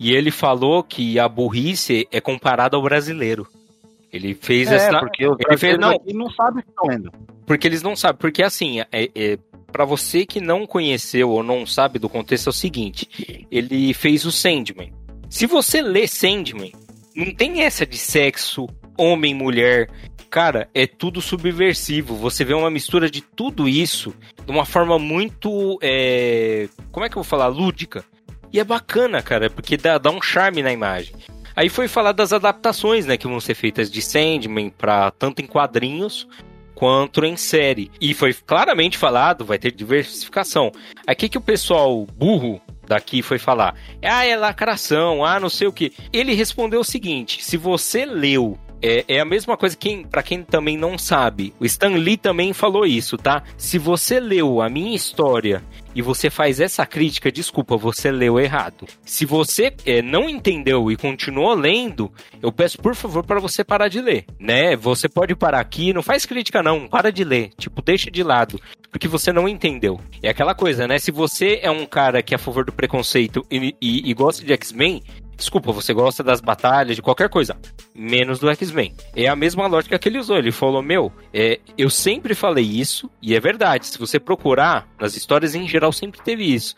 e 0.00 0.12
ele 0.14 0.30
falou 0.30 0.82
que 0.82 1.18
a 1.18 1.28
burrice 1.28 2.08
é 2.10 2.22
comparada 2.22 2.74
ao 2.74 2.82
brasileiro. 2.82 3.46
Ele 4.14 4.32
fez 4.40 4.70
É, 4.70 4.76
essa. 4.76 5.00
porque 5.00 5.26
os 5.26 5.36
ele 5.40 5.58
fez, 5.58 5.76
não, 5.78 5.98
não 6.14 6.30
sabem 6.30 6.60
o 6.60 6.62
que 6.62 6.70
estão 6.70 6.88
lendo. 6.88 7.10
porque 7.44 7.66
eles 7.66 7.82
não 7.82 7.96
sabem. 7.96 8.16
Porque 8.20 8.42
assim, 8.44 8.80
é, 8.80 8.86
é, 8.92 9.38
para 9.72 9.84
você 9.84 10.24
que 10.24 10.40
não 10.40 10.66
conheceu 10.66 11.30
ou 11.30 11.42
não 11.42 11.66
sabe 11.66 11.98
do 11.98 12.08
contexto, 12.08 12.46
é 12.46 12.50
o 12.50 12.52
seguinte: 12.52 13.46
ele 13.50 13.92
fez 13.92 14.24
o 14.24 14.30
Sandman. 14.30 14.92
Se 15.28 15.46
você 15.46 15.82
lê 15.82 16.06
Sandman, 16.06 16.72
não 17.16 17.34
tem 17.34 17.62
essa 17.62 17.84
de 17.84 17.98
sexo, 17.98 18.68
homem, 18.96 19.34
mulher. 19.34 19.90
Cara, 20.30 20.68
é 20.74 20.86
tudo 20.86 21.20
subversivo. 21.20 22.14
Você 22.16 22.44
vê 22.44 22.54
uma 22.54 22.70
mistura 22.70 23.08
de 23.10 23.20
tudo 23.20 23.68
isso 23.68 24.14
de 24.44 24.50
uma 24.52 24.64
forma 24.64 24.96
muito. 24.98 25.76
é, 25.82 26.68
Como 26.92 27.04
é 27.04 27.08
que 27.08 27.16
eu 27.16 27.22
vou 27.22 27.28
falar? 27.28 27.48
Lúdica. 27.48 28.04
E 28.52 28.60
é 28.60 28.64
bacana, 28.64 29.20
cara, 29.22 29.50
porque 29.50 29.76
dá, 29.76 29.98
dá 29.98 30.10
um 30.10 30.22
charme 30.22 30.62
na 30.62 30.72
imagem. 30.72 31.14
Aí 31.56 31.68
foi 31.68 31.86
falar 31.88 32.12
das 32.12 32.32
adaptações, 32.32 33.06
né, 33.06 33.16
que 33.16 33.28
vão 33.28 33.40
ser 33.40 33.54
feitas 33.54 33.90
de 33.90 34.02
Sandman 34.02 34.70
para 34.70 35.10
tanto 35.12 35.40
em 35.40 35.46
quadrinhos 35.46 36.26
quanto 36.74 37.24
em 37.24 37.36
série. 37.36 37.90
E 38.00 38.12
foi 38.12 38.34
claramente 38.34 38.98
falado, 38.98 39.44
vai 39.44 39.58
ter 39.58 39.72
diversificação. 39.72 40.72
Aí 41.06 41.14
que, 41.14 41.28
que 41.28 41.38
o 41.38 41.40
pessoal 41.40 42.04
burro 42.04 42.60
daqui 42.86 43.22
foi 43.22 43.38
falar? 43.38 43.74
Ah, 44.02 44.26
é 44.26 44.36
lacração, 44.36 45.24
ah, 45.24 45.38
não 45.38 45.48
sei 45.48 45.68
o 45.68 45.72
que. 45.72 45.92
Ele 46.12 46.34
respondeu 46.34 46.80
o 46.80 46.84
seguinte: 46.84 47.42
se 47.42 47.56
você 47.56 48.04
leu. 48.04 48.58
É, 48.86 49.02
é 49.08 49.20
a 49.20 49.24
mesma 49.24 49.56
coisa 49.56 49.74
que, 49.74 50.04
para 50.04 50.22
quem 50.22 50.42
também 50.42 50.76
não 50.76 50.98
sabe, 50.98 51.54
o 51.58 51.64
Stan 51.64 51.96
Lee 51.96 52.18
também 52.18 52.52
falou 52.52 52.84
isso, 52.84 53.16
tá? 53.16 53.42
Se 53.56 53.78
você 53.78 54.20
leu 54.20 54.60
a 54.60 54.68
minha 54.68 54.94
história 54.94 55.64
e 55.94 56.02
você 56.02 56.30
faz 56.30 56.60
essa 56.60 56.84
crítica, 56.84 57.30
desculpa, 57.30 57.76
você 57.76 58.10
leu 58.10 58.38
errado. 58.38 58.86
Se 59.04 59.24
você 59.24 59.72
é, 59.86 60.02
não 60.02 60.28
entendeu 60.28 60.90
e 60.90 60.96
continuou 60.96 61.54
lendo, 61.54 62.10
eu 62.42 62.50
peço 62.50 62.78
por 62.78 62.94
favor 62.94 63.24
para 63.24 63.40
você 63.40 63.62
parar 63.62 63.88
de 63.88 64.00
ler, 64.00 64.24
né? 64.38 64.76
Você 64.76 65.08
pode 65.08 65.34
parar 65.34 65.60
aqui, 65.60 65.92
não 65.92 66.02
faz 66.02 66.26
crítica 66.26 66.62
não, 66.62 66.88
para 66.88 67.12
de 67.12 67.24
ler, 67.24 67.50
tipo, 67.56 67.82
deixa 67.82 68.10
de 68.10 68.22
lado, 68.22 68.60
porque 68.90 69.08
você 69.08 69.32
não 69.32 69.48
entendeu. 69.48 70.00
É 70.22 70.28
aquela 70.28 70.54
coisa, 70.54 70.86
né? 70.86 70.98
Se 70.98 71.10
você 71.10 71.60
é 71.62 71.70
um 71.70 71.86
cara 71.86 72.22
que 72.22 72.34
é 72.34 72.36
a 72.36 72.38
favor 72.38 72.64
do 72.64 72.72
preconceito 72.72 73.44
e, 73.50 73.74
e, 73.80 74.10
e 74.10 74.14
gosta 74.14 74.44
de 74.44 74.52
X-Men, 74.52 75.02
Desculpa, 75.36 75.72
você 75.72 75.92
gosta 75.92 76.22
das 76.22 76.40
batalhas, 76.40 76.96
de 76.96 77.02
qualquer 77.02 77.28
coisa, 77.28 77.56
menos 77.94 78.38
do 78.38 78.48
X-Men. 78.50 78.94
É 79.14 79.26
a 79.28 79.36
mesma 79.36 79.66
lógica 79.66 79.98
que 79.98 80.08
ele 80.08 80.18
usou. 80.18 80.38
Ele 80.38 80.52
falou: 80.52 80.82
Meu, 80.82 81.12
é, 81.32 81.60
eu 81.76 81.90
sempre 81.90 82.34
falei 82.34 82.64
isso, 82.64 83.10
e 83.20 83.34
é 83.34 83.40
verdade. 83.40 83.86
Se 83.86 83.98
você 83.98 84.18
procurar, 84.20 84.88
nas 85.00 85.16
histórias 85.16 85.54
em 85.54 85.66
geral 85.68 85.92
sempre 85.92 86.20
teve 86.22 86.44
isso. 86.44 86.76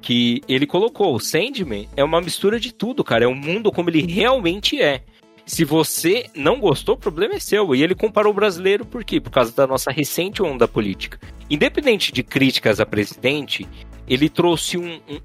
Que 0.00 0.42
ele 0.48 0.66
colocou: 0.66 1.14
o 1.14 1.20
Sandman 1.20 1.88
é 1.96 2.02
uma 2.02 2.20
mistura 2.20 2.58
de 2.58 2.72
tudo, 2.72 3.04
cara. 3.04 3.24
É 3.24 3.28
um 3.28 3.34
mundo 3.34 3.70
como 3.70 3.90
ele 3.90 4.02
realmente 4.02 4.80
é. 4.80 5.02
Se 5.48 5.64
você 5.64 6.26
não 6.36 6.60
gostou, 6.60 6.94
o 6.94 6.98
problema 6.98 7.34
é 7.34 7.40
seu. 7.40 7.74
E 7.74 7.82
ele 7.82 7.94
comparou 7.94 8.32
o 8.32 8.34
brasileiro 8.34 8.84
por 8.84 9.02
quê? 9.02 9.18
Por 9.18 9.30
causa 9.30 9.50
da 9.50 9.66
nossa 9.66 9.90
recente 9.90 10.42
onda 10.42 10.68
política. 10.68 11.18
Independente 11.48 12.12
de 12.12 12.22
críticas 12.22 12.78
a 12.80 12.84
presidente, 12.84 13.66
ele 14.08 14.28
trouxe 14.28 14.78
um, 14.78 15.00
um, 15.08 15.20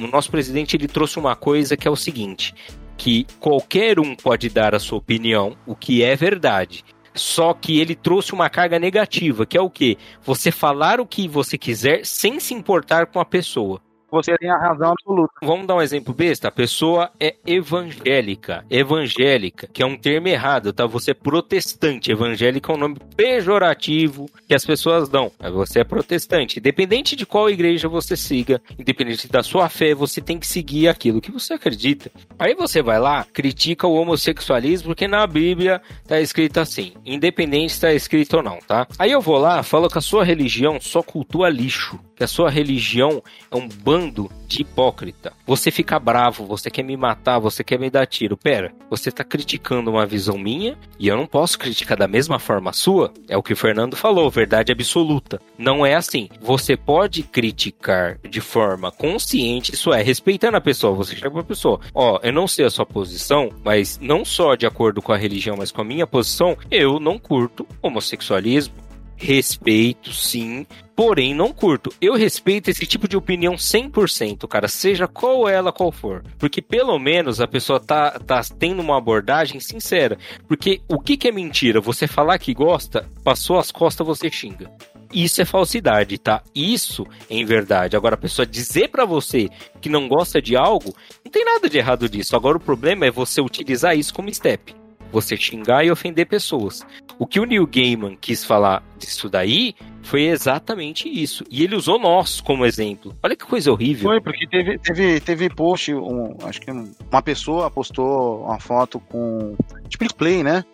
um, 0.00 0.04
o 0.04 0.08
nosso 0.08 0.30
presidente 0.30 0.76
ele 0.76 0.88
trouxe 0.88 1.18
uma 1.18 1.36
coisa 1.36 1.76
que 1.76 1.86
é 1.86 1.90
o 1.90 1.96
seguinte, 1.96 2.54
que 2.96 3.26
qualquer 3.38 4.00
um 4.00 4.14
pode 4.14 4.48
dar 4.48 4.74
a 4.74 4.78
sua 4.78 4.98
opinião, 4.98 5.56
o 5.66 5.74
que 5.74 6.02
é 6.02 6.16
verdade. 6.16 6.84
Só 7.14 7.54
que 7.54 7.78
ele 7.78 7.94
trouxe 7.94 8.32
uma 8.32 8.50
carga 8.50 8.76
negativa, 8.76 9.46
que 9.46 9.56
é 9.56 9.60
o 9.60 9.70
quê? 9.70 9.96
Você 10.24 10.50
falar 10.50 11.00
o 11.00 11.06
que 11.06 11.28
você 11.28 11.56
quiser 11.56 12.04
sem 12.04 12.40
se 12.40 12.52
importar 12.54 13.06
com 13.06 13.20
a 13.20 13.24
pessoa 13.24 13.80
você 14.14 14.38
tem 14.38 14.48
a 14.48 14.56
razão 14.56 14.92
absoluta. 14.92 15.32
Vamos 15.42 15.66
dar 15.66 15.74
um 15.74 15.82
exemplo 15.82 16.14
besta. 16.14 16.46
A 16.46 16.52
pessoa 16.52 17.10
é 17.18 17.34
evangélica. 17.44 18.64
Evangélica, 18.70 19.68
que 19.72 19.82
é 19.82 19.86
um 19.86 19.96
termo 19.96 20.28
errado, 20.28 20.72
tá? 20.72 20.86
Você 20.86 21.10
é 21.10 21.14
protestante. 21.14 22.12
Evangélica 22.12 22.72
é 22.72 22.74
um 22.76 22.78
nome 22.78 22.96
pejorativo 23.16 24.30
que 24.46 24.54
as 24.54 24.64
pessoas 24.64 25.08
dão. 25.08 25.32
Você 25.52 25.80
é 25.80 25.84
protestante. 25.84 26.60
Independente 26.60 27.16
de 27.16 27.26
qual 27.26 27.50
igreja 27.50 27.88
você 27.88 28.16
siga, 28.16 28.62
independente 28.78 29.26
da 29.26 29.42
sua 29.42 29.68
fé, 29.68 29.94
você 29.94 30.20
tem 30.20 30.38
que 30.38 30.46
seguir 30.46 30.86
aquilo 30.86 31.20
que 31.20 31.32
você 31.32 31.54
acredita. 31.54 32.10
Aí 32.38 32.54
você 32.54 32.80
vai 32.82 33.00
lá, 33.00 33.26
critica 33.32 33.88
o 33.88 33.94
homossexualismo, 33.94 34.88
porque 34.88 35.08
na 35.08 35.26
Bíblia 35.26 35.82
tá 36.06 36.20
escrito 36.20 36.60
assim. 36.60 36.92
Independente 37.04 37.72
se 37.72 37.80
tá 37.80 37.92
escrito 37.92 38.36
ou 38.36 38.42
não, 38.44 38.58
tá? 38.60 38.86
Aí 38.96 39.10
eu 39.10 39.20
vou 39.20 39.38
lá, 39.38 39.62
falo 39.64 39.88
que 39.88 39.98
a 39.98 40.00
sua 40.00 40.24
religião 40.24 40.78
só 40.80 41.02
cultua 41.02 41.48
lixo 41.48 41.98
que 42.14 42.24
a 42.24 42.28
sua 42.28 42.50
religião 42.50 43.22
é 43.50 43.56
um 43.56 43.68
bando 43.68 44.30
de 44.46 44.62
hipócrita. 44.62 45.32
Você 45.46 45.70
fica 45.70 45.98
bravo, 45.98 46.46
você 46.46 46.70
quer 46.70 46.82
me 46.82 46.96
matar, 46.96 47.38
você 47.38 47.64
quer 47.64 47.78
me 47.78 47.90
dar 47.90 48.06
tiro. 48.06 48.36
Pera, 48.36 48.72
você 48.88 49.08
está 49.08 49.24
criticando 49.24 49.90
uma 49.90 50.06
visão 50.06 50.38
minha 50.38 50.78
e 50.98 51.08
eu 51.08 51.16
não 51.16 51.26
posso 51.26 51.58
criticar 51.58 51.96
da 51.96 52.06
mesma 52.06 52.38
forma 52.38 52.70
a 52.70 52.72
sua? 52.72 53.12
É 53.28 53.36
o 53.36 53.42
que 53.42 53.52
o 53.52 53.56
Fernando 53.56 53.96
falou, 53.96 54.30
verdade 54.30 54.72
absoluta. 54.72 55.40
Não 55.58 55.84
é 55.84 55.94
assim. 55.94 56.28
Você 56.40 56.76
pode 56.76 57.22
criticar 57.22 58.18
de 58.28 58.40
forma 58.40 58.90
consciente, 58.90 59.74
isso 59.74 59.92
é, 59.92 60.02
respeitando 60.02 60.56
a 60.56 60.60
pessoa. 60.60 60.94
Você 60.94 61.16
chega 61.16 61.30
pra 61.30 61.42
pessoa, 61.42 61.80
ó, 61.94 62.20
eu 62.22 62.32
não 62.32 62.46
sei 62.46 62.64
a 62.64 62.70
sua 62.70 62.86
posição, 62.86 63.50
mas 63.64 63.98
não 64.00 64.24
só 64.24 64.54
de 64.54 64.66
acordo 64.66 65.02
com 65.02 65.12
a 65.12 65.16
religião, 65.16 65.56
mas 65.56 65.72
com 65.72 65.80
a 65.80 65.84
minha 65.84 66.06
posição, 66.06 66.56
eu 66.70 67.00
não 67.00 67.18
curto 67.18 67.66
homossexualismo, 67.82 68.74
respeito, 69.16 70.12
sim, 70.12 70.66
porém 70.96 71.34
não 71.34 71.52
curto. 71.52 71.92
Eu 72.00 72.14
respeito 72.14 72.70
esse 72.70 72.86
tipo 72.86 73.08
de 73.08 73.16
opinião 73.16 73.54
100%, 73.54 74.46
cara, 74.48 74.68
seja 74.68 75.06
qual 75.06 75.48
ela 75.48 75.72
qual 75.72 75.92
for. 75.92 76.22
Porque 76.38 76.62
pelo 76.62 76.98
menos 76.98 77.40
a 77.40 77.46
pessoa 77.46 77.80
tá, 77.80 78.18
tá 78.18 78.40
tendo 78.58 78.80
uma 78.80 78.98
abordagem 78.98 79.60
sincera. 79.60 80.18
Porque 80.46 80.80
o 80.88 80.98
que, 81.00 81.16
que 81.16 81.28
é 81.28 81.32
mentira? 81.32 81.80
Você 81.80 82.06
falar 82.06 82.38
que 82.38 82.54
gosta, 82.54 83.08
passou 83.22 83.58
as 83.58 83.70
costas, 83.70 84.06
você 84.06 84.30
xinga. 84.30 84.70
Isso 85.12 85.40
é 85.40 85.44
falsidade, 85.44 86.18
tá? 86.18 86.42
Isso 86.52 87.06
é 87.30 87.36
em 87.36 87.44
verdade. 87.44 87.96
Agora, 87.96 88.16
a 88.16 88.18
pessoa 88.18 88.44
dizer 88.44 88.88
para 88.88 89.04
você 89.04 89.48
que 89.80 89.88
não 89.88 90.08
gosta 90.08 90.42
de 90.42 90.56
algo, 90.56 90.92
não 91.24 91.30
tem 91.30 91.44
nada 91.44 91.68
de 91.68 91.78
errado 91.78 92.08
disso. 92.08 92.34
Agora, 92.34 92.56
o 92.56 92.60
problema 92.60 93.06
é 93.06 93.10
você 93.12 93.40
utilizar 93.40 93.96
isso 93.96 94.12
como 94.12 94.32
step 94.34 94.74
você 95.14 95.36
xingar 95.36 95.84
e 95.84 95.90
ofender 95.90 96.26
pessoas. 96.26 96.84
O 97.18 97.26
que 97.26 97.38
o 97.38 97.44
Neil 97.44 97.66
Gaiman 97.66 98.16
quis 98.20 98.44
falar 98.44 98.82
disso 98.98 99.28
daí 99.28 99.74
foi 100.02 100.24
exatamente 100.24 101.08
isso. 101.08 101.44
E 101.48 101.62
ele 101.62 101.76
usou 101.76 101.98
nós 101.98 102.40
como 102.40 102.66
exemplo. 102.66 103.16
Olha 103.22 103.36
que 103.36 103.46
coisa 103.46 103.70
horrível. 103.70 104.10
Foi, 104.10 104.20
porque 104.20 104.46
teve, 104.46 104.76
teve, 104.78 105.20
teve 105.20 105.48
post, 105.48 105.94
um, 105.94 106.36
acho 106.44 106.60
que 106.60 106.70
uma 106.70 107.22
pessoa 107.22 107.70
postou 107.70 108.44
uma 108.44 108.58
foto 108.58 108.98
com 108.98 109.56
tipo 109.88 110.12
play, 110.14 110.42
né? 110.42 110.64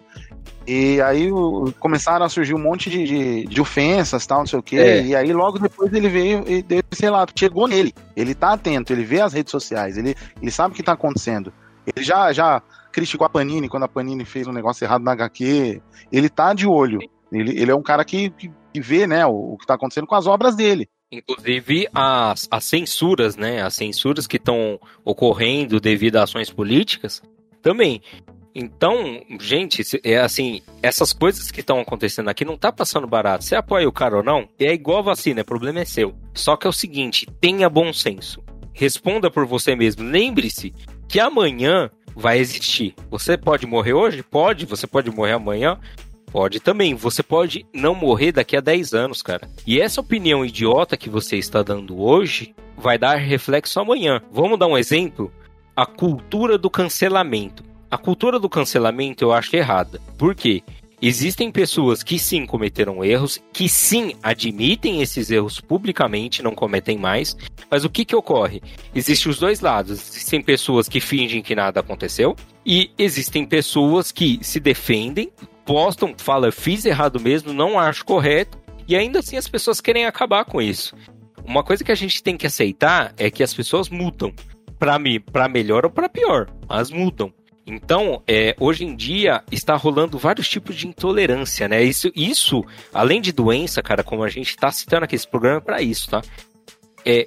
E 0.66 1.00
aí 1.02 1.28
começaram 1.78 2.24
a 2.24 2.28
surgir 2.28 2.54
um 2.54 2.58
monte 2.58 2.88
de, 2.88 3.04
de, 3.04 3.46
de 3.46 3.60
ofensas, 3.60 4.26
tal, 4.26 4.40
não 4.40 4.46
sei 4.46 4.58
o 4.58 4.62
quê. 4.62 4.76
É. 4.76 5.02
E 5.04 5.14
aí 5.16 5.32
logo 5.32 5.58
depois 5.58 5.92
ele 5.92 6.08
veio 6.08 6.44
e 6.48 6.62
deu 6.62 6.82
esse 6.90 7.02
relato. 7.02 7.32
Chegou 7.36 7.68
nele. 7.68 7.94
Ele 8.16 8.34
tá 8.34 8.52
atento, 8.52 8.92
ele 8.92 9.04
vê 9.04 9.20
as 9.20 9.32
redes 9.32 9.50
sociais, 9.50 9.98
ele, 9.98 10.14
ele 10.40 10.50
sabe 10.50 10.72
o 10.72 10.76
que 10.76 10.82
tá 10.82 10.92
acontecendo. 10.92 11.52
Ele 11.86 12.04
já, 12.04 12.32
já 12.32 12.62
criticou 12.90 13.26
a 13.26 13.30
Panini 13.30 13.68
quando 13.68 13.84
a 13.84 13.88
Panini 13.88 14.24
fez 14.24 14.46
um 14.46 14.52
negócio 14.52 14.84
errado 14.84 15.02
na 15.02 15.12
HQ. 15.12 15.80
Ele 16.10 16.28
tá 16.28 16.52
de 16.52 16.66
olho. 16.66 16.98
Ele, 17.32 17.60
ele 17.60 17.70
é 17.70 17.74
um 17.74 17.82
cara 17.82 18.04
que, 18.04 18.30
que, 18.30 18.50
que 18.72 18.80
vê 18.80 19.06
né, 19.06 19.24
o, 19.26 19.54
o 19.54 19.58
que 19.58 19.66
tá 19.66 19.74
acontecendo 19.74 20.06
com 20.06 20.14
as 20.14 20.26
obras 20.26 20.56
dele. 20.56 20.88
Inclusive 21.12 21.88
as, 21.92 22.46
as 22.50 22.64
censuras, 22.64 23.36
né? 23.36 23.62
As 23.62 23.74
censuras 23.74 24.26
que 24.26 24.36
estão 24.36 24.78
ocorrendo 25.04 25.80
devido 25.80 26.16
a 26.16 26.22
ações 26.22 26.50
políticas 26.50 27.20
também. 27.60 28.00
Então, 28.54 29.20
gente, 29.40 29.82
é 30.04 30.18
assim, 30.18 30.60
essas 30.82 31.12
coisas 31.12 31.50
que 31.50 31.60
estão 31.60 31.80
acontecendo 31.80 32.28
aqui 32.28 32.44
não 32.44 32.56
tá 32.56 32.72
passando 32.72 33.06
barato. 33.06 33.44
Você 33.44 33.54
apoia 33.54 33.88
o 33.88 33.92
cara 33.92 34.16
ou 34.16 34.22
não, 34.22 34.48
é 34.58 34.72
igual 34.72 35.02
vacina, 35.02 35.42
o 35.42 35.44
problema 35.44 35.80
é 35.80 35.84
seu. 35.84 36.14
Só 36.34 36.56
que 36.56 36.66
é 36.66 36.70
o 36.70 36.72
seguinte, 36.72 37.26
tenha 37.40 37.68
bom 37.68 37.92
senso. 37.92 38.42
Responda 38.72 39.30
por 39.30 39.46
você 39.46 39.76
mesmo. 39.76 40.04
Lembre-se 40.04 40.72
que 41.08 41.20
amanhã 41.20 41.90
vai 42.20 42.38
existir. 42.38 42.94
Você 43.10 43.36
pode 43.36 43.66
morrer 43.66 43.94
hoje? 43.94 44.22
Pode. 44.22 44.66
Você 44.66 44.86
pode 44.86 45.10
morrer 45.10 45.32
amanhã? 45.32 45.78
Pode 46.30 46.60
também. 46.60 46.94
Você 46.94 47.22
pode 47.22 47.66
não 47.74 47.94
morrer 47.94 48.30
daqui 48.30 48.56
a 48.56 48.60
10 48.60 48.92
anos, 48.92 49.22
cara. 49.22 49.48
E 49.66 49.80
essa 49.80 50.00
opinião 50.00 50.44
idiota 50.44 50.96
que 50.96 51.08
você 51.08 51.36
está 51.36 51.62
dando 51.62 52.00
hoje 52.00 52.54
vai 52.76 52.98
dar 52.98 53.16
reflexo 53.16 53.80
amanhã. 53.80 54.22
Vamos 54.30 54.58
dar 54.58 54.66
um 54.66 54.76
exemplo? 54.76 55.32
A 55.74 55.86
cultura 55.86 56.58
do 56.58 56.68
cancelamento. 56.68 57.64
A 57.90 57.96
cultura 57.96 58.38
do 58.38 58.48
cancelamento 58.48 59.24
eu 59.24 59.32
acho 59.32 59.56
errada. 59.56 60.00
Por 60.18 60.34
quê? 60.34 60.62
Existem 61.02 61.50
pessoas 61.50 62.02
que 62.02 62.18
sim 62.18 62.44
cometeram 62.44 63.02
erros, 63.02 63.42
que 63.54 63.70
sim 63.70 64.14
admitem 64.22 65.00
esses 65.00 65.30
erros 65.30 65.58
publicamente, 65.58 66.42
não 66.42 66.54
cometem 66.54 66.98
mais. 66.98 67.34
Mas 67.70 67.84
o 67.84 67.90
que 67.90 68.04
que 68.04 68.14
ocorre? 68.14 68.60
Existem 68.94 69.30
os 69.30 69.38
dois 69.38 69.60
lados. 69.60 69.92
Existem 69.92 70.42
pessoas 70.42 70.88
que 70.88 71.00
fingem 71.00 71.40
que 71.40 71.54
nada 71.54 71.80
aconteceu 71.80 72.36
e 72.66 72.90
existem 72.98 73.46
pessoas 73.46 74.12
que 74.12 74.38
se 74.42 74.60
defendem, 74.60 75.32
postam, 75.64 76.14
falam 76.18 76.52
fiz 76.52 76.84
errado 76.84 77.18
mesmo, 77.18 77.52
não 77.52 77.78
acho 77.78 78.04
correto 78.04 78.58
e 78.86 78.94
ainda 78.94 79.20
assim 79.20 79.38
as 79.38 79.48
pessoas 79.48 79.80
querem 79.80 80.04
acabar 80.04 80.44
com 80.44 80.60
isso. 80.60 80.94
Uma 81.44 81.64
coisa 81.64 81.82
que 81.82 81.92
a 81.92 81.96
gente 81.96 82.22
tem 82.22 82.36
que 82.36 82.46
aceitar 82.46 83.14
é 83.16 83.30
que 83.30 83.42
as 83.42 83.54
pessoas 83.54 83.88
mudam 83.88 84.34
para 84.78 85.48
melhor 85.48 85.84
ou 85.84 85.90
para 85.90 86.08
pior, 86.08 86.50
mas 86.68 86.90
mudam. 86.90 87.32
Então, 87.70 88.20
é, 88.26 88.56
hoje 88.58 88.84
em 88.84 88.96
dia 88.96 89.44
está 89.50 89.76
rolando 89.76 90.18
vários 90.18 90.48
tipos 90.48 90.74
de 90.74 90.88
intolerância, 90.88 91.68
né? 91.68 91.82
Isso, 91.84 92.10
isso 92.16 92.64
além 92.92 93.20
de 93.20 93.30
doença, 93.30 93.80
cara, 93.80 94.02
como 94.02 94.24
a 94.24 94.28
gente 94.28 94.48
está 94.48 94.72
citando 94.72 95.04
aqui, 95.04 95.14
esse 95.14 95.28
programa 95.28 95.58
é 95.58 95.60
para 95.60 95.80
isso, 95.80 96.10
tá? 96.10 96.20
É, 97.06 97.26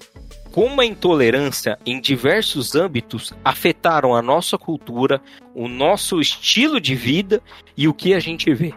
como 0.52 0.82
a 0.82 0.86
intolerância 0.86 1.80
em 1.86 2.00
diversos 2.00 2.76
âmbitos 2.76 3.34
afetaram 3.44 4.14
a 4.14 4.22
nossa 4.22 4.58
cultura, 4.58 5.22
o 5.56 5.70
nosso 5.70 6.20
estilo 6.20 6.80
de 6.80 6.94
vida 6.94 7.42
e 7.78 7.88
o 7.88 7.94
que 7.94 8.14
a 8.14 8.20
gente 8.20 8.54
vê. 8.54 8.74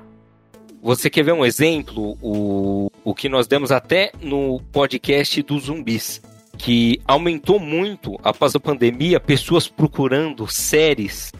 Você 0.80 1.10
quer 1.10 1.24
ver 1.24 1.32
um 1.32 1.44
exemplo? 1.44 2.16
O, 2.22 2.92
o 3.02 3.12
que 3.12 3.28
nós 3.28 3.48
demos 3.48 3.72
até 3.72 4.12
no 4.22 4.60
podcast 4.70 5.42
dos 5.42 5.64
zumbis, 5.64 6.22
que 6.56 7.00
aumentou 7.04 7.58
muito 7.58 8.16
após 8.22 8.54
a 8.54 8.60
pandemia 8.60 9.18
pessoas 9.18 9.66
procurando 9.66 10.46
séries 10.46 11.32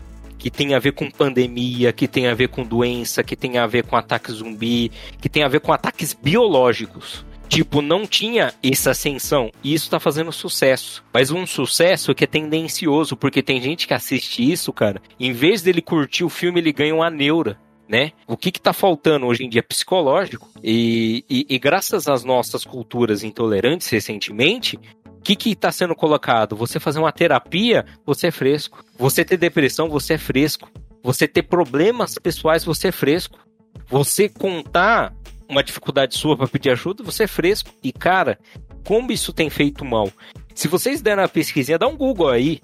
que 0.47 0.51
tem 0.51 0.75
a 0.75 0.79
ver 0.79 0.93
com 0.93 1.11
pandemia, 1.11 1.93
que 1.93 2.07
tem 2.07 2.29
a 2.29 2.35
ver 2.35 2.47
com 2.47 2.63
doença, 2.63 3.25
que 3.25 3.35
tem 3.35 3.59
a 3.59 3.67
ver 3.67 3.83
com 3.83 3.97
ataque 3.97 4.31
zumbi, 4.31 4.93
que 5.21 5.29
tem 5.29 5.43
a 5.43 5.49
ver 5.49 5.59
com 5.59 5.73
ataques 5.73 6.15
biológicos. 6.15 7.27
Tipo, 7.49 7.83
não 7.83 8.07
tinha 8.07 8.55
essa 8.63 8.93
ascensão. 8.93 9.51
E 9.61 9.75
isso 9.75 9.91
tá 9.91 9.99
fazendo 9.99 10.31
sucesso. 10.31 11.05
Mas 11.13 11.33
um 11.33 11.45
sucesso 11.49 12.15
que 12.15 12.23
é 12.23 12.29
tendencioso, 12.29 13.17
porque 13.17 13.43
tem 13.43 13.61
gente 13.61 13.89
que 13.89 13.95
assiste 13.95 14.49
isso, 14.49 14.73
cara. 14.73 15.03
Em 15.19 15.33
vez 15.33 15.63
dele 15.63 15.83
curtir 15.83 16.23
o 16.23 16.29
filme, 16.29 16.61
ele 16.61 16.73
ganha 16.73 16.95
uma 16.95 17.11
neura. 17.11 17.59
Né? 17.89 18.13
O 18.27 18.37
que 18.37 18.49
está 18.49 18.73
faltando 18.73 19.27
hoje 19.27 19.45
em 19.45 19.49
dia 19.49 19.63
psicológico 19.63 20.49
e, 20.63 21.25
e, 21.31 21.47
e, 21.49 21.59
graças 21.59 22.09
às 22.09 22.25
nossas 22.25 22.65
culturas 22.65 23.23
intolerantes 23.23 23.89
recentemente, 23.89 24.79
o 25.05 25.21
que 25.21 25.51
está 25.51 25.71
sendo 25.73 25.95
colocado? 25.95 26.57
Você 26.57 26.79
fazer 26.79 26.99
uma 26.99 27.13
terapia, 27.13 27.85
você 28.05 28.29
é 28.29 28.31
fresco. 28.31 28.85
Você 28.99 29.25
ter 29.25 29.37
depressão, 29.37 29.89
você 29.89 30.15
é 30.15 30.19
fresco. 30.19 30.71
Você 31.03 31.27
ter 31.27 31.43
problemas 31.43 32.17
pessoais, 32.17 32.65
você 32.65 32.89
é 32.89 32.93
fresco. 32.93 33.39
Você 33.89 34.29
contar 34.29 35.13
uma 35.49 35.63
dificuldade 35.63 36.17
sua 36.17 36.37
para 36.37 36.49
pedir 36.49 36.71
ajuda, 36.71 37.05
você 37.05 37.25
é 37.25 37.29
fresco. 37.29 37.71
E 37.83 37.93
cara, 37.93 38.39
como 38.85 39.13
isso 39.13 39.33
tem 39.33 39.51
feito 39.51 39.85
mal? 39.85 40.11
Se 40.55 40.69
vocês 40.69 41.03
deram 41.03 41.23
uma 41.23 41.29
pesquisinha, 41.29 41.79
dá 41.79 41.87
um 41.87 41.97
Google 41.97 42.29
aí 42.29 42.61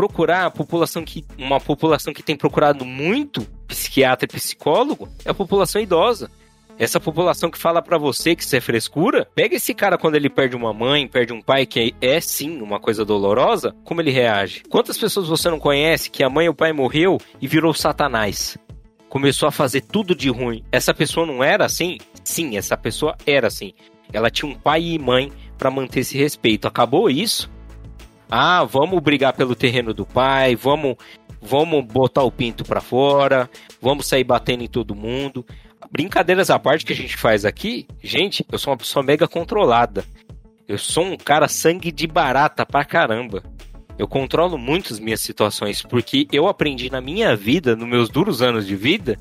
procurar 0.00 0.46
a 0.46 0.50
população 0.50 1.04
que 1.04 1.26
uma 1.36 1.60
população 1.60 2.10
que 2.10 2.22
tem 2.22 2.34
procurado 2.34 2.86
muito 2.86 3.46
psiquiatra 3.68 4.24
e 4.24 4.32
psicólogo 4.32 5.06
é 5.26 5.30
a 5.30 5.34
população 5.34 5.78
idosa. 5.78 6.30
Essa 6.78 6.98
população 6.98 7.50
que 7.50 7.58
fala 7.58 7.82
para 7.82 7.98
você 7.98 8.34
que 8.34 8.42
isso 8.42 8.56
é 8.56 8.62
frescura, 8.62 9.28
pega 9.34 9.56
esse 9.56 9.74
cara 9.74 9.98
quando 9.98 10.14
ele 10.14 10.30
perde 10.30 10.56
uma 10.56 10.72
mãe, 10.72 11.06
perde 11.06 11.34
um 11.34 11.42
pai, 11.42 11.66
que 11.66 11.94
é, 12.00 12.14
é 12.14 12.18
sim 12.18 12.62
uma 12.62 12.80
coisa 12.80 13.04
dolorosa, 13.04 13.76
como 13.84 14.00
ele 14.00 14.10
reage? 14.10 14.62
Quantas 14.70 14.96
pessoas 14.96 15.28
você 15.28 15.50
não 15.50 15.60
conhece 15.60 16.08
que 16.08 16.24
a 16.24 16.30
mãe 16.30 16.48
ou 16.48 16.54
o 16.54 16.56
pai 16.56 16.72
morreu 16.72 17.18
e 17.38 17.46
virou 17.46 17.74
satanás? 17.74 18.56
Começou 19.10 19.50
a 19.50 19.52
fazer 19.52 19.82
tudo 19.82 20.14
de 20.14 20.30
ruim. 20.30 20.64
Essa 20.72 20.94
pessoa 20.94 21.26
não 21.26 21.44
era 21.44 21.66
assim? 21.66 21.98
Sim, 22.24 22.56
essa 22.56 22.74
pessoa 22.74 23.18
era 23.26 23.48
assim. 23.48 23.74
Ela 24.10 24.30
tinha 24.30 24.50
um 24.50 24.54
pai 24.54 24.80
e 24.80 24.98
mãe 24.98 25.30
para 25.58 25.70
manter 25.70 26.00
esse 26.00 26.16
respeito. 26.16 26.66
Acabou 26.66 27.10
isso? 27.10 27.50
Ah, 28.30 28.62
vamos 28.64 29.00
brigar 29.00 29.32
pelo 29.32 29.56
terreno 29.56 29.92
do 29.92 30.06
pai, 30.06 30.54
vamos, 30.54 30.94
vamos 31.42 31.84
botar 31.84 32.22
o 32.22 32.30
pinto 32.30 32.64
para 32.64 32.80
fora, 32.80 33.50
vamos 33.82 34.06
sair 34.06 34.22
batendo 34.22 34.62
em 34.62 34.68
todo 34.68 34.94
mundo. 34.94 35.44
Brincadeiras 35.90 36.48
à 36.48 36.58
parte 36.58 36.86
que 36.86 36.92
a 36.92 36.96
gente 36.96 37.16
faz 37.16 37.44
aqui, 37.44 37.88
gente, 38.00 38.46
eu 38.52 38.58
sou 38.58 38.70
uma 38.70 38.76
pessoa 38.76 39.02
mega 39.02 39.26
controlada. 39.26 40.04
Eu 40.68 40.78
sou 40.78 41.04
um 41.04 41.16
cara 41.16 41.48
sangue 41.48 41.90
de 41.90 42.06
barata 42.06 42.64
pra 42.64 42.84
caramba. 42.84 43.42
Eu 43.98 44.06
controlo 44.06 44.56
muito 44.56 44.92
as 44.92 45.00
minhas 45.00 45.20
situações 45.20 45.82
porque 45.82 46.28
eu 46.30 46.46
aprendi 46.46 46.88
na 46.88 47.00
minha 47.00 47.34
vida, 47.34 47.74
nos 47.74 47.88
meus 47.88 48.08
duros 48.08 48.40
anos 48.40 48.64
de 48.64 48.76
vida, 48.76 49.18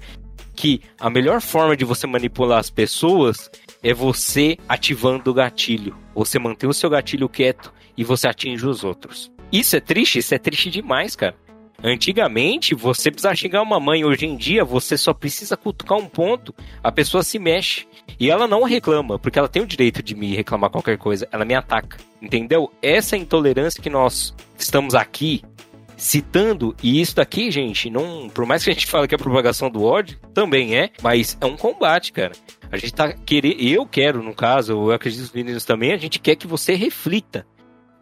que 0.55 0.81
a 0.99 1.09
melhor 1.09 1.41
forma 1.41 1.75
de 1.75 1.83
você 1.83 2.05
manipular 2.05 2.59
as 2.59 2.69
pessoas 2.69 3.49
é 3.81 3.91
você 3.91 4.57
ativando 4.69 5.31
o 5.31 5.33
gatilho. 5.33 5.97
Você 6.13 6.37
manter 6.37 6.67
o 6.67 6.73
seu 6.73 6.89
gatilho 6.91 7.27
quieto 7.27 7.73
e 7.99 8.03
você 8.05 8.29
atinge 8.29 8.65
os 8.65 8.85
outros. 8.85 9.29
Isso 9.51 9.75
é 9.75 9.81
triste? 9.81 10.19
Isso 10.19 10.33
é 10.33 10.37
triste 10.37 10.69
demais, 10.69 11.17
cara. 11.17 11.35
Antigamente, 11.83 12.73
você 12.73 13.11
precisava 13.11 13.35
xingar 13.35 13.61
uma 13.61 13.77
mãe. 13.77 14.05
Hoje 14.05 14.25
em 14.25 14.37
dia, 14.37 14.63
você 14.63 14.97
só 14.97 15.13
precisa 15.13 15.57
cutucar 15.57 15.97
um 15.97 16.07
ponto, 16.07 16.55
a 16.81 16.93
pessoa 16.93 17.23
se 17.23 17.37
mexe. 17.37 17.85
E 18.17 18.29
ela 18.29 18.47
não 18.47 18.63
reclama, 18.63 19.19
porque 19.19 19.37
ela 19.37 19.49
tem 19.49 19.61
o 19.61 19.67
direito 19.67 20.01
de 20.01 20.15
me 20.15 20.33
reclamar 20.33 20.69
qualquer 20.69 20.97
coisa. 20.97 21.27
Ela 21.29 21.43
me 21.43 21.53
ataca. 21.53 21.97
Entendeu? 22.21 22.71
Essa 22.81 23.17
intolerância 23.17 23.83
que 23.83 23.89
nós 23.89 24.33
estamos 24.57 24.95
aqui 24.95 25.41
citando, 25.97 26.73
e 26.81 27.01
isso 27.01 27.17
daqui, 27.17 27.51
gente, 27.51 27.89
não, 27.89 28.29
por 28.29 28.45
mais 28.45 28.63
que 28.63 28.69
a 28.69 28.73
gente 28.73 28.87
fale 28.87 29.09
que 29.09 29.15
é 29.15 29.17
propagação 29.17 29.69
do 29.69 29.83
ódio, 29.83 30.17
também 30.33 30.77
é, 30.77 30.89
mas 31.03 31.37
é 31.41 31.45
um 31.45 31.57
combate, 31.57 32.13
cara. 32.13 32.31
A 32.71 32.77
gente 32.77 32.93
tá 32.93 33.11
querendo, 33.11 33.59
eu 33.59 33.85
quero, 33.85 34.23
no 34.23 34.33
caso, 34.33 34.71
eu 34.71 34.91
acredito 34.93 35.19
que 35.19 35.25
os 35.25 35.33
meninos 35.33 35.65
também, 35.65 35.91
a 35.91 35.97
gente 35.97 36.17
quer 36.17 36.37
que 36.37 36.47
você 36.47 36.75
reflita 36.75 37.45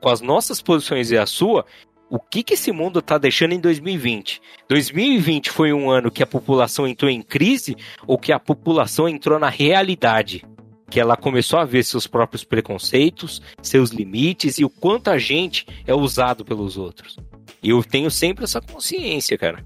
com 0.01 0.09
as 0.09 0.21
nossas 0.21 0.61
posições 0.61 1.11
e 1.11 1.17
a 1.17 1.25
sua, 1.25 1.65
o 2.09 2.19
que, 2.19 2.41
que 2.41 2.53
esse 2.53 2.71
mundo 2.71 2.99
está 2.99 3.17
deixando 3.17 3.53
em 3.53 3.59
2020? 3.59 4.41
2020 4.69 5.49
foi 5.49 5.73
um 5.73 5.89
ano 5.89 6.11
que 6.11 6.23
a 6.23 6.27
população 6.27 6.87
entrou 6.87 7.11
em 7.11 7.21
crise 7.21 7.75
ou 8.05 8.17
que 8.17 8.31
a 8.31 8.39
população 8.39 9.09
entrou 9.09 9.37
na 9.37 9.49
realidade? 9.49 10.45
Que 10.89 11.01
ela 11.01 11.17
começou 11.17 11.59
a 11.59 11.65
ver 11.65 11.83
seus 11.83 12.07
próprios 12.07 12.45
preconceitos, 12.45 13.41
seus 13.61 13.89
limites 13.89 14.57
e 14.57 14.63
o 14.63 14.69
quanto 14.69 15.09
a 15.09 15.17
gente 15.17 15.67
é 15.85 15.93
usado 15.93 16.45
pelos 16.45 16.77
outros. 16.77 17.17
E 17.61 17.71
eu 17.71 17.83
tenho 17.83 18.09
sempre 18.09 18.45
essa 18.45 18.61
consciência, 18.61 19.37
cara. 19.37 19.65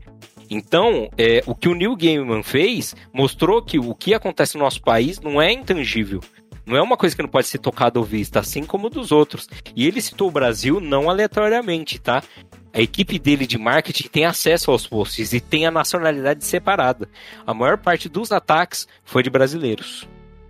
Então, 0.49 1.09
é, 1.17 1.43
o 1.45 1.53
que 1.53 1.69
o 1.69 1.75
Neil 1.75 1.95
Gaiman 1.95 2.43
fez 2.43 2.95
mostrou 3.13 3.61
que 3.61 3.79
o 3.79 3.93
que 3.93 4.13
acontece 4.13 4.57
no 4.57 4.63
nosso 4.63 4.81
país 4.81 5.19
não 5.21 5.41
é 5.41 5.51
intangível. 5.51 6.19
Não 6.71 6.77
é 6.77 6.81
uma 6.81 6.95
coisa 6.95 7.13
que 7.13 7.21
não 7.21 7.27
pode 7.27 7.47
ser 7.47 7.57
tocada 7.57 7.99
ou 7.99 8.05
vista, 8.05 8.39
assim 8.39 8.63
como 8.63 8.89
dos 8.89 9.11
outros. 9.11 9.45
E 9.75 9.85
ele 9.85 10.01
citou 10.01 10.29
o 10.29 10.31
Brasil 10.31 10.79
não 10.79 11.09
aleatoriamente, 11.09 11.99
tá? 11.99 12.23
A 12.73 12.79
equipe 12.79 13.19
dele 13.19 13.45
de 13.45 13.57
marketing 13.57 14.07
tem 14.07 14.23
acesso 14.23 14.71
aos 14.71 14.87
posts 14.87 15.33
e 15.33 15.41
tem 15.41 15.65
a 15.65 15.71
nacionalidade 15.71 16.45
separada. 16.45 17.09
A 17.45 17.53
maior 17.53 17.77
parte 17.77 18.07
dos 18.07 18.31
ataques 18.31 18.87
foi 19.03 19.21
de 19.21 19.29
brasileiros. 19.29 20.07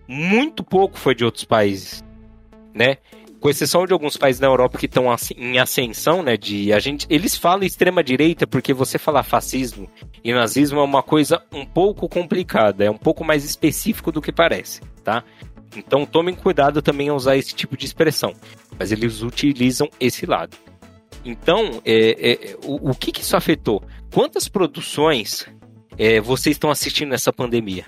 Muito 0.08 0.64
pouco 0.64 1.00
foi 1.00 1.16
de 1.16 1.26
outros 1.26 1.44
países, 1.44 2.04
né? 2.72 2.98
Com 3.40 3.50
exceção 3.50 3.88
de 3.88 3.94
alguns 3.94 4.16
países 4.16 4.40
na 4.40 4.46
Europa 4.46 4.78
que 4.78 4.86
estão 4.86 5.08
em 5.36 5.58
ascensão, 5.58 6.22
né? 6.22 6.38
De 6.38 6.72
a 6.72 6.78
gente, 6.78 7.08
eles 7.10 7.36
falam 7.36 7.66
extrema 7.66 8.04
direita 8.04 8.46
porque 8.46 8.76
você 8.76 9.00
falar 9.00 9.24
fascismo 9.24 9.90
e 10.24 10.32
nazismo 10.32 10.80
é 10.80 10.84
uma 10.84 11.02
coisa 11.02 11.42
um 11.52 11.66
pouco 11.66 12.08
complicada, 12.08 12.84
é 12.84 12.92
um 12.92 12.98
pouco 12.98 13.24
mais 13.26 13.44
específico 13.44 14.12
do 14.12 14.22
que 14.22 14.32
parece, 14.32 14.82
tá? 15.04 15.24
Então 15.76 16.06
tomem 16.06 16.36
cuidado 16.36 16.82
também 16.82 17.10
a 17.10 17.14
usar 17.14 17.38
esse 17.38 17.54
tipo 17.54 17.78
de 17.78 17.86
expressão. 17.86 18.34
Mas 18.78 18.92
eles 18.92 19.22
utilizam 19.22 19.90
esse 20.00 20.26
lado. 20.26 20.58
Então, 21.24 21.82
é, 21.86 22.32
é, 22.32 22.58
o, 22.64 22.90
o 22.92 22.96
que, 22.96 23.12
que, 23.12 23.22
isso 23.22 23.38
afetou? 23.38 23.84
Quantas 24.12 24.48
produções 24.48 25.48
é, 25.98 26.20
vocês 26.20 26.56
estão 26.56 26.72
assistindo 26.72 27.10
nessa 27.10 27.32
pandemia? 27.32 27.86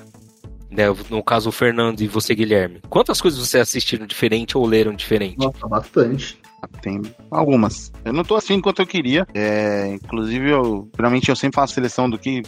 Né, 0.70 0.86
no 1.10 1.24
caso, 1.24 1.50
o 1.50 1.52
Fernando 1.52 2.02
e 2.02 2.08
você, 2.08 2.34
Guilherme. 2.34 2.82
Quantas 2.90 3.22
coisas 3.22 3.40
vocês 3.40 3.62
assistiram 3.62 4.06
diferente 4.06 4.58
ou 4.58 4.66
leram 4.66 4.94
diferente? 4.94 5.38
Nossa, 5.38 5.68
bastante. 5.68 6.40
Tem 6.82 7.02
algumas. 7.32 7.92
Eu 8.04 8.14
não 8.14 8.24
tô 8.24 8.36
assim 8.36 8.60
quanto 8.60 8.82
eu 8.82 8.88
queria. 8.88 9.26
É, 9.34 9.88
inclusive, 9.94 10.50
eu, 10.50 10.90
geralmente 10.96 11.30
eu 11.30 11.36
sempre 11.36 11.56
faço 11.56 11.74
seleção 11.74 12.10
do 12.10 12.18
que, 12.18 12.42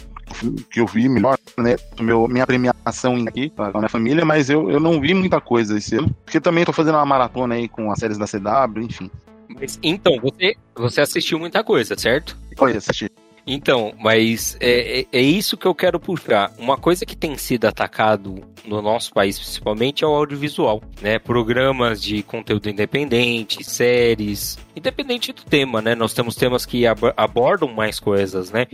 que 0.70 0.80
eu 0.80 0.86
vi 0.86 1.08
melhor, 1.08 1.38
né? 1.58 1.76
Meu, 2.00 2.26
minha 2.28 2.46
premiação 2.46 3.16
aqui 3.26 3.50
com 3.50 3.62
a 3.62 3.72
minha 3.72 3.88
família, 3.88 4.24
mas 4.24 4.50
eu, 4.50 4.70
eu 4.70 4.80
não 4.80 5.00
vi 5.00 5.14
muita 5.14 5.40
coisa 5.40 5.76
esse 5.76 5.96
ano. 5.96 6.14
Porque 6.24 6.40
também 6.40 6.64
tô 6.64 6.72
fazendo 6.72 6.96
uma 6.96 7.06
maratona 7.06 7.54
aí 7.54 7.68
com 7.68 7.90
as 7.90 7.98
séries 7.98 8.18
da 8.18 8.26
CW, 8.26 8.82
enfim. 8.82 9.10
Mas, 9.48 9.78
então, 9.82 10.18
você, 10.20 10.56
você 10.74 11.00
assistiu 11.00 11.38
muita 11.38 11.62
coisa, 11.62 11.96
certo? 11.96 12.36
Foi, 12.56 12.76
assisti. 12.76 13.10
Então, 13.46 13.94
mas 13.98 14.56
é, 14.58 15.00
é, 15.00 15.06
é, 15.12 15.20
isso 15.20 15.56
que 15.56 15.66
eu 15.66 15.74
quero 15.74 16.00
puxar. 16.00 16.52
Uma 16.58 16.76
coisa 16.76 17.06
que 17.06 17.16
tem 17.16 17.38
sido 17.38 17.66
atacado 17.66 18.40
no 18.64 18.82
nosso 18.82 19.12
país, 19.12 19.38
principalmente, 19.38 20.02
é 20.02 20.06
o 20.06 20.10
audiovisual, 20.10 20.82
né? 21.00 21.18
Programas 21.20 22.02
de 22.02 22.24
conteúdo 22.24 22.68
independente, 22.68 23.62
séries, 23.62 24.58
independente 24.74 25.32
do 25.32 25.44
tema, 25.44 25.80
né? 25.80 25.94
Nós 25.94 26.12
temos 26.12 26.34
temas 26.34 26.66
que 26.66 26.86
ab 26.86 27.12
abordam 27.16 27.72
mais 27.72 28.00
coisas, 28.00 28.50
né? 28.50 28.66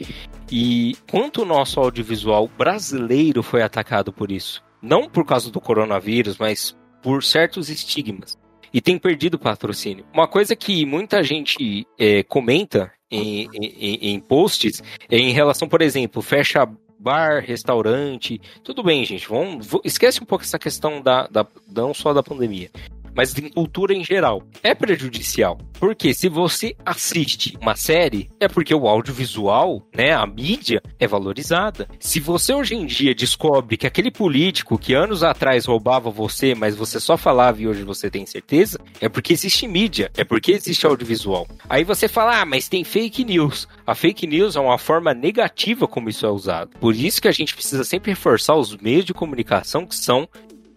E 0.51 0.97
quanto 1.11 1.43
o 1.43 1.47
nosso 1.47 1.79
audiovisual 1.79 2.49
brasileiro 2.57 3.43
foi 3.43 3.63
atacado 3.63 4.11
por 4.11 4.33
isso? 4.33 4.63
Não 4.81 5.07
por 5.07 5.27
causa 5.27 5.51
do 5.51 5.61
coronavírus, 5.61 6.39
mas 6.39 6.75
por 7.03 7.23
certos 7.23 7.69
estigmas 7.69 8.41
e 8.73 8.81
tem 8.81 8.99
perdido 8.99 9.39
patrocínio. 9.39 10.05
Uma 10.15 10.27
coisa 10.27 10.57
que 10.57 10.87
muita 10.87 11.23
gente 11.23 11.87
é, 11.99 12.23
comenta 12.23 12.91
em, 13.13 13.49
em, 13.53 14.15
em 14.15 14.21
posts 14.21 14.83
em 15.11 15.33
relação, 15.33 15.69
por 15.69 15.83
exemplo, 15.83 16.23
fecha 16.23 16.69
bar, 16.99 17.43
restaurante. 17.45 18.41
Tudo 18.63 18.83
bem, 18.83 19.05
gente. 19.05 19.29
Vamos, 19.29 19.69
esquece 19.85 20.23
um 20.23 20.27
pouco 20.27 20.45
essa 20.45 20.59
questão 20.59 21.03
da, 21.03 21.27
da 21.27 21.47
não 21.69 21.93
só 21.93 22.15
da 22.15 22.23
pandemia 22.23 22.71
mas 23.15 23.37
em 23.37 23.49
cultura 23.49 23.95
em 23.95 24.05
geral, 24.05 24.43
é 24.63 24.75
prejudicial. 24.75 25.59
Porque 25.83 26.15
se 26.15 26.29
você 26.29 26.77
assiste 26.87 27.59
uma 27.61 27.75
série, 27.75 28.31
é 28.39 28.47
porque 28.47 28.73
o 28.73 28.87
audiovisual, 28.87 29.85
né, 29.93 30.13
a 30.13 30.25
mídia, 30.25 30.81
é 30.97 31.09
valorizada. 31.09 31.89
Se 31.99 32.21
você 32.21 32.55
hoje 32.55 32.77
em 32.77 32.87
dia 32.87 33.13
descobre 33.13 33.77
que 33.77 33.87
aquele 33.87 34.11
político 34.11 34.79
que 34.79 34.95
anos 34.95 35.25
atrás 35.25 35.65
roubava 35.67 36.09
você, 36.09 36.55
mas 36.55 36.77
você 36.77 37.01
só 37.01 37.17
falava 37.17 37.61
e 37.61 37.67
hoje 37.67 37.83
você 37.83 38.09
tem 38.09 38.25
certeza, 38.25 38.79
é 39.01 39.09
porque 39.09 39.33
existe 39.33 39.67
mídia, 39.67 40.09
é 40.17 40.23
porque 40.23 40.53
existe 40.53 40.87
audiovisual. 40.87 41.49
Aí 41.69 41.83
você 41.83 42.07
fala, 42.07 42.41
ah, 42.41 42.47
mas 42.47 42.69
tem 42.69 42.85
fake 42.85 43.25
news. 43.25 43.67
A 43.85 43.95
fake 43.95 44.25
news 44.27 44.55
é 44.55 44.61
uma 44.61 44.79
forma 44.79 45.13
negativa 45.13 45.89
como 45.89 46.09
isso 46.09 46.25
é 46.25 46.31
usado. 46.31 46.71
Por 46.79 46.95
isso 46.95 47.21
que 47.21 47.29
a 47.29 47.33
gente 47.33 47.57
precisa 47.57 47.83
sempre 47.83 48.13
reforçar 48.13 48.55
os 48.55 48.77
meios 48.77 49.05
de 49.05 49.13
comunicação 49.13 49.85
que 49.85 49.97
são 49.97 50.29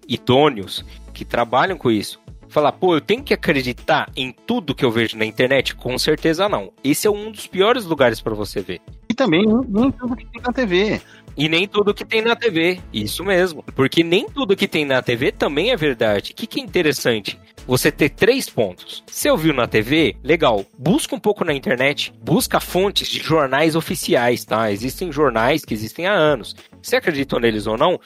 idôneos, 0.07 0.83
que 1.13 1.23
trabalham 1.23 1.77
com 1.77 1.91
isso 1.91 2.24
falar, 2.49 2.71
pô, 2.71 2.95
eu 2.95 3.01
tenho 3.01 3.23
que 3.23 3.33
acreditar 3.33 4.09
em 4.15 4.31
tudo 4.31 4.75
que 4.75 4.85
eu 4.85 4.91
vejo 4.91 5.17
na 5.17 5.25
internet? 5.25 5.75
Com 5.75 5.97
certeza 5.97 6.47
não. 6.49 6.71
Esse 6.83 7.07
é 7.07 7.11
um 7.11 7.31
dos 7.31 7.47
piores 7.47 7.85
lugares 7.85 8.21
para 8.21 8.33
você 8.33 8.61
ver. 8.61 8.81
E 9.09 9.13
também 9.13 9.45
nem 9.67 9.91
tudo 9.91 10.15
que 10.15 10.25
tem 10.25 10.41
na 10.41 10.53
TV. 10.53 11.01
E 11.37 11.49
nem 11.49 11.67
tudo 11.67 11.93
que 11.93 12.05
tem 12.05 12.21
na 12.21 12.35
TV. 12.35 12.79
Isso 12.93 13.23
mesmo. 13.23 13.63
Porque 13.75 14.03
nem 14.03 14.27
tudo 14.29 14.55
que 14.55 14.67
tem 14.67 14.85
na 14.85 15.01
TV 15.01 15.31
também 15.31 15.71
é 15.71 15.75
verdade. 15.75 16.31
O 16.31 16.35
que, 16.35 16.47
que 16.47 16.59
é 16.59 16.63
interessante? 16.63 17.37
você 17.67 17.91
ter 17.91 18.09
três 18.09 18.49
pontos. 18.49 19.03
Se 19.07 19.29
ouviu 19.29 19.53
na 19.53 19.67
TV, 19.67 20.15
legal. 20.23 20.65
Busca 20.77 21.15
um 21.15 21.19
pouco 21.19 21.43
na 21.43 21.53
internet, 21.53 22.13
busca 22.21 22.59
fontes 22.59 23.07
de 23.07 23.19
jornais 23.19 23.75
oficiais, 23.75 24.45
tá? 24.45 24.71
Existem 24.71 25.11
jornais 25.11 25.65
que 25.65 25.73
existem 25.73 26.05
há 26.05 26.13
anos. 26.13 26.55
Você 26.81 26.95
acredita 26.95 27.39
neles 27.39 27.67
ou 27.67 27.77
não? 27.77 27.99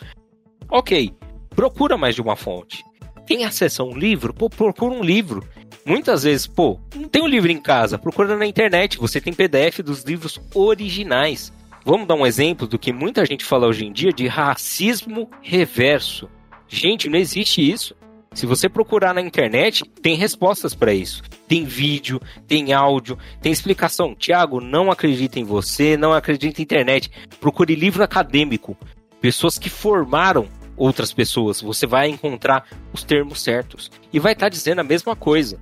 Ok. 0.70 1.14
Procura 1.50 1.98
mais 1.98 2.16
de 2.16 2.22
uma 2.22 2.36
fonte. 2.36 2.84
Tem 3.30 3.46
acesso 3.46 3.84
a 3.84 3.86
um 3.86 3.96
livro? 3.96 4.34
Pô, 4.34 4.50
procura 4.50 4.92
um 4.92 5.04
livro. 5.04 5.48
Muitas 5.86 6.24
vezes, 6.24 6.48
pô, 6.48 6.80
não 6.96 7.08
tem 7.08 7.22
um 7.22 7.28
livro 7.28 7.52
em 7.52 7.62
casa, 7.62 7.96
procura 7.96 8.36
na 8.36 8.46
internet, 8.46 8.98
você 8.98 9.22
tem 9.22 9.32
PDF 9.32 9.82
dos 9.84 10.04
livros 10.04 10.42
originais. 10.56 11.54
Vamos 11.86 12.08
dar 12.08 12.16
um 12.16 12.26
exemplo 12.26 12.66
do 12.66 12.80
que 12.80 12.92
muita 12.92 13.24
gente 13.28 13.46
fala 13.46 13.68
hoje 13.68 13.86
em 13.86 13.94
dia 13.94 14.12
de 14.12 14.26
racismo 14.26 15.30
reverso. 15.44 16.28
Gente, 16.68 17.08
não 17.08 17.20
existe 17.20 17.62
isso. 17.62 17.96
Se 18.34 18.48
você 18.48 18.68
procurar 18.68 19.14
na 19.14 19.22
internet, 19.22 19.84
tem 20.02 20.16
respostas 20.16 20.74
para 20.74 20.92
isso. 20.92 21.22
Tem 21.48 21.66
vídeo, 21.66 22.20
tem 22.48 22.74
áudio, 22.74 23.16
tem 23.44 23.52
explicação. 23.52 24.16
Tiago, 24.16 24.60
não 24.60 24.90
acredita 24.90 25.40
em 25.40 25.44
você, 25.44 25.96
não 25.96 26.14
acredita 26.14 26.60
em 26.60 26.64
internet. 26.64 27.12
Procure 27.40 27.76
livro 27.76 28.04
acadêmico. 28.04 28.76
Pessoas 29.22 29.60
que 29.60 29.70
formaram 29.70 30.48
outras 30.80 31.14
pessoas. 31.14 31.62
Você 31.62 31.86
vai 31.86 32.10
encontrar 32.10 32.66
os 32.92 33.04
termos 33.04 33.42
certos. 33.42 33.92
E 34.12 34.18
vai 34.18 34.34
estar 34.34 34.48
tá 34.48 34.50
dizendo 34.50 34.80
a 34.80 34.84
mesma 34.84 35.16
coisa. 35.16 35.60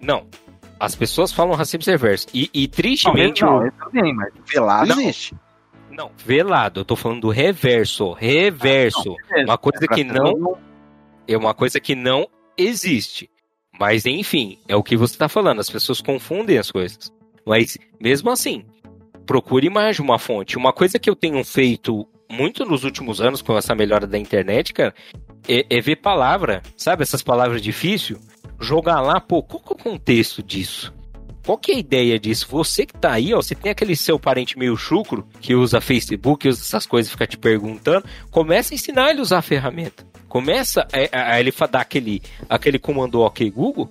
Não. 0.00 0.26
As 0.78 0.94
pessoas 0.94 1.32
falam 1.32 1.56
racismo 1.56 1.90
reverso. 1.90 2.28
E, 2.32 2.48
e 2.54 2.68
tristemente. 2.68 3.42
Não, 3.42 3.64
não, 3.64 3.70
também, 3.70 4.14
mas 4.14 4.32
velado 4.46 4.88
não. 4.88 5.00
existe. 5.00 5.34
Não, 5.90 6.12
velado. 6.24 6.80
Eu 6.80 6.84
tô 6.84 6.94
falando 6.94 7.22
do 7.22 7.30
reverso. 7.30 8.12
Reverso. 8.12 9.16
Ah, 9.30 9.38
não, 9.38 9.44
uma 9.44 9.58
coisa 9.58 9.88
que 9.88 10.04
não 10.04 10.56
é 11.26 11.36
uma 11.36 11.54
coisa 11.54 11.80
que 11.80 11.94
não 11.94 12.28
existe. 12.56 13.30
Mas 13.78 14.04
enfim, 14.04 14.58
é 14.68 14.76
o 14.76 14.82
que 14.82 14.96
você 14.96 15.14
está 15.14 15.28
falando, 15.28 15.60
as 15.60 15.70
pessoas 15.70 16.00
confundem 16.00 16.58
as 16.58 16.70
coisas. 16.70 17.12
Mas 17.46 17.78
mesmo 18.00 18.30
assim, 18.30 18.64
procure 19.24 19.70
mais 19.70 19.96
de 19.96 20.02
uma 20.02 20.18
fonte. 20.18 20.56
Uma 20.56 20.72
coisa 20.72 20.98
que 20.98 21.08
eu 21.08 21.16
tenho 21.16 21.42
feito 21.44 22.06
muito 22.30 22.64
nos 22.64 22.84
últimos 22.84 23.20
anos 23.20 23.42
com 23.42 23.56
essa 23.56 23.74
melhora 23.74 24.06
da 24.06 24.16
internet, 24.16 24.72
cara, 24.72 24.94
é, 25.48 25.66
é 25.68 25.80
ver 25.80 25.96
palavra, 25.96 26.62
sabe? 26.76 27.02
Essas 27.02 27.22
palavras 27.22 27.60
difíceis, 27.60 28.18
jogar 28.60 29.00
lá, 29.00 29.20
pô, 29.20 29.42
qual 29.42 29.62
que 29.62 29.72
é 29.72 29.74
o 29.74 29.92
contexto 29.92 30.42
disso? 30.42 30.94
Qual 31.44 31.58
que 31.58 31.72
é 31.72 31.74
a 31.74 31.78
ideia 31.78 32.18
disso? 32.18 32.46
Você 32.50 32.86
que 32.86 32.94
tá 32.94 33.12
aí, 33.12 33.34
ó, 33.34 33.38
você 33.38 33.54
tem 33.54 33.72
aquele 33.72 33.96
seu 33.96 34.18
parente 34.18 34.58
meio 34.58 34.76
chucro 34.76 35.26
que 35.40 35.54
usa 35.54 35.80
Facebook, 35.80 36.46
usa 36.46 36.60
essas 36.60 36.86
coisas, 36.86 37.10
fica 37.10 37.26
te 37.26 37.38
perguntando, 37.38 38.04
começa 38.30 38.72
a 38.72 38.76
ensinar 38.76 39.10
ele 39.10 39.20
a 39.20 39.22
usar 39.22 39.38
a 39.38 39.42
ferramenta. 39.42 40.06
Começa 40.28 40.86
a, 41.12 41.32
a 41.32 41.40
ele 41.40 41.52
dar 41.70 41.80
aquele, 41.80 42.22
aquele 42.48 42.78
comando 42.78 43.20
OK 43.20 43.50
Google 43.50 43.90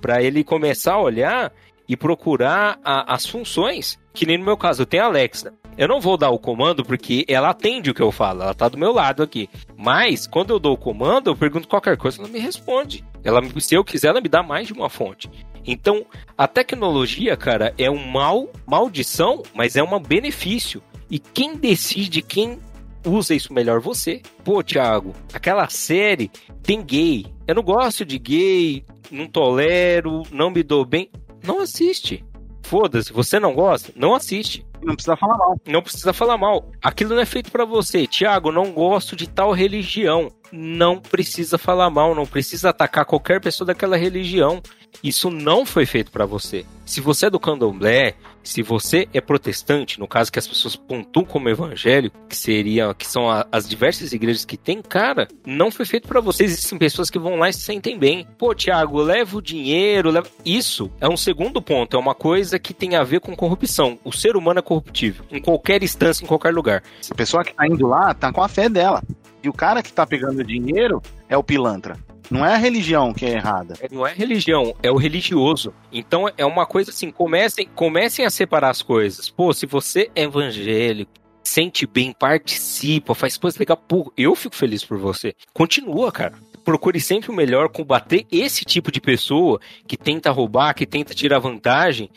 para 0.00 0.22
ele 0.22 0.44
começar 0.44 0.94
a 0.94 1.00
olhar 1.00 1.52
e 1.88 1.96
procurar 1.96 2.78
a, 2.84 3.12
as 3.12 3.26
funções. 3.26 3.98
Que 4.12 4.26
nem 4.26 4.38
no 4.38 4.44
meu 4.44 4.56
caso, 4.56 4.82
eu 4.82 4.86
tenho 4.86 5.04
a 5.04 5.06
Alexa. 5.06 5.52
Eu 5.78 5.88
não 5.88 6.00
vou 6.00 6.16
dar 6.16 6.30
o 6.30 6.38
comando 6.38 6.84
porque 6.84 7.24
ela 7.28 7.50
atende 7.50 7.90
o 7.90 7.94
que 7.94 8.02
eu 8.02 8.12
falo, 8.12 8.42
ela 8.42 8.54
tá 8.54 8.68
do 8.68 8.76
meu 8.76 8.92
lado 8.92 9.22
aqui. 9.22 9.48
Mas 9.76 10.26
quando 10.26 10.50
eu 10.50 10.58
dou 10.58 10.74
o 10.74 10.78
comando, 10.78 11.30
eu 11.30 11.36
pergunto 11.36 11.68
qualquer 11.68 11.96
coisa, 11.96 12.20
ela 12.20 12.28
me 12.28 12.38
responde. 12.38 13.04
Ela, 13.24 13.40
se 13.60 13.74
eu 13.74 13.84
quiser, 13.84 14.08
ela 14.08 14.20
me 14.20 14.28
dá 14.28 14.42
mais 14.42 14.66
de 14.66 14.72
uma 14.72 14.90
fonte. 14.90 15.30
Então, 15.66 16.04
a 16.36 16.48
tecnologia, 16.48 17.36
cara, 17.36 17.74
é 17.78 17.90
um 17.90 18.04
mal, 18.04 18.48
maldição, 18.66 19.42
mas 19.54 19.76
é 19.76 19.82
um 19.82 20.00
benefício. 20.00 20.82
E 21.10 21.18
quem 21.18 21.56
decide, 21.56 22.22
quem 22.22 22.58
usa 23.04 23.34
isso 23.34 23.52
melhor 23.52 23.80
você. 23.80 24.22
Pô, 24.44 24.62
Thiago, 24.62 25.14
aquela 25.32 25.68
série 25.68 26.30
tem 26.62 26.82
gay. 26.82 27.26
Eu 27.46 27.54
não 27.54 27.62
gosto 27.62 28.04
de 28.04 28.18
gay, 28.18 28.84
não 29.10 29.26
tolero, 29.26 30.22
não 30.30 30.50
me 30.50 30.62
dou 30.62 30.84
bem. 30.84 31.10
Não 31.42 31.60
assiste. 31.60 32.24
Foda-se, 32.70 33.12
você 33.12 33.40
não 33.40 33.52
gosta? 33.52 33.92
Não 33.96 34.14
assiste. 34.14 34.64
Não 34.80 34.94
precisa 34.94 35.16
falar 35.16 35.36
mal. 35.36 35.60
Não 35.66 35.82
precisa 35.82 36.12
falar 36.12 36.38
mal. 36.38 36.70
Aquilo 36.80 37.16
não 37.16 37.20
é 37.20 37.26
feito 37.26 37.50
para 37.50 37.64
você. 37.64 38.06
Tiago, 38.06 38.52
não 38.52 38.70
gosto 38.70 39.16
de 39.16 39.28
tal 39.28 39.50
religião. 39.50 40.30
Não 40.52 41.00
precisa 41.00 41.58
falar 41.58 41.90
mal, 41.90 42.14
não 42.14 42.24
precisa 42.24 42.70
atacar 42.70 43.04
qualquer 43.04 43.40
pessoa 43.40 43.66
daquela 43.66 43.96
religião. 43.96 44.62
Isso 45.02 45.30
não 45.30 45.64
foi 45.64 45.86
feito 45.86 46.10
para 46.10 46.26
você. 46.26 46.64
Se 46.84 47.00
você 47.00 47.26
é 47.26 47.30
do 47.30 47.38
candomblé, 47.38 48.14
se 48.42 48.62
você 48.62 49.08
é 49.14 49.20
protestante, 49.20 49.98
no 49.98 50.08
caso 50.08 50.30
que 50.30 50.38
as 50.38 50.46
pessoas 50.46 50.74
pontuam 50.74 51.24
como 51.24 51.48
evangélico, 51.48 52.16
que 52.28 52.36
seria, 52.36 52.92
que 52.94 53.06
são 53.06 53.30
a, 53.30 53.46
as 53.50 53.68
diversas 53.68 54.12
igrejas 54.12 54.44
que 54.44 54.56
tem, 54.56 54.82
cara, 54.82 55.28
não 55.46 55.70
foi 55.70 55.86
feito 55.86 56.08
para 56.08 56.20
você. 56.20 56.44
Existem 56.44 56.78
pessoas 56.78 57.08
que 57.08 57.18
vão 57.18 57.36
lá 57.36 57.48
e 57.48 57.52
se 57.52 57.60
sentem 57.60 57.98
bem. 57.98 58.26
Pô, 58.36 58.54
Tiago, 58.54 59.00
leva 59.00 59.38
o 59.38 59.42
dinheiro, 59.42 60.10
leva... 60.10 60.28
Isso 60.44 60.90
é 61.00 61.08
um 61.08 61.16
segundo 61.16 61.62
ponto, 61.62 61.96
é 61.96 62.00
uma 62.00 62.14
coisa 62.14 62.58
que 62.58 62.74
tem 62.74 62.96
a 62.96 63.04
ver 63.04 63.20
com 63.20 63.36
corrupção. 63.36 63.98
O 64.04 64.12
ser 64.12 64.36
humano 64.36 64.58
é 64.58 64.62
corruptível, 64.62 65.24
em 65.30 65.40
qualquer 65.40 65.82
instância, 65.82 66.24
em 66.24 66.26
qualquer 66.26 66.52
lugar. 66.52 66.82
A 67.10 67.14
pessoa 67.14 67.44
que 67.44 67.54
tá 67.54 67.66
indo 67.66 67.86
lá 67.86 68.12
tá 68.14 68.32
com 68.32 68.42
a 68.42 68.48
fé 68.48 68.68
dela. 68.68 69.02
E 69.42 69.48
o 69.48 69.52
cara 69.52 69.82
que 69.82 69.92
tá 69.92 70.06
pegando 70.06 70.44
dinheiro 70.44 71.00
é 71.28 71.36
o 71.36 71.42
pilantra. 71.42 71.96
Não 72.30 72.46
é 72.46 72.54
a 72.54 72.56
religião 72.56 73.12
que 73.12 73.26
é 73.26 73.32
errada. 73.32 73.74
É, 73.80 73.88
não 73.90 74.06
é 74.06 74.14
religião, 74.14 74.74
é 74.82 74.90
o 74.90 74.96
religioso. 74.96 75.74
Então 75.92 76.30
é 76.36 76.46
uma 76.46 76.64
coisa 76.64 76.90
assim, 76.90 77.10
comecem, 77.10 77.66
comecem 77.74 78.24
a 78.24 78.30
separar 78.30 78.70
as 78.70 78.82
coisas. 78.82 79.28
Pô, 79.28 79.52
se 79.52 79.66
você 79.66 80.10
é 80.14 80.22
evangélico, 80.22 81.10
sente 81.42 81.86
bem, 81.86 82.12
participa, 82.12 83.14
faz 83.14 83.36
coisas 83.36 83.58
legais, 83.58 83.80
pô, 83.88 84.12
eu 84.16 84.36
fico 84.36 84.54
feliz 84.54 84.84
por 84.84 84.96
você. 84.96 85.34
Continua, 85.52 86.12
cara. 86.12 86.34
Procure 86.64 87.00
sempre 87.00 87.30
o 87.30 87.34
melhor, 87.34 87.68
combater 87.68 88.26
esse 88.30 88.64
tipo 88.64 88.92
de 88.92 89.00
pessoa 89.00 89.58
que 89.88 89.96
tenta 89.96 90.30
roubar, 90.30 90.74
que 90.74 90.86
tenta 90.86 91.14
tirar 91.14 91.40
vantagem. 91.40 92.10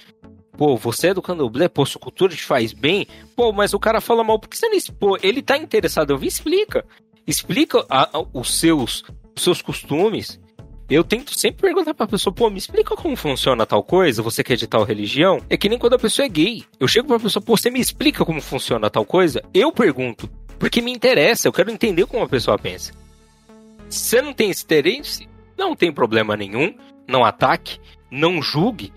Pô, 0.56 0.78
você 0.78 1.08
é 1.08 1.14
do 1.14 1.22
candomblé, 1.22 1.68
pô, 1.68 1.84
sua 1.86 2.00
cultura 2.00 2.36
te 2.36 2.44
faz 2.44 2.72
bem. 2.72 3.08
Pô, 3.36 3.52
mas 3.52 3.74
o 3.74 3.80
cara 3.80 4.00
fala 4.00 4.24
mal, 4.24 4.38
por 4.38 4.48
que 4.48 4.58
você 4.58 4.70
não... 4.70 4.78
Pô, 5.00 5.18
ele 5.24 5.42
tá 5.42 5.58
interessado, 5.58 6.12
eu 6.12 6.18
vi, 6.18 6.28
explica. 6.28 6.86
Explica 7.26 7.84
a, 7.90 8.18
a, 8.18 8.26
os 8.34 8.60
seus 8.60 9.04
seus 9.36 9.62
costumes. 9.62 10.40
Eu 10.90 11.04
tento 11.04 11.38
sempre 11.38 11.62
perguntar 11.62 11.94
pra 11.94 12.06
pessoa, 12.06 12.34
pô, 12.34 12.50
me 12.50 12.58
explica 12.58 12.96
como 12.96 13.16
funciona 13.16 13.66
tal 13.66 13.84
coisa, 13.84 14.22
você 14.22 14.44
quer 14.44 14.56
de 14.56 14.68
tal 14.68 14.84
religião? 14.84 15.40
É 15.50 15.58
que 15.58 15.70
nem 15.70 15.80
quando 15.80 15.94
a 15.94 16.00
pessoa 16.00 16.26
é 16.26 16.30
gay. 16.30 16.64
Eu 16.80 16.88
chego 16.88 17.08
pra 17.08 17.20
pessoa, 17.20 17.42
pô, 17.42 17.56
você 17.58 17.70
me 17.70 17.80
explica 17.80 18.26
como 18.26 18.42
funciona 18.42 18.90
tal 18.90 19.06
coisa? 19.06 19.42
Eu 19.54 19.72
pergunto, 19.72 20.30
porque 20.60 20.82
me 20.82 20.92
interessa, 20.92 21.48
eu 21.48 21.54
quero 21.54 21.72
entender 21.72 22.06
como 22.06 22.24
a 22.24 22.30
pessoa 22.30 22.60
pensa. 22.60 22.94
Se 23.90 24.00
você 24.00 24.22
não 24.22 24.34
tem 24.34 24.50
esse 24.50 24.64
interesse, 24.64 25.28
não 25.58 25.76
tem 25.76 25.92
problema 25.92 26.36
nenhum, 26.36 26.76
não 27.08 27.24
ataque, 27.24 27.80
não 28.12 28.42
julgue. 28.42 28.92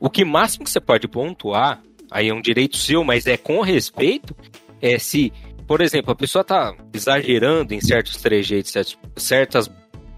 O 0.00 0.10
que 0.10 0.24
máximo 0.24 0.64
que 0.64 0.70
você 0.70 0.80
pode 0.80 1.08
pontuar, 1.08 1.80
aí 2.10 2.28
é 2.28 2.34
um 2.34 2.40
direito 2.40 2.76
seu, 2.76 3.04
mas 3.04 3.26
é 3.26 3.36
com 3.36 3.60
respeito, 3.60 4.34
é 4.80 4.98
se 4.98 5.32
por 5.68 5.82
exemplo, 5.82 6.10
a 6.10 6.16
pessoa 6.16 6.42
tá 6.42 6.74
exagerando 6.94 7.74
em 7.74 7.80
certos 7.80 8.16
trejeitos, 8.16 8.72
certas 9.14 9.70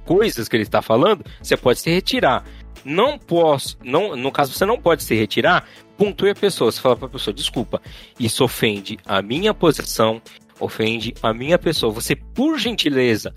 coisas 0.07 0.49
que 0.49 0.55
ele 0.55 0.63
está 0.63 0.81
falando, 0.81 1.25
você 1.43 1.57
pode 1.57 1.81
se 1.81 1.91
retirar. 1.91 2.45
Não 2.85 3.19
posso, 3.19 3.77
não, 3.85 4.15
no 4.17 4.31
caso 4.31 4.53
você 4.53 4.65
não 4.65 4.81
pode 4.81 5.03
se 5.03 5.15
retirar, 5.15 5.67
pontue 5.99 6.31
a 6.31 6.35
pessoa, 6.37 6.71
você 6.71 6.81
fala 6.81 6.97
para 6.97 7.07
a 7.07 7.11
pessoa, 7.11 7.35
desculpa, 7.35 7.83
isso 8.19 8.45
ofende 8.45 8.97
a 9.05 9.21
minha 9.21 9.53
posição, 9.53 10.23
ofende 10.61 11.13
a 11.21 11.35
minha 11.35 11.59
pessoa. 11.59 11.93
Você, 11.93 12.15
por 12.15 12.57
gentileza, 12.57 13.35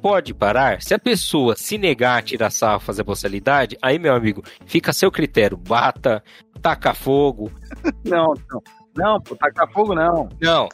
pode 0.00 0.32
parar? 0.32 0.80
Se 0.80 0.94
a 0.94 0.98
pessoa 0.98 1.54
se 1.56 1.76
negar 1.76 2.18
a 2.18 2.22
tirar 2.22 2.50
sarro, 2.50 2.80
fazer 2.80 3.04
parcialidade, 3.04 3.76
aí, 3.82 3.98
meu 3.98 4.14
amigo, 4.14 4.42
fica 4.64 4.92
a 4.92 4.94
seu 4.94 5.10
critério. 5.10 5.58
Bata, 5.58 6.24
taca 6.62 6.94
fogo. 6.94 7.52
Não, 8.02 8.32
não. 8.50 8.62
Não, 8.96 9.20
pô, 9.20 9.36
taca 9.36 9.68
fogo 9.68 9.94
não. 9.94 10.28
Não, 10.40 10.68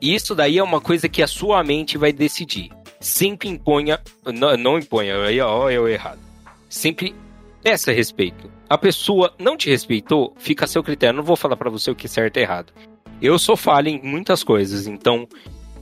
isso 0.00 0.34
daí 0.34 0.58
é 0.58 0.62
uma 0.62 0.80
coisa 0.80 1.08
que 1.08 1.22
a 1.22 1.26
sua 1.26 1.62
mente 1.62 1.98
vai 1.98 2.12
decidir. 2.12 2.70
Sempre 2.98 3.48
imponha. 3.48 4.00
Não, 4.24 4.56
não 4.56 4.78
imponha, 4.78 5.22
aí 5.22 5.40
ó, 5.40 5.70
eu 5.70 5.88
errado. 5.88 6.20
Sempre 6.68 7.14
peça 7.62 7.92
respeito. 7.92 8.50
A 8.68 8.78
pessoa 8.78 9.34
não 9.38 9.56
te 9.56 9.68
respeitou, 9.68 10.34
fica 10.38 10.64
a 10.64 10.68
seu 10.68 10.82
critério. 10.82 11.16
Não 11.16 11.24
vou 11.24 11.36
falar 11.36 11.56
para 11.56 11.70
você 11.70 11.90
o 11.90 11.94
que 11.94 12.06
é 12.06 12.08
certo 12.08 12.36
e 12.36 12.40
errado. 12.40 12.72
Eu 13.20 13.38
sou 13.38 13.56
falho 13.56 13.88
em 13.88 14.00
muitas 14.02 14.42
coisas, 14.42 14.86
então 14.86 15.28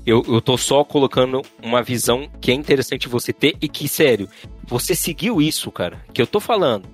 eu, 0.05 0.25
eu 0.27 0.41
tô 0.41 0.57
só 0.57 0.83
colocando 0.83 1.43
uma 1.63 1.83
visão 1.83 2.29
que 2.41 2.51
é 2.51 2.55
interessante 2.55 3.09
você 3.09 3.33
ter 3.33 3.57
e 3.61 3.69
que, 3.69 3.87
sério, 3.87 4.29
você 4.67 4.95
seguiu 4.95 5.41
isso, 5.41 5.71
cara, 5.71 6.03
que 6.13 6.21
eu 6.21 6.27
tô 6.27 6.41
falando. 6.41 6.89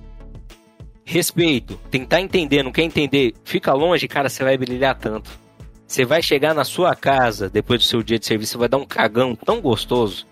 Respeito, 1.05 1.79
tentar 1.91 2.21
entender, 2.21 2.63
não 2.63 2.73
quer 2.73 2.83
entender, 2.83 3.35
fica 3.45 3.73
longe, 3.73 4.09
cara, 4.09 4.29
você 4.29 4.43
vai 4.43 4.59
brilhar 4.59 4.99
tanto. 4.99 5.31
Você 5.87 6.05
vai 6.05 6.23
chegar 6.23 6.55
na 6.55 6.65
sua 6.65 6.95
casa 6.95 7.49
depois 7.49 7.81
do 7.81 7.87
seu 7.87 8.03
dia 8.03 8.19
de 8.19 8.27
serviço, 8.27 8.59
vai 8.59 8.69
dar 8.69 8.79
um 8.79 8.87
cagão 8.87 9.35
tão 9.35 9.61
gostoso, 9.61 10.27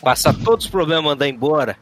passar 0.00 0.34
todos 0.34 0.64
os 0.64 0.70
problemas, 0.70 1.04
mandar 1.04 1.28
embora. 1.28 1.76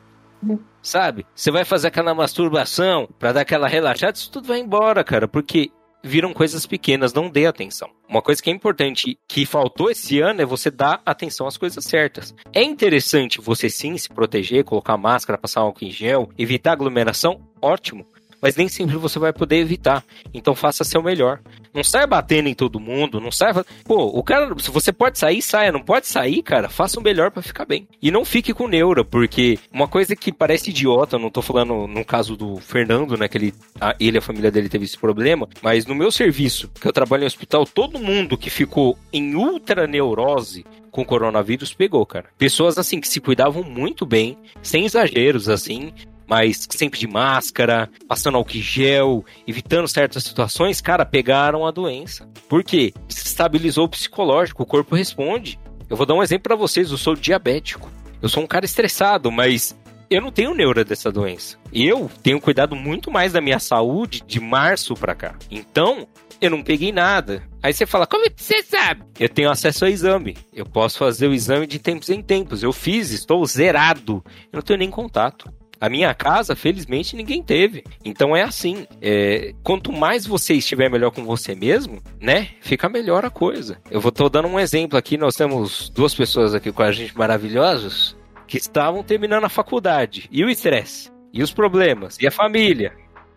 Sabe? 0.83 1.27
Você 1.35 1.51
vai 1.51 1.65
fazer 1.65 1.89
aquela 1.89 2.15
masturbação 2.15 3.09
para 3.19 3.33
dar 3.33 3.41
aquela 3.43 3.69
relaxada, 3.69 4.17
isso 4.17 4.31
tudo 4.31 4.49
vai 4.49 4.59
embora, 4.59 5.03
cara, 5.03 5.27
porque 5.27 5.71
viram 6.03 6.33
coisas 6.33 6.65
pequenas, 6.65 7.13
não 7.13 7.29
dê 7.29 7.47
atenção. 7.47 7.91
Uma 8.09 8.23
coisa 8.23 8.43
que 8.43 8.51
é 8.51 8.53
importante 8.53 9.19
que 9.27 9.45
faltou 9.45 9.91
esse 9.91 10.21
ano 10.21 10.41
é 10.41 10.47
você 10.47 10.71
dar 10.71 11.03
atenção 11.05 11.47
às 11.47 11.57
coisas 11.57 11.85
certas. 11.85 12.35
É 12.53 12.63
interessante 12.63 13.41
você 13.41 13.69
sim 13.69 13.97
se 13.99 14.09
proteger, 14.09 14.65
colocar 14.65 14.97
máscara, 14.97 15.39
passar 15.39 15.61
álcool 15.61 15.85
em 15.85 15.91
gel, 15.91 16.31
evitar 16.39 16.73
aglomeração, 16.73 17.41
ótimo 17.61 18.07
mas 18.41 18.57
nem 18.57 18.69
sempre 18.69 18.97
você 18.97 19.19
vai 19.19 19.33
poder 19.33 19.57
evitar. 19.57 20.05
Então 20.33 20.55
faça 20.55 20.85
seu 20.85 21.03
melhor. 21.03 21.41
Não 21.73 21.85
saia 21.85 22.07
batendo 22.07 22.49
em 22.49 22.55
todo 22.55 22.81
mundo, 22.81 23.21
não 23.21 23.31
saia. 23.31 23.65
Pô, 23.85 24.07
o 24.07 24.23
cara, 24.23 24.55
se 24.59 24.71
você 24.71 24.93
pode 24.93 25.19
sair, 25.19 25.43
saia. 25.43 25.73
Não 25.73 25.83
pode 25.83 26.07
sair, 26.07 26.43
cara, 26.43 26.69
faça 26.69 26.99
o 26.99 27.03
melhor 27.03 27.31
para 27.31 27.43
ficar 27.43 27.65
bem. 27.65 27.89
E 28.01 28.11
não 28.11 28.25
fique 28.25 28.53
com 28.53 28.69
neura, 28.69 29.05
porque 29.05 29.59
uma 29.73 29.89
coisa 29.89 30.17
que 30.17 30.33
parece 30.33 30.71
idiota, 30.71 31.19
não 31.19 31.31
tô 31.31 31.43
falando 31.43 31.87
no 31.87 32.05
caso 32.05 32.37
do 32.37 32.57
Fernando, 32.57 33.17
né, 33.17 33.29
que 33.29 33.39
ele, 33.39 33.55
a, 33.81 33.95
ele 33.99 34.17
e 34.17 34.19
a 34.19 34.23
família 34.23 34.51
dele 34.51 34.69
teve 34.69 34.85
esse 34.85 34.99
problema, 34.99 35.49
mas 35.63 35.87
no 35.87 35.95
meu 35.95 36.11
serviço, 36.11 36.71
que 36.81 36.87
eu 36.87 36.93
trabalho 36.93 37.25
em 37.25 37.27
hospital, 37.27 37.67
todo 37.67 37.99
mundo 37.99 38.37
que 38.37 38.51
ficou 38.51 38.99
em 39.13 39.35
ultra 39.35 39.87
neurose 39.87 40.65
com 40.91 41.05
coronavírus 41.05 41.73
pegou, 41.73 42.05
cara. 42.05 42.27
Pessoas 42.37 42.79
assim 42.79 43.01
que 43.01 43.09
se 43.09 43.21
cuidavam 43.21 43.63
muito 43.63 44.05
bem, 44.05 44.37
sem 44.63 44.85
exageros 44.85 45.49
assim, 45.49 45.93
mas 46.29 46.67
sempre 46.71 47.01
de 47.01 47.07
máscara, 47.07 47.89
passando 48.07 48.37
álcool 48.37 48.59
gel, 48.59 49.25
evitando 49.47 49.89
certas 49.89 50.25
situações, 50.25 50.81
cara, 50.81 51.07
pegaram 51.07 51.67
a 51.67 51.71
doença. 51.71 52.29
Por 52.49 52.63
quê? 52.63 52.93
Estabilizou 53.09 53.87
o 53.87 53.89
psicológico, 53.89 54.63
o 54.63 54.67
corpo 54.67 54.95
responde. 54.95 55.59
Eu 55.89 55.97
vou 55.97 56.05
dar 56.05 56.15
um 56.15 56.23
exemplo 56.23 56.45
para 56.45 56.57
vocês, 56.57 56.91
eu 56.91 56.99
sou 56.99 57.15
diabético. 57.15 57.91
Eu 58.21 58.29
sou 58.29 58.43
um 58.43 58.47
cara 58.47 58.65
estressado, 58.65 59.33
mas 59.33 59.77
eu 60.11 60.21
não 60.21 60.31
tenho 60.31 60.55
neura 60.55 60.85
dessa 60.85 61.11
doença. 61.11 61.57
Eu 61.73 62.11
tenho 62.23 62.41
cuidado 62.41 62.77
muito 62.77 63.11
mais 63.11 63.33
da 63.33 63.41
minha 63.41 63.59
saúde 63.59 64.23
de 64.27 64.41
março 64.41 64.95
para 64.95 65.15
cá. 65.15 65.35
Então, 65.51 66.07
eu 66.41 66.51
não 66.51 66.63
peguei 66.63 66.93
nada. 66.93 67.43
Aí 67.63 67.73
você 67.73 67.85
fala, 67.85 68.07
como 68.07 68.25
você 68.37 68.63
sabe? 68.63 69.03
Eu 69.19 69.29
tenho 69.29 69.51
acesso 69.51 69.85
ao 69.85 69.91
exame. 69.91 70.37
Eu 70.53 70.65
posso 70.65 70.99
fazer 70.99 71.27
o 71.27 71.35
exame 71.35 71.67
de 71.67 71.79
tempos 71.79 72.09
em 72.11 72.23
tempos. 72.23 72.63
Eu 72.63 72.73
fiz, 72.73 73.11
estou 73.11 73.45
zerado. 73.45 74.23
Eu 74.53 74.59
não 74.59 74.63
tenho 74.63 74.79
nem 74.79 74.91
contato. 74.91 75.53
A 75.81 75.89
minha 75.89 76.13
casa, 76.15 76.57
felizmente, 76.57 77.15
ninguém 77.15 77.43
teve. 77.43 77.85
Então 78.05 78.37
é 78.37 78.43
assim. 78.43 78.87
É, 79.01 79.55
quanto 79.63 79.93
mais 79.93 80.27
você 80.27 80.55
estiver 80.55 80.91
melhor 80.91 81.11
com 81.11 81.25
você 81.25 81.55
mesmo, 81.55 82.03
né? 82.21 82.49
Fica 82.61 82.89
melhor 82.89 83.25
a 83.25 83.31
coisa. 83.31 83.79
Eu 83.91 84.01
vou 84.01 84.11
tô 84.11 84.29
dando 84.29 84.49
um 84.49 84.59
exemplo 84.59 84.99
aqui. 84.99 85.17
Nós 85.17 85.37
temos 85.37 85.89
duas 85.91 86.15
pessoas 86.15 86.55
aqui 86.55 86.73
com 86.73 86.83
a 86.83 86.91
gente 86.91 87.17
maravilhosas 87.17 88.17
que 88.47 88.57
estavam 88.57 89.03
terminando 89.03 89.45
a 89.45 89.49
faculdade. 89.49 90.29
E 90.33 90.45
o 90.45 90.51
estresse? 90.51 91.11
E 91.33 91.43
os 91.43 91.53
problemas? 91.53 92.17
E 92.21 92.27
a 92.27 92.31
família? 92.31 92.93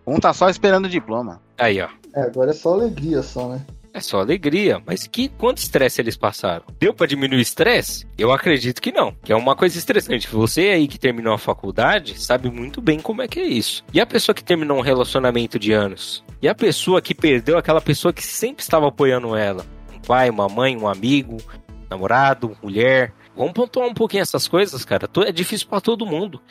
Um 0.08 0.20
tá 0.20 0.34
só 0.34 0.50
esperando 0.50 0.86
o 0.86 0.90
diploma. 0.90 1.42
Aí, 1.58 1.80
ó. 1.82 1.90
É, 2.16 2.22
agora 2.22 2.52
é 2.52 2.54
só 2.54 2.74
alegria 2.74 3.22
só, 3.22 3.50
né? 3.50 3.62
É 3.94 4.00
só 4.00 4.20
alegria. 4.20 4.82
Mas 4.86 5.06
que 5.06 5.28
quanto 5.28 5.58
estresse 5.58 6.02
eles 6.02 6.16
passaram? 6.16 6.66
Deu 6.80 6.94
para 6.94 7.08
diminuir 7.08 7.38
o 7.38 7.42
estresse? 7.42 8.08
Eu 8.18 8.32
acredito 8.32 8.82
que 8.82 8.92
não. 8.92 9.14
Que 9.24 9.34
é 9.34 9.36
uma 9.36 9.56
coisa 9.56 9.78
estressante. 9.78 10.28
Você 10.30 10.70
aí 10.70 10.88
que 10.88 10.98
terminou 11.00 11.34
a 11.34 11.38
faculdade 11.38 12.20
sabe 12.22 12.50
muito 12.50 12.82
bem 12.82 13.00
como 13.00 13.22
é 13.22 13.28
que 13.28 13.40
é 13.40 13.46
isso. 13.46 13.84
E 13.94 14.00
a 14.00 14.06
pessoa 14.06 14.34
que 14.34 14.44
terminou 14.44 14.78
um 14.78 14.82
relacionamento 14.82 15.60
de 15.60 15.74
anos? 15.74 16.24
E 16.42 16.48
a 16.48 16.56
pessoa 16.56 17.02
que 17.02 17.14
perdeu 17.14 17.58
aquela 17.58 17.82
pessoa 17.82 18.14
que 18.14 18.24
sempre 18.24 18.64
estava 18.64 18.88
apoiando 18.88 19.36
ela? 19.36 19.66
Um 19.94 20.00
pai, 20.00 20.30
uma 20.30 20.48
mãe, 20.48 20.78
um 20.78 20.88
amigo, 20.88 21.38
namorado, 21.90 22.58
mulher. 22.64 23.14
Vamos 23.36 23.54
pontuar 23.54 23.88
um 23.88 23.94
pouquinho 23.94 24.22
essas 24.22 24.48
coisas, 24.48 24.86
cara. 24.86 25.10
É 25.26 25.32
difícil 25.32 25.68
para 25.68 25.82
todo 25.82 26.06
mundo. 26.06 26.42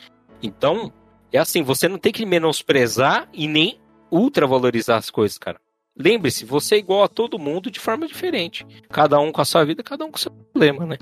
Então, 0.43 0.91
é 1.31 1.37
assim, 1.37 1.63
você 1.63 1.87
não 1.87 1.97
tem 1.97 2.11
que 2.11 2.25
menosprezar 2.25 3.27
e 3.33 3.47
nem 3.47 3.79
ultravalorizar 4.11 4.97
as 4.97 5.09
coisas, 5.09 5.37
cara. 5.37 5.60
Lembre-se, 5.97 6.45
você 6.45 6.75
é 6.75 6.77
igual 6.77 7.03
a 7.03 7.07
todo 7.07 7.37
mundo 7.37 7.69
de 7.69 7.79
forma 7.79 8.07
diferente. 8.07 8.65
Cada 8.89 9.19
um 9.19 9.31
com 9.31 9.41
a 9.41 9.45
sua 9.45 9.65
vida, 9.65 9.83
cada 9.83 10.05
um 10.05 10.11
com 10.11 10.17
o 10.17 10.19
seu 10.19 10.31
problema, 10.31 10.85
né? 10.85 10.97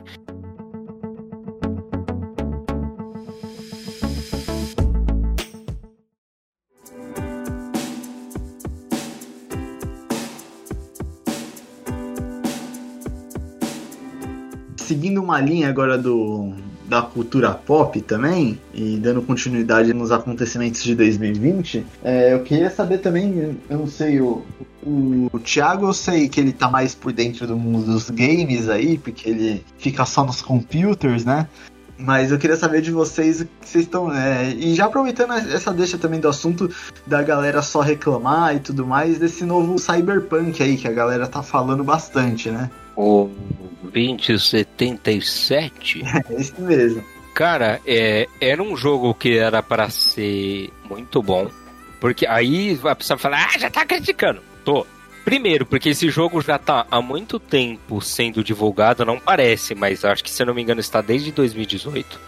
Seguindo 14.75 15.21
uma 15.21 15.39
linha 15.39 15.69
agora 15.69 15.99
do, 15.99 16.51
da 16.89 17.03
cultura 17.03 17.51
pop 17.51 18.01
também, 18.01 18.59
e 18.73 18.97
dando 18.97 19.21
continuidade 19.21 19.93
nos 19.93 20.11
acontecimentos 20.11 20.83
de 20.83 20.95
2020, 20.95 21.85
é, 22.03 22.33
eu 22.33 22.41
queria 22.41 22.69
saber 22.69 22.97
também, 22.97 23.57
eu 23.69 23.77
não 23.77 23.87
sei, 23.87 24.19
o, 24.19 24.43
o, 24.83 25.29
o 25.31 25.39
Thiago 25.39 25.85
eu 25.85 25.93
sei 25.93 26.27
que 26.27 26.39
ele 26.39 26.51
tá 26.51 26.69
mais 26.69 26.95
por 26.95 27.13
dentro 27.13 27.45
do 27.45 27.55
mundo 27.55 27.85
dos 27.85 28.09
games 28.09 28.67
aí, 28.67 28.97
porque 28.97 29.29
ele 29.29 29.63
fica 29.77 30.03
só 30.05 30.25
nos 30.25 30.41
computers, 30.41 31.23
né? 31.23 31.47
Mas 31.99 32.31
eu 32.31 32.39
queria 32.39 32.55
saber 32.55 32.81
de 32.81 32.91
vocês 32.91 33.41
o 33.41 33.45
que 33.45 33.51
vocês 33.61 33.83
estão. 33.83 34.13
É, 34.13 34.51
e 34.51 34.73
já 34.73 34.85
aproveitando 34.85 35.33
essa 35.33 35.73
deixa 35.73 35.97
também 35.97 36.21
do 36.21 36.29
assunto 36.29 36.73
da 37.05 37.21
galera 37.21 37.61
só 37.61 37.81
reclamar 37.81 38.55
e 38.55 38.59
tudo 38.59 38.87
mais, 38.87 39.19
desse 39.19 39.43
novo 39.43 39.77
Cyberpunk 39.77 40.63
aí, 40.63 40.77
que 40.77 40.87
a 40.87 40.93
galera 40.93 41.27
tá 41.27 41.43
falando 41.43 41.83
bastante, 41.83 42.49
né? 42.49 42.71
O 42.95 43.29
2077? 43.83 46.03
É 46.29 46.33
esse 46.33 46.61
mesmo. 46.61 47.03
Cara, 47.33 47.79
é, 47.85 48.27
era 48.39 48.61
um 48.61 48.75
jogo 48.75 49.13
que 49.13 49.37
era 49.37 49.61
para 49.61 49.89
ser 49.89 50.69
muito 50.89 51.21
bom. 51.21 51.49
Porque 51.99 52.25
aí 52.25 52.79
a 52.83 52.95
pessoa 52.95 53.17
fala, 53.17 53.37
ah, 53.37 53.57
já 53.57 53.69
tá 53.69 53.85
criticando. 53.85 54.41
Tô. 54.63 54.85
Primeiro, 55.29 55.63
porque 55.63 55.89
esse 55.89 56.09
jogo 56.09 56.41
já 56.41 56.57
tá 56.57 56.87
há 56.89 56.99
muito 57.03 57.37
tempo 57.39 58.01
sendo 58.01 58.43
divulgado, 58.43 59.05
não 59.05 59.19
parece, 59.19 59.75
mas 59.75 60.03
acho 60.03 60.23
que 60.23 60.31
se 60.31 60.41
eu 60.41 60.47
não 60.47 60.55
me 60.55 60.61
engano 60.63 60.81
está 60.81 61.01
desde 61.01 61.31
2018. 61.31 62.19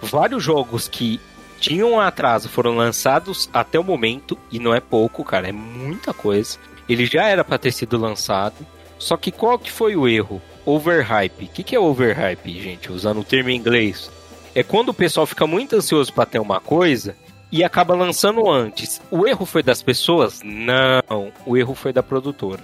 Vários 0.00 0.42
jogos 0.42 0.88
que 0.88 1.20
tinham 1.60 2.00
atraso 2.00 2.48
foram 2.48 2.74
lançados 2.74 3.50
até 3.52 3.78
o 3.78 3.84
momento, 3.84 4.38
e 4.50 4.58
não 4.58 4.74
é 4.74 4.80
pouco, 4.80 5.22
cara, 5.22 5.50
é 5.50 5.52
muita 5.52 6.14
coisa. 6.14 6.56
Ele 6.88 7.04
já 7.04 7.24
era 7.24 7.44
para 7.44 7.58
ter 7.58 7.70
sido 7.70 7.98
lançado. 7.98 8.66
Só 8.98 9.18
que 9.18 9.30
qual 9.30 9.58
que 9.58 9.70
foi 9.70 9.94
o 9.94 10.08
erro? 10.08 10.40
Overhype. 10.64 11.44
O 11.44 11.48
que, 11.48 11.62
que 11.62 11.76
é 11.76 11.78
overhype, 11.78 12.62
gente? 12.62 12.90
Usando 12.90 13.20
o 13.20 13.24
termo 13.24 13.50
em 13.50 13.58
inglês. 13.58 14.10
É 14.54 14.62
quando 14.62 14.88
o 14.88 14.94
pessoal 14.94 15.26
fica 15.26 15.46
muito 15.46 15.76
ansioso 15.76 16.14
para 16.14 16.24
ter 16.24 16.38
uma 16.38 16.60
coisa 16.60 17.14
e 17.50 17.64
acaba 17.64 17.94
lançando 17.94 18.50
antes. 18.50 19.00
O 19.10 19.26
erro 19.26 19.46
foi 19.46 19.62
das 19.62 19.82
pessoas? 19.82 20.40
Não, 20.44 21.32
o 21.46 21.56
erro 21.56 21.74
foi 21.74 21.92
da 21.92 22.02
produtora. 22.02 22.62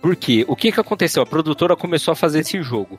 Por 0.00 0.14
quê? 0.16 0.44
O 0.46 0.54
que, 0.54 0.70
que 0.70 0.80
aconteceu? 0.80 1.22
A 1.22 1.26
produtora 1.26 1.74
começou 1.74 2.12
a 2.12 2.16
fazer 2.16 2.40
esse 2.40 2.62
jogo. 2.62 2.98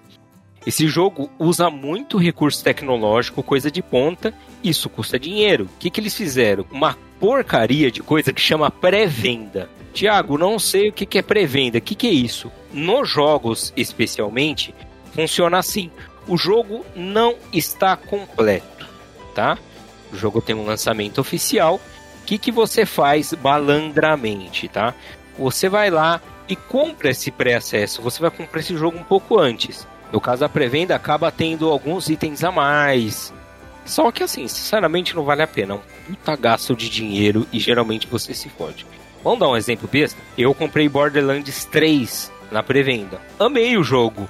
Esse 0.65 0.87
jogo 0.87 1.29
usa 1.37 1.69
muito 1.69 2.17
recurso 2.17 2.63
tecnológico, 2.63 3.43
coisa 3.43 3.69
de 3.69 3.83
ponta, 3.83 4.33
isso 4.63 4.89
custa 4.89 5.19
dinheiro. 5.19 5.65
O 5.65 5.77
que, 5.77 5.91
que 5.91 6.01
eles 6.01 6.15
fizeram? 6.15 6.65
Uma 6.71 6.97
porcaria 7.19 7.91
de 7.91 8.01
coisa 8.01 8.33
que 8.33 8.41
chama 8.41 8.71
pré-venda. 8.71 9.69
Tiago, 9.93 10.37
não 10.37 10.57
sei 10.57 10.89
o 10.89 10.93
que, 10.93 11.05
que 11.05 11.19
é 11.19 11.21
pré-venda. 11.21 11.77
O 11.77 11.81
que, 11.81 11.93
que 11.93 12.07
é 12.07 12.11
isso? 12.11 12.51
Nos 12.73 13.07
jogos, 13.07 13.71
especialmente, 13.77 14.73
funciona 15.13 15.59
assim. 15.59 15.91
O 16.27 16.35
jogo 16.35 16.83
não 16.95 17.35
está 17.53 17.95
completo, 17.95 18.87
tá? 19.35 19.59
O 20.11 20.15
jogo 20.15 20.41
tem 20.41 20.55
um 20.55 20.65
lançamento 20.65 21.19
oficial. 21.19 21.75
O 22.21 22.25
que, 22.25 22.37
que 22.37 22.51
você 22.51 22.85
faz 22.85 23.33
malandramente, 23.33 24.67
tá? 24.67 24.93
Você 25.37 25.69
vai 25.69 25.89
lá 25.89 26.21
e 26.47 26.55
compra 26.55 27.09
esse 27.09 27.31
pré-acesso. 27.31 28.01
Você 28.01 28.19
vai 28.19 28.31
comprar 28.31 28.59
esse 28.59 28.75
jogo 28.75 28.97
um 28.97 29.03
pouco 29.03 29.39
antes. 29.39 29.87
No 30.11 30.21
caso 30.21 30.41
da 30.41 30.49
pré-venda, 30.49 30.95
acaba 30.95 31.31
tendo 31.31 31.69
alguns 31.69 32.09
itens 32.09 32.43
a 32.43 32.51
mais. 32.51 33.33
Só 33.85 34.11
que 34.11 34.23
assim, 34.23 34.47
sinceramente 34.47 35.15
não 35.15 35.23
vale 35.23 35.43
a 35.43 35.47
pena. 35.47 35.73
É 35.73 35.77
um 35.77 35.81
puta 36.07 36.35
gasto 36.35 36.75
de 36.75 36.89
dinheiro 36.89 37.47
e 37.51 37.59
geralmente 37.59 38.07
você 38.07 38.33
se 38.33 38.49
fode. 38.49 38.85
Vamos 39.23 39.39
dar 39.39 39.49
um 39.49 39.57
exemplo 39.57 39.89
besta? 39.91 40.19
Eu 40.37 40.53
comprei 40.53 40.87
Borderlands 40.87 41.65
3 41.65 42.31
na 42.51 42.63
pré-venda. 42.63 43.19
Amei 43.39 43.77
o 43.77 43.83
jogo. 43.83 44.29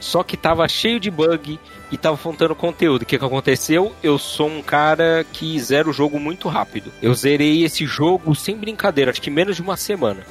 Só 0.00 0.22
que 0.22 0.36
tava 0.36 0.68
cheio 0.68 1.00
de 1.00 1.10
bug 1.10 1.58
e 1.90 1.96
tava 1.96 2.16
faltando 2.16 2.54
conteúdo. 2.54 3.02
O 3.02 3.06
que, 3.06 3.18
que 3.18 3.24
aconteceu? 3.24 3.94
Eu 4.02 4.18
sou 4.18 4.48
um 4.48 4.62
cara 4.62 5.24
que 5.32 5.58
zera 5.60 5.88
o 5.88 5.92
jogo 5.92 6.18
muito 6.18 6.48
rápido. 6.48 6.92
Eu 7.00 7.14
zerei 7.14 7.64
esse 7.64 7.86
jogo 7.86 8.34
sem 8.34 8.56
brincadeira, 8.56 9.10
acho 9.10 9.22
que 9.22 9.30
menos 9.30 9.56
de 9.56 9.62
uma 9.62 9.76
semana. 9.76 10.24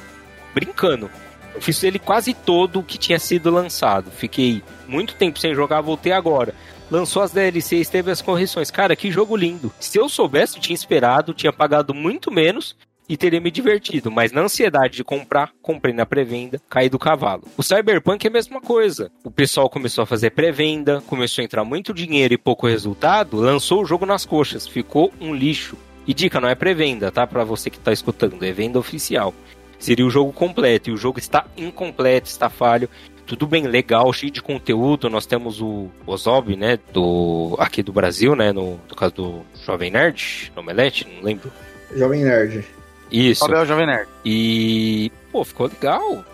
Brincando. 0.54 1.10
Eu 1.54 1.60
fiz 1.62 1.82
ele 1.82 1.98
quase 1.98 2.34
todo 2.34 2.82
que 2.82 2.98
tinha 2.98 3.18
sido 3.18 3.50
lançado. 3.50 4.10
Fiquei 4.10 4.62
muito 4.86 5.14
tempo 5.14 5.38
sem 5.38 5.54
jogar, 5.54 5.80
voltei 5.80 6.12
agora. 6.12 6.54
Lançou 6.90 7.22
as 7.22 7.32
DLCs, 7.32 7.88
teve 7.88 8.10
as 8.10 8.22
correções. 8.22 8.70
Cara, 8.70 8.94
que 8.94 9.10
jogo 9.10 9.36
lindo. 9.36 9.72
Se 9.80 9.98
eu 9.98 10.08
soubesse, 10.08 10.56
eu 10.56 10.62
tinha 10.62 10.74
esperado, 10.74 11.34
tinha 11.34 11.52
pagado 11.52 11.94
muito 11.94 12.30
menos 12.30 12.76
e 13.08 13.16
teria 13.16 13.40
me 13.40 13.50
divertido, 13.50 14.10
mas 14.10 14.32
na 14.32 14.42
ansiedade 14.42 14.96
de 14.96 15.04
comprar, 15.04 15.52
comprei 15.62 15.94
na 15.94 16.04
pré-venda, 16.04 16.60
caí 16.68 16.88
do 16.88 16.98
cavalo. 16.98 17.44
O 17.56 17.62
Cyberpunk 17.62 18.24
é 18.26 18.28
a 18.28 18.32
mesma 18.32 18.60
coisa. 18.60 19.10
O 19.22 19.30
pessoal 19.30 19.70
começou 19.70 20.02
a 20.02 20.06
fazer 20.06 20.30
pré-venda, 20.30 21.02
começou 21.06 21.42
a 21.42 21.44
entrar 21.44 21.64
muito 21.64 21.94
dinheiro 21.94 22.34
e 22.34 22.38
pouco 22.38 22.66
resultado, 22.66 23.36
lançou 23.36 23.82
o 23.82 23.86
jogo 23.86 24.04
nas 24.06 24.24
coxas, 24.24 24.66
ficou 24.66 25.12
um 25.20 25.34
lixo. 25.34 25.76
E 26.06 26.14
dica, 26.14 26.40
não 26.40 26.48
é 26.48 26.54
pré-venda, 26.54 27.10
tá? 27.10 27.26
Para 27.26 27.42
você 27.42 27.68
que 27.68 27.80
tá 27.80 27.92
escutando, 27.92 28.42
é 28.44 28.52
venda 28.52 28.78
oficial. 28.78 29.34
seria 29.78 30.06
o 30.06 30.10
jogo 30.10 30.32
completo. 30.32 30.88
E 30.88 30.92
o 30.92 30.96
jogo 30.96 31.18
está 31.18 31.46
incompleto, 31.56 32.28
está 32.28 32.48
falho. 32.48 32.88
Tudo 33.26 33.44
bem, 33.44 33.66
legal, 33.66 34.12
cheio 34.12 34.30
de 34.30 34.40
conteúdo. 34.40 35.10
Nós 35.10 35.26
temos 35.26 35.60
o 35.60 35.88
Ozob, 36.06 36.54
né? 36.54 36.78
Do, 36.92 37.56
aqui 37.58 37.82
do 37.82 37.92
Brasil, 37.92 38.36
né? 38.36 38.52
No, 38.52 38.80
no 38.88 38.94
caso 38.94 39.14
do 39.14 39.42
Jovem 39.64 39.90
Nerd, 39.90 40.52
Omelete, 40.54 41.08
não 41.16 41.24
lembro. 41.24 41.50
Jovem 41.94 42.22
Nerd. 42.22 42.64
Isso. 43.10 43.44
Abel 43.44 43.66
Jovem 43.66 43.86
Nerd. 43.86 44.08
E, 44.24 45.10
pô, 45.30 45.44
ficou 45.44 45.66
legal. 45.66 46.24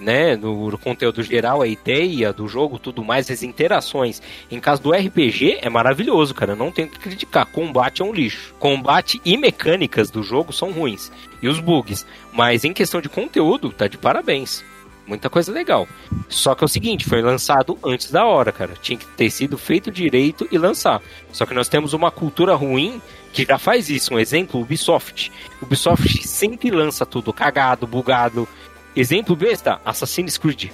Né, 0.00 0.34
no, 0.34 0.76
conteúdo 0.78 1.22
geral, 1.22 1.62
a 1.62 1.66
ideia 1.68 2.32
do 2.32 2.48
jogo, 2.48 2.76
tudo 2.76 3.04
mais, 3.04 3.30
as 3.30 3.44
interações. 3.44 4.20
Em 4.50 4.58
caso 4.58 4.82
do 4.82 4.90
RPG, 4.90 5.58
é 5.62 5.68
maravilhoso, 5.68 6.34
cara. 6.34 6.56
Não 6.56 6.72
tem 6.72 6.88
que 6.88 6.98
criticar. 6.98 7.46
Combate 7.46 8.02
é 8.02 8.04
um 8.04 8.12
lixo. 8.12 8.52
Combate 8.58 9.20
e 9.24 9.36
mecânicas 9.36 10.10
do 10.10 10.20
jogo 10.20 10.52
são 10.52 10.72
ruins. 10.72 11.12
E 11.40 11.46
os 11.46 11.60
bugs. 11.60 12.04
Mas 12.32 12.64
em 12.64 12.72
questão 12.72 13.00
de 13.00 13.08
conteúdo, 13.08 13.70
tá 13.70 13.86
de 13.86 13.96
parabéns. 13.96 14.64
Muita 15.06 15.28
coisa 15.28 15.52
legal. 15.52 15.88
Só 16.28 16.54
que 16.54 16.62
é 16.62 16.66
o 16.66 16.68
seguinte, 16.68 17.08
foi 17.08 17.20
lançado 17.22 17.78
antes 17.84 18.10
da 18.10 18.24
hora, 18.24 18.52
cara. 18.52 18.74
Tinha 18.80 18.98
que 18.98 19.06
ter 19.06 19.30
sido 19.30 19.58
feito 19.58 19.90
direito 19.90 20.46
e 20.50 20.58
lançar. 20.58 21.02
Só 21.32 21.44
que 21.44 21.54
nós 21.54 21.68
temos 21.68 21.92
uma 21.92 22.10
cultura 22.10 22.54
ruim 22.54 23.00
que 23.32 23.44
já 23.44 23.58
faz 23.58 23.88
isso. 23.88 24.14
Um 24.14 24.18
exemplo, 24.18 24.60
Ubisoft. 24.60 25.32
Ubisoft 25.60 26.26
sempre 26.26 26.70
lança 26.70 27.06
tudo 27.06 27.32
cagado, 27.32 27.86
bugado. 27.86 28.46
Exemplo 28.94 29.34
besta, 29.34 29.80
Assassin's 29.84 30.36
Creed. 30.36 30.70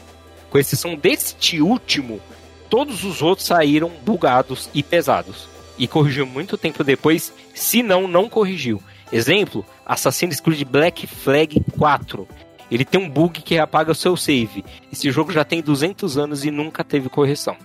Com 0.51 0.59
exceção 0.59 0.97
deste 0.97 1.61
último, 1.61 2.21
todos 2.69 3.05
os 3.05 3.23
outros 3.23 3.47
saíram 3.47 3.91
bugados 4.05 4.69
e 4.75 4.83
pesados. 4.83 5.49
E 5.79 5.87
corrigiu 5.87 6.27
muito 6.27 6.59
tempo 6.59 6.83
depois, 6.83 7.33
se 7.55 7.83
não, 7.83 8.09
não 8.09 8.29
corrigiu. 8.29 8.83
Exemplo, 9.13 9.65
Assassin's 9.87 10.41
Creed 10.41 10.65
Black 10.65 11.07
Flag 11.07 11.63
4. 11.79 12.29
Ele 12.71 12.85
tem 12.85 13.01
um 13.01 13.09
bug 13.09 13.41
que 13.41 13.59
apaga 13.59 13.93
o 13.93 13.95
seu 13.95 14.17
save. 14.17 14.65
Esse 14.93 15.11
jogo 15.11 15.33
já 15.33 15.45
tem 15.45 15.63
200 15.63 16.19
anos 16.19 16.45
e 16.45 16.51
nunca 16.51 16.85
teve 16.85 17.09
correção. 17.09 17.57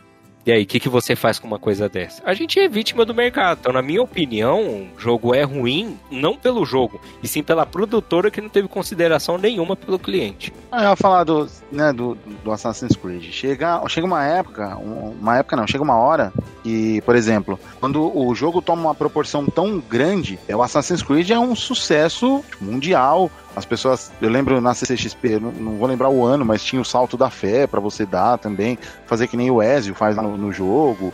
E 0.45 0.51
aí, 0.51 0.63
o 0.63 0.65
que, 0.65 0.77
que 0.77 0.89
você 0.89 1.15
faz 1.15 1.39
com 1.39 1.47
uma 1.47 1.57
coisa 1.57 1.87
dessa? 1.87 2.21
A 2.25 2.33
gente 2.33 2.59
é 2.59 2.67
vítima 2.67 3.05
do 3.05 3.13
mercado. 3.13 3.59
Então, 3.61 3.71
na 3.71 3.81
minha 3.81 4.01
opinião, 4.01 4.61
o 4.93 4.99
jogo 4.99 5.33
é 5.33 5.43
ruim 5.43 5.97
não 6.11 6.35
pelo 6.35 6.65
jogo, 6.65 6.99
e 7.21 7.27
sim 7.29 7.41
pela 7.41 7.65
produtora 7.65 8.29
que 8.29 8.41
não 8.41 8.49
teve 8.49 8.67
consideração 8.67 9.37
nenhuma 9.37 9.73
pelo 9.75 9.97
cliente. 9.97 10.53
Ah, 10.69 10.83
eu 10.83 10.89
ia 10.89 10.95
falar 10.97 11.23
do, 11.23 11.47
né, 11.71 11.93
do, 11.93 12.17
do 12.43 12.51
Assassin's 12.51 12.95
Creed. 12.95 13.23
Chega, 13.31 13.81
chega 13.87 14.05
uma 14.05 14.25
época, 14.25 14.75
uma 14.75 15.37
época 15.37 15.55
não, 15.55 15.65
chega 15.65 15.83
uma 15.83 15.97
hora 15.97 16.33
que, 16.61 17.01
por 17.01 17.15
exemplo, 17.15 17.57
quando 17.79 18.11
o 18.13 18.35
jogo 18.35 18.61
toma 18.61 18.81
uma 18.81 18.95
proporção 18.95 19.45
tão 19.45 19.79
grande, 19.79 20.37
o 20.49 20.61
Assassin's 20.61 21.01
Creed 21.01 21.29
é 21.29 21.39
um 21.39 21.55
sucesso 21.55 22.43
mundial. 22.59 23.31
As 23.55 23.65
pessoas, 23.65 24.11
eu 24.19 24.29
lembro 24.29 24.59
na 24.59 24.73
CCXP, 24.73 25.39
não, 25.39 25.51
não 25.51 25.77
vou 25.77 25.87
lembrar 25.87 26.09
o 26.09 26.25
ano, 26.25 26.43
mas 26.43 26.63
tinha 26.63 26.81
o 26.81 26.85
salto 26.85 27.15
da 27.15 27.29
fé 27.29 27.67
para 27.67 27.79
você 27.79 28.05
dar 28.05 28.37
também, 28.39 28.79
fazer 29.05 29.27
que 29.27 29.37
nem 29.37 29.51
o 29.51 29.61
Ezio 29.61 29.93
faz 29.93 30.15
no, 30.15 30.35
no 30.35 30.51
jogo, 30.51 31.13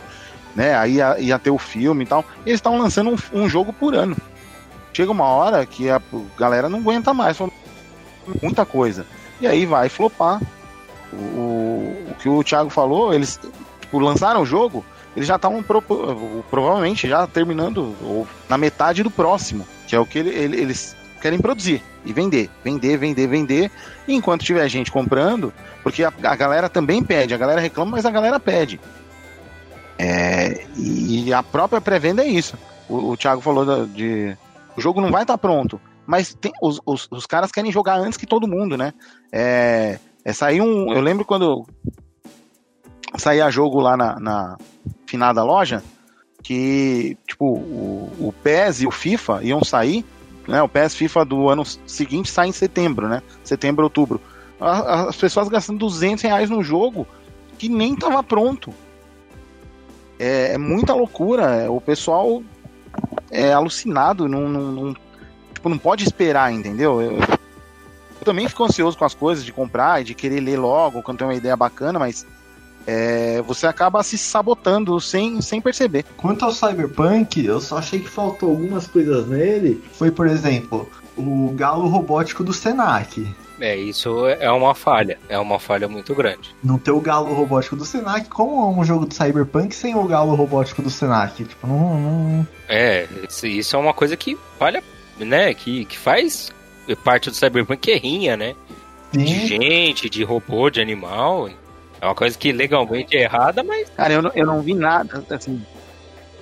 né? 0.56 0.74
Aí 0.74 0.94
ia, 0.94 1.20
ia, 1.20 1.38
ter 1.38 1.50
o 1.50 1.58
filme 1.58 2.04
e 2.04 2.06
tal. 2.06 2.24
E 2.46 2.48
eles 2.48 2.58
estavam 2.58 2.78
lançando 2.78 3.10
um, 3.10 3.40
um, 3.42 3.48
jogo 3.48 3.74
por 3.74 3.94
ano. 3.94 4.16
Chega 4.92 5.12
uma 5.12 5.26
hora 5.26 5.66
que 5.66 5.90
a 5.90 6.00
galera 6.38 6.68
não 6.68 6.78
aguenta 6.78 7.12
mais, 7.12 7.38
muita 8.42 8.64
coisa. 8.64 9.06
E 9.38 9.46
aí 9.46 9.66
vai 9.66 9.90
flopar. 9.90 10.40
O, 11.12 11.16
o, 11.16 12.06
o 12.10 12.14
que 12.14 12.28
o 12.28 12.42
Thiago 12.42 12.70
falou, 12.70 13.12
eles 13.12 13.38
tipo, 13.80 13.98
lançaram 13.98 14.40
o 14.40 14.46
jogo, 14.46 14.82
eles 15.14 15.28
já 15.28 15.36
estavam 15.36 15.62
pro, 15.62 15.82
provavelmente 16.48 17.06
já 17.06 17.26
terminando 17.26 17.94
ou 18.02 18.26
na 18.48 18.56
metade 18.56 19.02
do 19.02 19.10
próximo, 19.10 19.66
que 19.86 19.94
é 19.94 20.00
o 20.00 20.06
que 20.06 20.20
ele, 20.20 20.30
ele, 20.30 20.56
eles 20.56 20.96
querem 21.20 21.38
produzir 21.38 21.82
e 22.04 22.12
vender, 22.12 22.50
vender, 22.64 22.96
vender, 22.96 23.26
vender. 23.26 23.70
E 24.06 24.14
enquanto 24.14 24.44
tiver 24.44 24.68
gente 24.68 24.90
comprando, 24.90 25.52
porque 25.82 26.04
a, 26.04 26.12
a 26.22 26.36
galera 26.36 26.68
também 26.68 27.02
pede, 27.02 27.34
a 27.34 27.38
galera 27.38 27.60
reclama, 27.60 27.92
mas 27.92 28.06
a 28.06 28.10
galera 28.10 28.40
pede. 28.40 28.80
É, 29.98 30.64
e 30.76 31.32
a 31.32 31.42
própria 31.42 31.80
pré-venda 31.80 32.24
é 32.24 32.28
isso. 32.28 32.56
O, 32.88 33.10
o 33.10 33.16
Thiago 33.16 33.42
falou 33.42 33.66
da, 33.66 33.84
de. 33.84 34.36
O 34.76 34.80
jogo 34.80 35.00
não 35.00 35.10
vai 35.10 35.22
estar 35.22 35.34
tá 35.34 35.38
pronto, 35.38 35.80
mas 36.06 36.32
tem, 36.34 36.52
os, 36.62 36.80
os, 36.86 37.06
os, 37.10 37.26
caras 37.26 37.52
querem 37.52 37.70
jogar 37.70 37.96
antes 37.96 38.16
que 38.16 38.26
todo 38.26 38.48
mundo, 38.48 38.76
né? 38.76 38.94
É, 39.30 39.98
é 40.24 40.32
sair 40.32 40.62
um. 40.62 40.92
Eu 40.92 41.02
lembro 41.02 41.24
quando 41.24 41.66
saía 43.18 43.50
jogo 43.50 43.78
lá 43.80 43.96
na, 43.96 44.18
na 44.18 44.56
finada 45.06 45.42
loja, 45.42 45.82
que 46.42 47.18
tipo, 47.26 47.44
o, 47.44 48.10
o 48.18 48.34
PES 48.42 48.82
e 48.82 48.86
o 48.86 48.90
FIFA 48.90 49.40
iam 49.42 49.62
sair 49.62 50.04
né? 50.50 50.60
O 50.62 50.68
PS 50.68 50.94
FIFA 50.96 51.24
do 51.24 51.48
ano 51.48 51.64
seguinte 51.64 52.30
sai 52.30 52.48
em 52.48 52.52
setembro, 52.52 53.08
né? 53.08 53.22
Setembro, 53.44 53.84
outubro. 53.84 54.20
As 54.60 55.16
pessoas 55.16 55.48
gastando 55.48 55.78
200 55.78 56.22
reais 56.22 56.50
no 56.50 56.62
jogo 56.62 57.06
que 57.56 57.68
nem 57.68 57.94
estava 57.94 58.22
pronto. 58.22 58.74
É, 60.18 60.54
é, 60.54 60.58
muita 60.58 60.92
loucura. 60.92 61.70
O 61.70 61.80
pessoal 61.80 62.42
é 63.30 63.52
alucinado. 63.52 64.28
Não, 64.28 64.48
não, 64.48 64.72
não, 64.72 64.96
tipo, 65.54 65.68
não 65.68 65.78
pode 65.78 66.04
esperar, 66.04 66.52
entendeu? 66.52 67.00
Eu, 67.00 67.18
eu 67.20 68.24
também 68.24 68.48
fico 68.48 68.64
ansioso 68.64 68.98
com 68.98 69.04
as 69.04 69.14
coisas 69.14 69.44
de 69.44 69.52
comprar 69.52 70.00
e 70.00 70.04
de 70.04 70.14
querer 70.14 70.40
ler 70.40 70.58
logo 70.58 71.02
quando 71.02 71.18
tem 71.18 71.26
uma 71.26 71.34
ideia 71.34 71.56
bacana, 71.56 71.98
mas 71.98 72.26
é, 72.86 73.42
você 73.42 73.66
acaba 73.66 74.02
se 74.02 74.16
sabotando 74.18 75.00
sem, 75.00 75.40
sem 75.40 75.60
perceber. 75.60 76.04
Quanto 76.16 76.44
ao 76.44 76.52
Cyberpunk, 76.52 77.44
eu 77.44 77.60
só 77.60 77.78
achei 77.78 78.00
que 78.00 78.08
faltou 78.08 78.50
algumas 78.50 78.86
coisas 78.86 79.26
nele. 79.26 79.82
Foi, 79.92 80.10
por 80.10 80.26
exemplo, 80.26 80.88
o 81.16 81.52
galo 81.54 81.88
robótico 81.88 82.42
do 82.42 82.52
Senac. 82.52 83.26
É, 83.60 83.76
isso 83.76 84.26
é 84.26 84.50
uma 84.50 84.74
falha. 84.74 85.18
É 85.28 85.38
uma 85.38 85.58
falha 85.58 85.86
muito 85.86 86.14
grande. 86.14 86.54
Não 86.64 86.78
ter 86.78 86.92
o 86.92 87.00
galo 87.00 87.34
robótico 87.34 87.76
do 87.76 87.84
Senac, 87.84 88.28
como 88.28 88.70
um 88.78 88.84
jogo 88.84 89.04
do 89.04 89.14
Cyberpunk 89.14 89.74
sem 89.74 89.94
o 89.94 90.04
galo 90.04 90.34
robótico 90.34 90.80
do 90.80 90.88
Senac? 90.88 91.44
Tipo, 91.44 91.66
não. 91.66 92.00
não... 92.00 92.48
É, 92.68 93.06
isso 93.44 93.76
é 93.76 93.78
uma 93.78 93.92
coisa 93.92 94.16
que 94.16 94.38
falha, 94.58 94.82
né? 95.18 95.52
Que, 95.52 95.84
que 95.84 95.98
faz 95.98 96.50
parte 97.04 97.28
do 97.28 97.36
Cyberpunk 97.36 97.90
é 97.90 97.96
rinha, 97.96 98.36
né? 98.36 98.54
Sim. 99.12 99.24
De 99.24 99.46
gente, 99.46 100.08
de 100.08 100.24
robô, 100.24 100.70
de 100.70 100.80
animal. 100.80 101.50
É 102.00 102.06
uma 102.06 102.14
coisa 102.14 102.36
que 102.36 102.50
legalmente 102.50 103.16
é 103.16 103.22
errada, 103.22 103.62
mas. 103.62 103.88
Cara, 103.90 104.14
eu 104.14 104.22
não, 104.22 104.30
eu 104.34 104.46
não 104.46 104.62
vi 104.62 104.74
nada, 104.74 105.24
assim. 105.30 105.62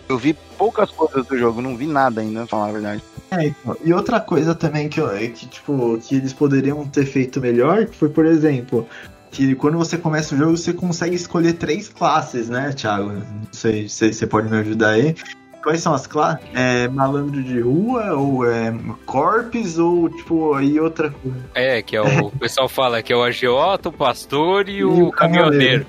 Eu 0.09 0.17
vi 0.17 0.35
poucas 0.57 0.91
coisas 0.91 1.27
do 1.27 1.37
jogo, 1.37 1.61
não 1.61 1.77
vi 1.77 1.87
nada 1.87 2.21
ainda, 2.21 2.41
pra 2.41 2.47
falar 2.47 2.69
a 2.69 2.73
verdade. 2.73 3.03
É, 3.31 3.47
então, 3.47 3.77
e 3.85 3.93
outra 3.93 4.21
coisa 4.21 4.55
também 4.55 4.89
que, 4.89 5.01
que, 5.31 5.47
tipo, 5.47 5.99
que 5.99 6.17
eles 6.17 6.33
poderiam 6.33 6.87
ter 6.87 7.05
feito 7.05 7.41
melhor 7.41 7.87
foi, 7.89 8.09
por 8.09 8.25
exemplo, 8.25 8.89
que 9.31 9.55
quando 9.55 9.77
você 9.77 9.99
começa 9.99 10.35
o 10.35 10.39
jogo, 10.39 10.57
você 10.57 10.73
consegue 10.73 11.15
escolher 11.15 11.55
três 11.55 11.89
classes, 11.89 12.49
né, 12.49 12.73
Thiago? 12.73 13.13
Não 13.13 13.53
sei 13.53 13.89
se 13.89 14.13
você 14.13 14.27
pode 14.27 14.49
me 14.49 14.57
ajudar 14.59 14.91
aí. 14.91 15.15
Quais 15.63 15.83
são 15.83 15.93
as 15.93 16.07
classes? 16.07 16.47
É 16.55 16.89
malandro 16.89 17.43
de 17.43 17.61
rua, 17.61 18.15
ou 18.15 18.51
é 18.51 18.73
corpes, 19.05 19.79
ou 19.79 20.09
tipo, 20.09 20.55
aí 20.55 20.79
outra 20.79 21.11
coisa? 21.11 21.39
É, 21.55 21.83
que 21.83 21.97
é 21.97 22.03
o, 22.03 22.27
o 22.29 22.31
pessoal 22.31 22.69
fala 22.69 23.03
que 23.03 23.13
é 23.13 23.17
o 23.17 23.23
agiota, 23.23 23.89
o 23.89 23.93
pastor 23.93 24.69
e, 24.69 24.79
e 24.79 24.85
o, 24.85 25.09
o 25.09 25.11
caminhoneiro. 25.11 25.87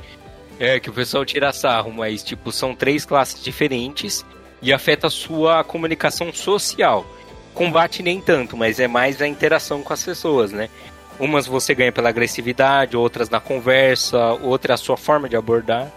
É, 0.59 0.79
que 0.79 0.89
o 0.89 0.93
pessoal 0.93 1.23
tira 1.23 1.53
sarro, 1.53 1.91
mas 1.93 2.21
tipo, 2.23 2.51
são 2.51 2.75
três 2.75 3.05
classes 3.05 3.41
diferentes 3.41 4.25
e 4.61 4.73
afeta 4.73 5.07
a 5.07 5.09
sua 5.09 5.63
comunicação 5.63 6.33
social. 6.33 7.05
Combate 7.53 8.03
nem 8.03 8.19
tanto, 8.19 8.57
mas 8.57 8.79
é 8.79 8.87
mais 8.87 9.21
a 9.21 9.27
interação 9.27 9.81
com 9.81 9.93
as 9.93 10.03
pessoas, 10.03 10.51
né? 10.51 10.69
Umas 11.19 11.47
você 11.47 11.73
ganha 11.75 11.91
pela 11.91 12.09
agressividade, 12.09 12.97
outras 12.97 13.29
na 13.29 13.39
conversa, 13.39 14.33
outra 14.41 14.73
a 14.73 14.77
sua 14.77 14.97
forma 14.97 15.29
de 15.29 15.35
abordar. 15.35 15.91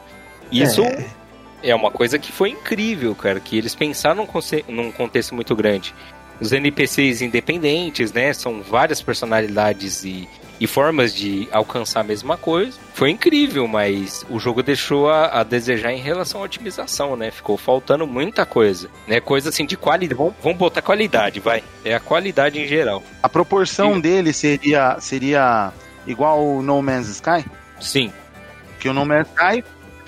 Isso 0.51 0.83
é 0.83 1.07
é 1.63 1.75
uma 1.75 1.91
coisa 1.91 2.19
que 2.19 2.33
foi 2.33 2.51
incrível, 2.51 3.15
cara, 3.15 3.41
que 3.41 3.57
eles 3.57 3.75
pensaram 3.75 4.27
num, 4.27 4.75
num 4.75 4.93
contexto 4.93 5.35
muito 5.35 5.55
grande. 5.55 5.95
Os 6.41 6.53
NPCs 6.53 7.23
independentes, 7.23 8.13
né? 8.13 8.33
São 8.33 8.63
várias 8.63 9.01
personalidades 9.01 10.05
e, 10.05 10.29
e 10.59 10.67
formas 10.67 11.15
de 11.15 11.47
alcançar 11.53 12.01
a 12.01 12.05
mesma 12.05 12.37
coisa. 12.37 12.77
Foi 12.95 13.11
incrível, 13.11 13.69
mas 13.69 14.27
o 14.29 14.41
jogo 14.41 14.61
deixou 14.61 15.09
a, 15.09 15.41
a, 15.41 15.45
desejar 15.45 15.93
em 15.93 16.01
relação 16.01 16.41
à 16.41 16.45
otimização, 16.45 17.15
né? 17.15 17.31
Ficou 17.31 17.57
faltando 17.57 18.07
muita 18.09 18.45
coisa, 18.45 18.89
né? 19.07 19.21
Coisa 19.21 19.51
assim 19.51 19.65
de 19.65 19.77
qualidade. 19.77 20.19
Vamos, 20.19 20.35
vamos 20.43 20.59
botar 20.59 20.83
qualidade, 20.83 21.39
vai. 21.39 21.63
É 21.85 21.95
a 21.95 22.01
qualidade 22.01 22.59
em 22.59 22.67
geral. 22.67 23.05
A 23.23 23.29
proporção 23.29 24.01
dele 24.01 24.33
seria, 24.33 24.99
seria 24.99 25.73
igual 26.07 26.45
o 26.45 26.61
No 26.61 26.83
Man's 26.83 27.09
Sky? 27.09 27.45
Sim. 27.81 28.13
Que 28.81 28.89
o 28.89 28.93
No 28.93 29.07
Man's 29.07 29.29
Sky 29.29 29.63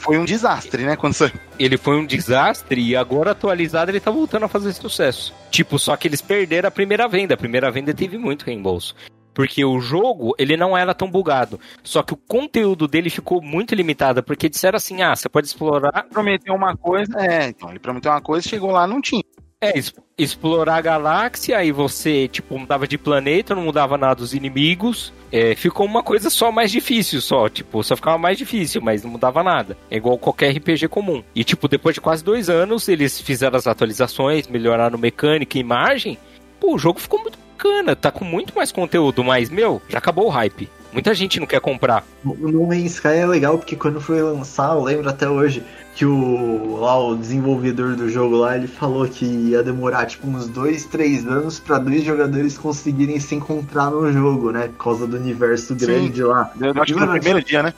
foi 0.04 0.18
um 0.18 0.24
desastre, 0.24 0.84
né? 0.84 0.96
Quando 0.96 1.14
saiu. 1.14 1.32
Ele 1.58 1.78
foi 1.78 1.96
um 1.96 2.04
desastre 2.04 2.80
e 2.80 2.94
agora 2.94 3.30
atualizado 3.30 3.90
ele 3.90 4.00
tá 4.00 4.10
voltando 4.10 4.44
a 4.44 4.48
fazer 4.48 4.72
sucesso. 4.74 5.34
Tipo, 5.50 5.78
só 5.78 5.96
que 5.96 6.06
eles 6.06 6.20
perderam 6.20 6.68
a 6.68 6.70
primeira 6.70 7.08
venda. 7.08 7.34
A 7.34 7.38
primeira 7.38 7.70
venda 7.70 7.94
teve 7.94 8.18
muito 8.18 8.44
reembolso. 8.44 8.94
Porque 9.32 9.64
o 9.64 9.80
jogo, 9.80 10.34
ele 10.38 10.56
não 10.56 10.76
era 10.76 10.94
tão 10.94 11.10
bugado. 11.10 11.58
Só 11.82 12.02
que 12.02 12.12
o 12.12 12.16
conteúdo 12.16 12.86
dele 12.86 13.10
ficou 13.10 13.42
muito 13.42 13.74
limitado. 13.74 14.22
Porque 14.22 14.48
disseram 14.48 14.76
assim, 14.76 15.02
ah, 15.02 15.16
você 15.16 15.28
pode 15.28 15.46
explorar... 15.46 16.04
Prometeu 16.10 16.54
uma 16.54 16.76
coisa, 16.76 17.18
é, 17.18 17.48
então 17.48 17.70
ele 17.70 17.78
prometeu 17.78 18.12
uma 18.12 18.20
coisa, 18.20 18.48
chegou 18.48 18.70
lá 18.70 18.86
não 18.86 19.00
tinha. 19.00 19.24
É, 19.70 19.78
es- 19.78 19.94
explorar 20.16 20.76
a 20.76 20.80
galáxia, 20.80 21.58
aí 21.58 21.72
você, 21.72 22.28
tipo, 22.28 22.58
mudava 22.58 22.86
de 22.86 22.96
planeta, 22.96 23.54
não 23.54 23.62
mudava 23.62 23.98
nada 23.98 24.16
dos 24.16 24.32
inimigos. 24.34 25.12
É, 25.32 25.54
ficou 25.56 25.84
uma 25.86 26.02
coisa 26.02 26.30
só 26.30 26.52
mais 26.52 26.70
difícil, 26.70 27.20
só. 27.20 27.48
Tipo, 27.48 27.82
só 27.82 27.96
ficava 27.96 28.16
mais 28.18 28.38
difícil, 28.38 28.80
mas 28.80 29.02
não 29.02 29.10
mudava 29.10 29.42
nada. 29.42 29.76
É 29.90 29.96
igual 29.96 30.16
qualquer 30.18 30.50
RPG 30.56 30.86
comum. 30.88 31.22
E, 31.34 31.42
tipo, 31.42 31.66
depois 31.66 31.94
de 31.94 32.00
quase 32.00 32.22
dois 32.22 32.48
anos, 32.48 32.88
eles 32.88 33.20
fizeram 33.20 33.56
as 33.56 33.66
atualizações, 33.66 34.46
melhoraram 34.46 34.98
mecânica 34.98 35.58
e 35.58 35.60
imagem. 35.60 36.16
Pô, 36.60 36.74
o 36.74 36.78
jogo 36.78 37.00
ficou 37.00 37.20
muito 37.20 37.38
bacana, 37.56 37.96
tá 37.96 38.10
com 38.12 38.24
muito 38.24 38.54
mais 38.54 38.70
conteúdo, 38.70 39.24
mas, 39.24 39.50
meu, 39.50 39.82
já 39.88 39.98
acabou 39.98 40.26
o 40.26 40.30
hype. 40.30 40.68
Muita 40.92 41.12
gente 41.12 41.40
não 41.40 41.46
quer 41.46 41.60
comprar. 41.60 42.04
O 42.24 42.34
No 42.48 42.66
Man's 42.68 42.94
Sky 42.94 43.08
é 43.08 43.26
legal 43.26 43.58
porque 43.58 43.74
quando 43.74 44.00
foi 44.00 44.22
lançar, 44.22 44.74
eu 44.76 44.82
lembro 44.84 45.08
até 45.10 45.28
hoje 45.28 45.60
que 45.94 46.04
o 46.04 46.76
lá 46.80 46.98
o 46.98 47.16
desenvolvedor 47.16 47.94
do 47.94 48.08
jogo 48.08 48.36
lá, 48.36 48.56
ele 48.56 48.66
falou 48.66 49.06
que 49.06 49.24
ia 49.24 49.62
demorar 49.62 50.06
tipo 50.06 50.26
uns 50.26 50.48
dois, 50.48 50.84
três 50.84 51.26
anos 51.26 51.60
pra 51.60 51.78
dois 51.78 52.02
jogadores 52.02 52.58
conseguirem 52.58 53.20
se 53.20 53.34
encontrar 53.34 53.90
no 53.90 54.12
jogo, 54.12 54.50
né? 54.50 54.68
Por 54.68 54.84
causa 54.84 55.06
do 55.06 55.16
universo 55.16 55.78
Sim. 55.78 55.86
grande 55.86 56.22
lá. 56.22 56.50
Eu 56.60 56.70
acho 56.70 56.92
que 56.92 56.92
no 56.92 57.06
Mano, 57.06 57.12
primeiro 57.12 57.42
dia, 57.44 57.62
né? 57.62 57.72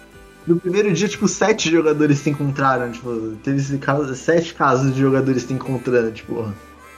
No 0.46 0.56
primeiro 0.56 0.92
dia, 0.92 1.08
tipo, 1.08 1.28
sete 1.28 1.70
jogadores 1.70 2.18
se 2.18 2.30
encontraram, 2.30 2.90
tipo, 2.90 3.36
teve 3.42 3.58
esse 3.58 3.76
caso, 3.78 4.14
sete 4.14 4.54
casos 4.54 4.94
de 4.94 5.00
jogadores 5.00 5.42
se 5.42 5.52
encontrando, 5.52 6.10
tipo, 6.12 6.48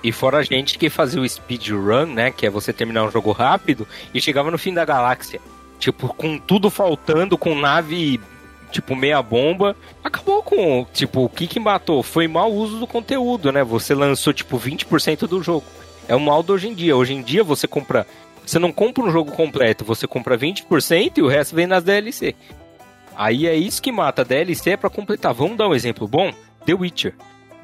E 0.04 0.12
fora 0.12 0.38
a 0.38 0.42
gente 0.42 0.78
que 0.78 0.88
fazia 0.88 1.20
o 1.20 1.28
speedrun, 1.28 2.06
né? 2.06 2.30
Que 2.30 2.46
é 2.46 2.50
você 2.50 2.72
terminar 2.72 3.04
um 3.04 3.10
jogo 3.10 3.32
rápido 3.32 3.88
e 4.14 4.20
chegava 4.20 4.50
no 4.50 4.58
fim 4.58 4.72
da 4.72 4.84
galáxia. 4.84 5.40
Tipo, 5.78 6.08
com 6.08 6.38
tudo 6.38 6.70
faltando, 6.70 7.38
com 7.38 7.54
nave, 7.58 8.20
tipo, 8.70 8.94
meia 8.94 9.22
bomba. 9.22 9.76
Acabou 10.02 10.42
com, 10.42 10.86
tipo, 10.92 11.24
o 11.24 11.28
que 11.28 11.46
que 11.46 11.60
matou? 11.60 12.02
Foi 12.02 12.26
mau 12.28 12.52
uso 12.52 12.78
do 12.78 12.86
conteúdo, 12.86 13.52
né? 13.52 13.62
Você 13.64 13.94
lançou, 13.94 14.32
tipo, 14.32 14.58
20% 14.58 15.26
do 15.26 15.42
jogo. 15.42 15.64
É 16.06 16.14
o 16.14 16.20
mal 16.20 16.42
de 16.42 16.52
hoje 16.52 16.68
em 16.68 16.74
dia. 16.74 16.96
Hoje 16.96 17.14
em 17.14 17.22
dia 17.22 17.44
você 17.44 17.66
compra... 17.66 18.06
Você 18.44 18.58
não 18.58 18.72
compra 18.72 19.04
um 19.04 19.10
jogo 19.10 19.30
completo, 19.32 19.84
você 19.84 20.06
compra 20.06 20.38
20% 20.38 21.18
e 21.18 21.22
o 21.22 21.28
resto 21.28 21.54
vem 21.54 21.66
nas 21.66 21.84
DLC. 21.84 22.34
Aí 23.14 23.46
é 23.46 23.54
isso 23.54 23.82
que 23.82 23.92
mata. 23.92 24.24
DLC 24.24 24.70
é 24.70 24.76
pra 24.76 24.88
completar. 24.88 25.34
Vamos 25.34 25.58
dar 25.58 25.68
um 25.68 25.74
exemplo 25.74 26.08
bom? 26.08 26.32
The 26.64 26.72
Witcher. 26.72 27.14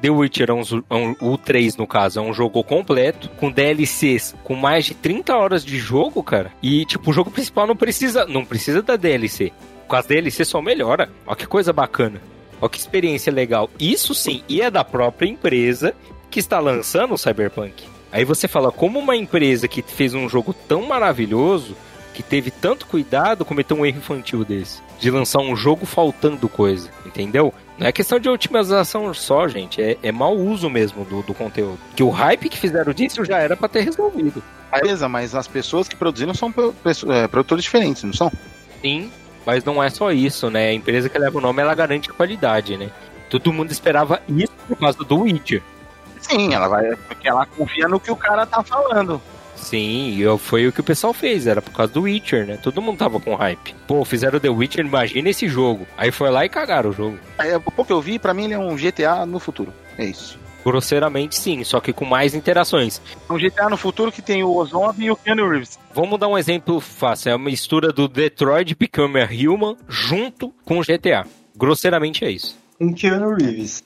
The 0.01 0.09
Witcher 0.09 0.49
é 0.49 0.53
um, 0.53 0.61
é 0.89 0.95
um- 0.95 1.15
o 1.33 1.37
3, 1.37 1.77
no 1.77 1.87
caso, 1.87 2.19
é 2.19 2.21
um 2.21 2.33
jogo 2.33 2.63
completo, 2.63 3.29
com 3.37 3.51
DLCs, 3.51 4.35
com 4.43 4.53
mais 4.55 4.85
de 4.85 4.93
30 4.93 5.35
horas 5.35 5.63
de 5.65 5.77
jogo, 5.77 6.21
cara. 6.21 6.51
E, 6.61 6.85
tipo, 6.85 7.09
o 7.09 7.13
jogo 7.13 7.31
principal 7.31 7.65
não 7.65 7.75
precisa, 7.75 8.25
não 8.25 8.45
precisa 8.45 8.81
da 8.81 8.95
DLC. 8.95 9.51
Com 9.87 9.95
as 9.95 10.05
DLC 10.05 10.43
só 10.45 10.61
melhora. 10.61 11.09
Olha 11.25 11.35
que 11.35 11.47
coisa 11.47 11.71
bacana. 11.71 12.21
Olha 12.61 12.69
que 12.69 12.77
experiência 12.79 13.31
legal. 13.31 13.69
Isso 13.79 14.13
sim, 14.13 14.43
e 14.49 14.61
é 14.61 14.69
da 14.69 14.83
própria 14.83 15.27
empresa 15.29 15.93
que 16.29 16.39
está 16.39 16.59
lançando 16.59 17.13
o 17.13 17.17
Cyberpunk. 17.17 17.83
Aí 18.11 18.23
você 18.25 18.47
fala, 18.47 18.71
como 18.71 18.99
uma 18.99 19.15
empresa 19.15 19.67
que 19.67 19.81
fez 19.81 20.13
um 20.13 20.27
jogo 20.29 20.53
tão 20.53 20.83
maravilhoso, 20.83 21.75
que 22.13 22.23
teve 22.23 22.49
tanto 22.49 22.85
cuidado, 22.85 23.43
cometeu 23.43 23.77
um 23.77 23.85
erro 23.85 23.97
infantil 23.97 24.43
desse. 24.45 24.81
De 24.99 25.11
lançar 25.11 25.39
um 25.39 25.55
jogo 25.55 25.85
faltando 25.85 26.47
coisa, 26.47 26.89
entendeu? 27.05 27.53
Não 27.77 27.87
é 27.87 27.91
questão 27.91 28.19
de 28.19 28.29
otimização 28.29 29.13
só, 29.13 29.47
gente. 29.47 29.81
É, 29.81 29.97
é 30.01 30.11
mau 30.11 30.35
uso 30.35 30.69
mesmo 30.69 31.03
do, 31.03 31.21
do 31.21 31.33
conteúdo. 31.33 31.79
Que 31.95 32.03
o 32.03 32.09
hype 32.09 32.49
que 32.49 32.57
fizeram 32.57 32.93
disso 32.93 33.25
já 33.25 33.37
era 33.37 33.55
pra 33.57 33.67
ter 33.67 33.81
resolvido. 33.81 34.41
Beleza, 34.71 35.07
mas 35.09 35.35
as 35.35 35.47
pessoas 35.47 35.87
que 35.87 35.95
produziram 35.95 36.33
são 36.33 36.53
é, 37.09 37.27
produtores 37.27 37.63
diferentes, 37.63 38.03
não 38.03 38.13
são? 38.13 38.31
Sim, 38.81 39.11
mas 39.45 39.63
não 39.63 39.81
é 39.81 39.89
só 39.89 40.11
isso, 40.11 40.49
né? 40.49 40.69
A 40.69 40.73
empresa 40.73 41.09
que 41.09 41.17
leva 41.17 41.37
o 41.37 41.41
nome, 41.41 41.61
ela 41.61 41.75
garante 41.75 42.09
qualidade, 42.09 42.77
né? 42.77 42.89
Todo 43.29 43.53
mundo 43.53 43.71
esperava 43.71 44.21
isso 44.27 44.53
por 44.67 44.77
causa 44.77 44.97
do 44.99 45.21
Witcher. 45.21 45.61
Sim, 46.21 46.53
ela 46.53 46.67
vai. 46.67 46.95
Porque 47.07 47.27
ela 47.27 47.45
confia 47.45 47.87
no 47.87 47.99
que 47.99 48.11
o 48.11 48.15
cara 48.15 48.45
tá 48.45 48.63
falando. 48.63 49.21
Sim, 49.65 50.09
e 50.11 50.21
eu- 50.21 50.37
foi 50.37 50.67
o 50.67 50.71
que 50.71 50.79
o 50.79 50.83
pessoal 50.83 51.11
fez, 51.11 51.47
era 51.47 51.59
por 51.61 51.71
causa 51.71 51.91
do 51.91 52.03
Witcher, 52.03 52.45
né? 52.45 52.57
Todo 52.61 52.81
mundo 52.83 52.99
tava 52.99 53.19
com 53.19 53.33
hype. 53.35 53.73
Pô, 53.87 54.05
fizeram 54.05 54.39
The 54.39 54.49
Witcher, 54.49 54.85
imagina 54.85 55.27
esse 55.29 55.47
jogo. 55.47 55.87
Aí 55.97 56.11
foi 56.11 56.29
lá 56.29 56.45
e 56.45 56.49
cagaram 56.49 56.91
o 56.91 56.93
jogo. 56.93 57.17
É, 57.39 57.57
o 57.57 57.61
pouco 57.61 57.83
que 57.85 57.91
eu 57.93 57.99
vi, 57.99 58.19
pra 58.19 58.31
mim 58.33 58.45
ele 58.45 58.53
é 58.53 58.59
um 58.59 58.75
GTA 58.75 59.25
no 59.25 59.39
futuro. 59.39 59.73
É 59.97 60.05
isso. 60.05 60.37
Grosseiramente 60.63 61.35
sim, 61.35 61.63
só 61.63 61.79
que 61.79 61.93
com 61.93 62.05
mais 62.05 62.33
interações. 62.35 63.01
É 63.29 63.33
um 63.33 63.37
GTA 63.37 63.69
no 63.69 63.77
futuro 63.77 64.11
que 64.11 64.21
tem 64.21 64.43
o 64.43 64.55
Ozob 64.55 65.03
e 65.03 65.09
o 65.11 65.15
Keanu 65.15 65.49
Reeves. 65.49 65.79
Vamos 65.93 66.19
dar 66.19 66.27
um 66.27 66.37
exemplo 66.37 66.79
fácil, 66.79 67.31
é 67.31 67.35
uma 67.35 67.45
mistura 67.49 67.91
do 67.91 68.07
Detroit 68.07 68.75
Become 68.75 69.19
a 69.21 69.25
Human 69.27 69.75
junto 69.87 70.53
com 70.63 70.79
o 70.79 70.83
GTA. 70.83 71.25
Grosseiramente 71.55 72.23
é 72.25 72.29
isso. 72.31 72.57
um 72.81 72.93
Keanu 72.93 73.35
Reeves. 73.35 73.83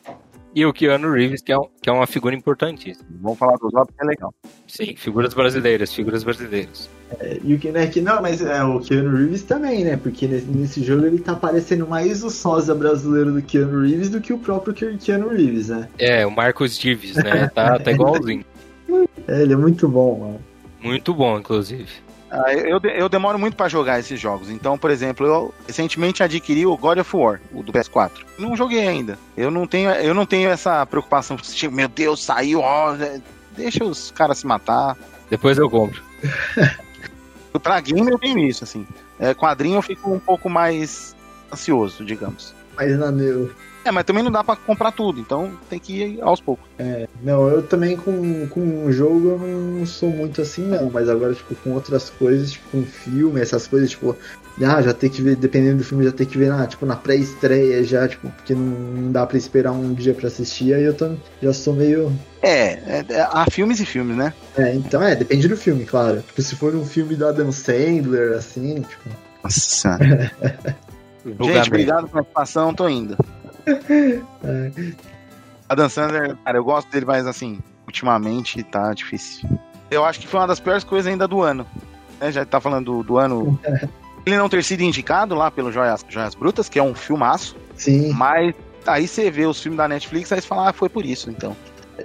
E 0.56 0.66
o 0.66 0.74
Keanu 0.74 1.12
Reeves, 1.14 1.42
que 1.44 1.52
é, 1.52 1.58
um- 1.58 1.68
que 1.82 1.90
é 1.90 1.94
uma 1.94 2.08
figura 2.08 2.34
importantíssima. 2.36 3.06
Vamos 3.22 3.38
falar 3.38 3.56
do 3.58 3.68
Ozob 3.68 3.88
que 3.88 4.04
é 4.04 4.06
legal. 4.08 4.34
Sim, 4.68 4.96
figuras 4.96 5.34
brasileiras, 5.34 5.94
figuras 5.94 6.24
brasileiras. 6.24 6.90
É, 7.20 7.40
e 7.44 7.54
o 7.54 7.60
que, 7.60 7.72
né, 7.72 7.86
que 7.88 8.02
não, 8.02 8.20
mas 8.22 8.42
é, 8.42 8.64
o 8.64 8.80
Keanu 8.80 9.16
Reeves 9.16 9.44
também, 9.44 9.84
né? 9.84 9.96
Porque 9.96 10.28
nesse, 10.28 10.46
nesse 10.48 10.84
jogo 10.84 11.06
ele 11.06 11.20
tá 11.20 11.36
parecendo 11.36 11.88
mais 11.88 12.24
o 12.24 12.30
sósia 12.32 12.74
brasileiro 12.74 13.32
do 13.34 13.42
Keanu 13.44 13.82
Reeves 13.84 14.10
do 14.10 14.20
que 14.20 14.34
o 14.34 14.40
próprio 14.40 14.74
Ke- 14.74 14.98
Keanu 14.98 15.30
Reeves, 15.30 15.70
né? 15.70 15.88
É, 16.00 16.26
o 16.26 16.32
Marcos 16.32 16.78
Dives, 16.78 17.16
né? 17.16 17.48
Tá, 17.54 17.78
tá 17.80 17.92
igualzinho. 17.92 18.44
É, 19.28 19.42
ele 19.44 19.54
é 19.54 19.58
muito 19.58 19.88
bom, 19.88 20.20
mano. 20.20 20.40
Muito 20.82 21.14
bom, 21.14 21.38
inclusive. 21.38 21.90
Ah, 22.32 22.54
eu, 22.54 22.66
eu 22.68 22.80
de- 22.80 23.00
eu 23.00 23.10
demoro 23.10 23.40
muito 23.40 23.56
pra 23.58 23.68
jogar 23.68 24.00
esses 24.00 24.20
jogos. 24.20 24.50
Então, 24.50 24.78
por 24.78 24.92
exemplo, 24.92 25.26
eu 25.26 25.54
recentemente 25.66 26.22
adquiri 26.22 26.66
o 26.66 26.78
God 26.78 27.00
of 27.00 27.16
War, 27.16 27.42
o 27.52 27.64
do 27.64 27.72
PS4. 27.74 28.12
Não 28.38 28.56
joguei 28.56 28.88
ainda. 28.88 29.18
Eu 29.36 29.50
não 29.50 29.66
tenho, 29.66 29.90
eu 29.92 30.14
não 30.14 30.26
tenho 30.26 30.50
essa 30.50 30.86
preocupação. 30.86 31.36
tipo, 31.38 31.74
Meu 31.74 31.88
Deus, 31.88 32.24
saiu, 32.24 32.60
ó. 32.60 32.94
é, 32.96 33.20
Deixa 33.58 33.84
os 33.84 34.12
caras 34.12 34.38
se 34.38 34.46
matar. 34.48 34.96
Depois 35.30 35.58
eu 35.58 35.70
compro. 35.70 36.02
Pra 37.64 37.80
game 37.82 38.10
eu 38.10 38.18
tenho 38.20 38.40
isso, 38.40 38.64
assim. 38.64 38.86
É, 39.20 39.34
quadrinho 39.34 39.78
eu 39.78 39.82
fico 39.82 40.12
um 40.14 40.20
pouco 40.20 40.50
mais 40.50 41.16
ansioso, 41.52 42.06
digamos. 42.06 42.54
Mas 42.76 42.98
na 42.98 43.12
meu. 43.12 43.52
É, 43.84 43.92
mas 43.92 44.04
também 44.04 44.24
não 44.24 44.32
dá 44.32 44.44
pra 44.44 44.56
comprar 44.56 44.92
tudo, 44.92 45.20
então 45.20 45.52
tem 45.70 45.80
que 45.80 45.94
ir 45.94 46.22
aos 46.22 46.42
poucos. 46.42 46.68
Não, 47.24 47.48
eu 47.48 47.62
também 47.64 47.96
com, 47.96 48.48
com 48.48 48.60
um 48.60 48.92
jogo 48.92 49.30
eu 49.30 49.40
não 49.40 49.86
sou 49.86 50.10
muito 50.10 50.42
assim, 50.42 50.66
não. 50.66 50.90
Mas 50.90 51.10
agora, 51.10 51.34
tipo, 51.34 51.56
com 51.56 51.72
outras 51.72 52.10
coisas, 52.10 52.52
tipo, 52.52 52.70
com 52.70 52.84
filme, 52.84 53.40
essas 53.40 53.68
coisas, 53.68 53.90
tipo, 53.90 54.16
ah, 54.62 54.82
já 54.82 54.94
tem 54.94 55.10
que 55.10 55.22
ver, 55.22 55.36
dependendo 55.36 55.78
do 55.78 55.84
filme, 55.84 56.04
já 56.04 56.12
tem 56.12 56.28
que 56.28 56.38
ver 56.38 56.50
na, 56.50 56.68
tipo, 56.68 56.86
na 56.86 56.96
pré-estreia 56.96 57.84
já, 57.84 58.08
tipo, 58.08 58.30
porque 58.30 58.54
não, 58.54 58.64
não 58.64 59.12
dá 59.12 59.26
pra 59.26 59.38
esperar 59.38 59.72
um 59.72 59.94
dia 59.94 60.14
pra 60.14 60.28
assistir, 60.28 60.74
aí 60.74 60.84
eu 60.84 60.94
tô, 60.94 61.12
já 61.42 61.54
sou 61.54 61.74
meio. 61.74 62.12
É, 62.42 62.72
é, 62.72 63.06
é, 63.10 63.22
há 63.22 63.46
filmes 63.50 63.80
e 63.80 63.86
filmes, 63.86 64.18
né? 64.18 64.34
É, 64.58 64.74
então 64.74 65.02
é, 65.02 65.16
depende 65.16 65.48
do 65.48 65.56
filme, 65.56 65.86
claro. 65.86 66.22
Tipo, 66.22 66.42
se 66.42 66.56
for 66.56 66.76
um 66.76 66.86
filme 66.86 67.16
do 67.16 67.28
Adam 67.28 67.52
Sandler, 67.52 68.38
assim, 68.38 68.82
tipo. 68.82 69.10
Nossa. 69.44 69.98
Gente, 71.26 71.68
obrigado 71.68 72.08
pela 72.08 72.24
participação, 72.24 72.74
tô 72.74 72.88
indo. 72.88 73.18
É. 73.70 74.94
Adam 75.70 75.88
Sandler, 75.88 76.36
cara, 76.44 76.58
eu 76.58 76.64
gosto 76.64 76.90
dele, 76.90 77.06
mas 77.06 77.28
assim, 77.28 77.60
ultimamente 77.86 78.64
tá 78.64 78.94
difícil. 78.94 79.48
Eu 79.92 80.04
acho 80.04 80.20
que 80.20 80.28
foi 80.28 80.40
uma 80.40 80.48
das 80.48 80.60
piores 80.60 80.84
coisas 80.84 81.12
ainda 81.12 81.28
do 81.28 81.42
ano. 81.42 81.66
Né? 82.20 82.32
Já 82.32 82.46
tá 82.46 82.60
falando 82.60 82.86
do, 82.86 83.04
do 83.04 83.18
ano. 83.18 83.60
Ele 84.26 84.38
não 84.38 84.50
ter 84.50 84.64
sido 84.64 84.82
indicado 84.82 85.34
lá 85.34 85.50
pelo 85.50 85.72
Joias, 85.72 86.06
Joias 86.10 86.36
Brutas, 86.36 86.68
que 86.68 86.78
é 86.78 86.84
um 86.84 86.94
filmaço, 86.94 87.56
Sim, 87.76 88.12
mas 88.12 88.54
aí 88.86 89.08
você 89.08 89.32
vê 89.32 89.46
os 89.46 89.62
filmes 89.62 89.78
da 89.78 89.88
Netflix, 89.88 90.32
aí 90.32 90.42
você 90.42 90.48
fala, 90.48 90.70
ah, 90.70 90.74
foi 90.74 90.90
por 90.90 91.06
isso, 91.06 91.30
então. 91.30 91.56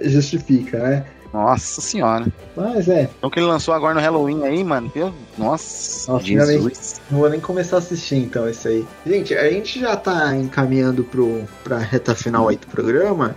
justifica, 0.01 0.79
né? 0.79 1.05
Nossa 1.35 1.81
senhora. 1.81 2.25
Mas 2.55 2.87
é, 2.87 3.09
Então 3.17 3.29
que 3.29 3.39
ele 3.39 3.45
lançou 3.47 3.73
agora 3.73 3.93
no 3.93 3.99
Halloween 3.99 4.43
aí, 4.43 4.63
mano. 4.63 4.89
Eu, 4.95 5.13
nossa, 5.37 6.11
Nossa, 6.13 6.25
Jesus. 6.25 7.01
não 7.11 7.19
vou 7.19 7.29
nem 7.29 7.41
começar 7.41 7.75
a 7.75 7.79
assistir 7.79 8.15
então 8.15 8.49
isso 8.49 8.67
aí. 8.69 8.87
Gente, 9.05 9.35
a 9.35 9.51
gente 9.51 9.81
já 9.81 9.97
tá 9.97 10.33
encaminhando 10.35 11.03
pro, 11.03 11.43
pra 11.63 11.77
reta 11.77 12.15
final 12.15 12.47
aí 12.47 12.55
do 12.55 12.67
programa. 12.67 13.35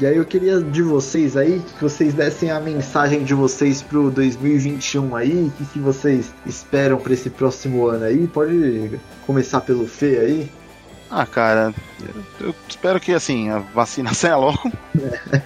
E 0.00 0.06
aí 0.06 0.16
eu 0.16 0.24
queria 0.24 0.60
de 0.60 0.82
vocês 0.82 1.36
aí, 1.36 1.60
que 1.76 1.82
vocês 1.82 2.14
dessem 2.14 2.50
a 2.52 2.60
mensagem 2.60 3.24
de 3.24 3.34
vocês 3.34 3.82
pro 3.82 4.10
2021 4.10 5.16
aí, 5.16 5.32
o 5.32 5.50
que, 5.50 5.64
que 5.72 5.78
vocês 5.80 6.32
esperam 6.46 6.98
pra 6.98 7.14
esse 7.14 7.28
próximo 7.30 7.86
ano 7.86 8.04
aí? 8.04 8.28
Pode 8.28 9.00
começar 9.26 9.60
pelo 9.62 9.88
Fê 9.88 10.18
aí? 10.18 10.50
Ah, 11.10 11.26
cara, 11.26 11.74
eu, 12.40 12.54
espero 12.68 13.00
que 13.00 13.12
assim, 13.12 13.48
a 13.48 13.58
vacina 13.58 14.12
saia 14.14 14.36
logo. 14.36 14.70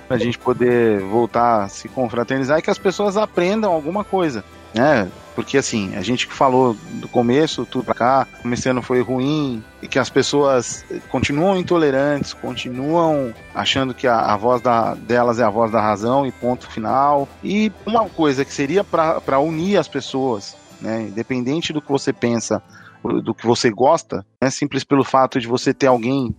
pra 0.09 0.19
gente 0.19 0.39
poder 0.39 1.01
voltar 1.01 1.65
a 1.65 1.69
se 1.69 1.89
confraternizar 1.89 2.59
e 2.59 2.63
que 2.63 2.71
as 2.71 2.79
pessoas 2.79 3.17
aprendam 3.17 3.73
alguma 3.73 4.05
coisa, 4.05 4.45
né? 4.75 5.09
Porque 5.35 5.57
assim, 5.57 5.95
a 5.97 6.03
gente 6.03 6.27
que 6.27 6.35
falou 6.35 6.77
do 6.95 7.09
começo, 7.09 7.65
tudo 7.65 7.85
pra 7.85 7.95
cá, 7.95 8.27
começando 8.43 8.83
foi 8.83 9.01
ruim, 9.01 9.65
e 9.81 9.89
que 9.89 9.99
as 9.99 10.11
pessoas 10.11 10.85
continuam 11.09 11.57
intolerantes, 11.57 12.35
continuam 12.35 13.33
achando 13.55 13.95
que 13.95 14.07
a, 14.07 14.19
a 14.19 14.37
voz 14.37 14.61
da, 14.61 14.95
delas 14.95 15.39
é 15.39 15.45
a 15.45 15.51
voz 15.51 15.71
da 15.71 15.81
razão 15.81 16.27
e 16.27 16.33
ponto 16.33 16.71
final. 16.71 17.27
E 17.43 17.73
uma 17.87 18.09
coisa 18.11 18.45
que 18.45 18.53
seria 18.53 18.85
para 18.85 19.39
unir 19.39 19.79
as 19.79 19.89
pessoas, 19.89 20.55
né? 20.81 21.03
Independente 21.03 21.73
do 21.73 21.81
que 21.81 21.91
você 21.91 22.13
pensa, 22.13 22.63
do 23.03 23.35
que 23.35 23.47
você 23.47 23.71
gosta, 23.71 24.25
né? 24.41 24.51
Simples 24.51 24.85
pelo 24.85 25.05
fato 25.05 25.41
de 25.41 25.47
você 25.47 25.75
ter 25.75 25.87
alguém 25.87 26.35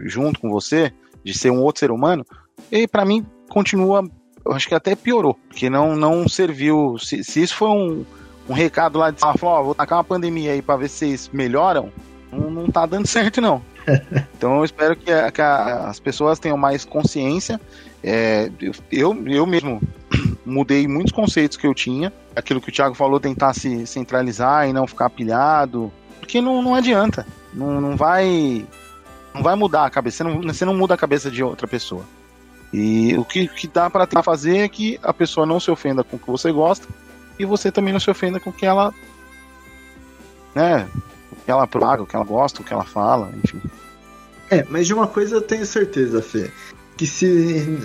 junto 0.00 0.40
com 0.40 0.50
você, 0.50 0.92
de 1.24 1.36
ser 1.36 1.50
um 1.50 1.62
outro 1.62 1.80
ser 1.80 1.90
humano, 1.90 2.24
e 2.70 2.88
para 2.88 3.04
mim 3.04 3.24
continua 3.48 4.02
eu 4.48 4.54
acho 4.54 4.66
que 4.66 4.74
até 4.74 4.96
piorou, 4.96 5.38
porque 5.48 5.68
não, 5.68 5.94
não 5.94 6.26
serviu. 6.26 6.96
Se, 6.98 7.22
se 7.22 7.42
isso 7.42 7.54
foi 7.54 7.68
um, 7.68 8.04
um 8.48 8.54
recado 8.54 8.98
lá 8.98 9.10
de 9.10 9.20
falar, 9.20 9.36
ó, 9.42 9.62
vou 9.62 9.74
tacar 9.74 9.98
uma 9.98 10.04
pandemia 10.04 10.52
aí 10.52 10.62
pra 10.62 10.76
ver 10.76 10.88
se 10.88 10.98
vocês 10.98 11.30
melhoram, 11.32 11.92
não, 12.32 12.50
não 12.50 12.66
tá 12.66 12.86
dando 12.86 13.06
certo, 13.06 13.42
não. 13.42 13.62
então 14.36 14.58
eu 14.58 14.64
espero 14.64 14.96
que, 14.96 15.10
a, 15.10 15.30
que 15.30 15.42
a, 15.42 15.88
as 15.88 16.00
pessoas 16.00 16.38
tenham 16.38 16.56
mais 16.56 16.84
consciência. 16.84 17.60
É, 18.02 18.50
eu, 18.90 19.14
eu 19.26 19.46
mesmo 19.46 19.82
mudei 20.46 20.88
muitos 20.88 21.12
conceitos 21.12 21.58
que 21.58 21.66
eu 21.66 21.74
tinha. 21.74 22.10
Aquilo 22.34 22.60
que 22.60 22.70
o 22.70 22.72
Thiago 22.72 22.94
falou, 22.94 23.20
tentar 23.20 23.52
se 23.52 23.86
centralizar 23.86 24.66
e 24.66 24.72
não 24.72 24.86
ficar 24.86 25.10
pilhado. 25.10 25.92
Porque 26.28 26.42
não, 26.42 26.60
não 26.60 26.74
adianta. 26.74 27.26
Não, 27.54 27.80
não 27.80 27.96
vai. 27.96 28.66
Não 29.32 29.42
vai 29.42 29.56
mudar 29.56 29.86
a 29.86 29.90
cabeça. 29.90 30.18
Você 30.18 30.24
não, 30.24 30.42
você 30.42 30.64
não 30.66 30.76
muda 30.76 30.92
a 30.92 30.98
cabeça 30.98 31.30
de 31.30 31.42
outra 31.42 31.66
pessoa. 31.66 32.04
E 32.70 33.16
o 33.16 33.24
que, 33.24 33.48
que 33.48 33.66
dá 33.66 33.88
para 33.88 34.22
fazer 34.22 34.58
é 34.58 34.68
que 34.68 35.00
a 35.02 35.14
pessoa 35.14 35.46
não 35.46 35.58
se 35.58 35.70
ofenda 35.70 36.04
com 36.04 36.16
o 36.16 36.18
que 36.18 36.30
você 36.30 36.52
gosta 36.52 36.86
e 37.38 37.46
você 37.46 37.72
também 37.72 37.94
não 37.94 38.00
se 38.00 38.10
ofenda 38.10 38.38
com 38.38 38.50
o 38.50 38.52
que 38.52 38.66
ela. 38.66 38.92
Né? 40.54 40.86
O 41.32 41.36
que 41.36 41.50
ela 41.50 41.66
propaga, 41.66 42.02
o 42.02 42.06
que 42.06 42.14
ela 42.14 42.26
gosta, 42.26 42.60
o 42.60 42.64
que 42.64 42.74
ela 42.74 42.84
fala, 42.84 43.32
enfim. 43.42 43.62
É, 44.50 44.66
mas 44.68 44.86
de 44.86 44.92
uma 44.92 45.06
coisa 45.06 45.36
eu 45.36 45.40
tenho 45.40 45.64
certeza, 45.64 46.20
Fê. 46.20 46.52
Que 46.94 47.06
se 47.06 47.78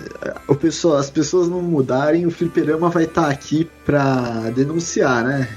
o 0.50 0.56
pessoal, 0.56 0.98
as 0.98 1.10
pessoas 1.10 1.48
não 1.48 1.62
mudarem, 1.62 2.26
o 2.26 2.32
Fliperama 2.32 2.90
vai 2.90 3.06
estar 3.06 3.24
tá 3.24 3.30
aqui 3.30 3.70
pra 3.86 4.50
denunciar, 4.54 5.24
né? 5.24 5.48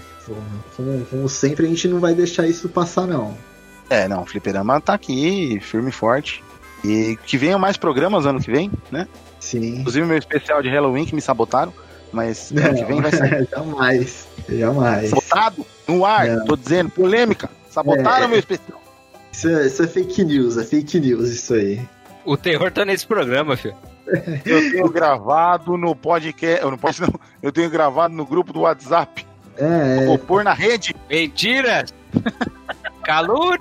Como, 0.76 1.06
como, 1.06 1.28
sempre, 1.28 1.66
a 1.66 1.68
gente 1.68 1.88
não 1.88 2.00
vai 2.00 2.14
deixar 2.14 2.46
isso 2.46 2.68
passar, 2.68 3.06
não. 3.06 3.36
É, 3.88 4.08
não, 4.08 4.22
o 4.22 4.26
Fliperama 4.26 4.80
tá 4.80 4.94
aqui, 4.94 5.60
firme 5.60 5.90
e 5.90 5.92
forte. 5.92 6.42
E 6.84 7.16
que 7.24 7.38
venham 7.38 7.58
mais 7.58 7.76
programas 7.76 8.26
ano 8.26 8.40
que 8.40 8.50
vem, 8.50 8.70
né? 8.90 9.06
Sim. 9.40 9.80
Inclusive 9.80 10.06
meu 10.06 10.18
especial 10.18 10.62
de 10.62 10.68
Halloween 10.68 11.04
que 11.04 11.14
me 11.14 11.20
sabotaram. 11.20 11.72
Mas 12.12 12.50
não, 12.50 12.64
ano 12.64 12.74
que 12.74 12.84
vem 12.84 13.00
vai 13.00 13.10
ser. 13.10 13.48
jamais. 13.50 14.28
Jamais. 14.48 15.10
Sabotado? 15.10 15.66
No 15.86 16.04
ar, 16.04 16.28
não. 16.28 16.44
tô 16.44 16.56
dizendo, 16.56 16.90
polêmica. 16.90 17.48
Sabotaram 17.70 18.24
é, 18.24 18.28
meu 18.28 18.38
especial. 18.38 18.80
Isso 19.32 19.48
é, 19.48 19.66
isso 19.66 19.82
é 19.82 19.86
fake 19.86 20.24
news, 20.24 20.56
é 20.56 20.64
fake 20.64 20.98
news 20.98 21.28
isso 21.28 21.54
aí. 21.54 21.80
O 22.24 22.36
terror 22.36 22.70
tá 22.72 22.84
nesse 22.84 23.06
programa, 23.06 23.56
filho. 23.56 23.76
Eu 24.44 24.70
tenho 24.70 24.88
gravado 24.88 25.76
no 25.76 25.94
podcast. 25.94 26.62
Eu 26.62 26.70
não 26.70 26.78
posso 26.78 27.02
não. 27.02 27.20
Eu 27.42 27.52
tenho 27.52 27.68
gravado 27.68 28.14
no 28.14 28.24
grupo 28.24 28.52
do 28.52 28.60
WhatsApp. 28.60 29.26
É. 29.56 30.04
Vou 30.06 30.18
pôr 30.18 30.44
na 30.44 30.52
rede. 30.52 30.94
Mentira! 31.08 31.84
Calor! 33.04 33.60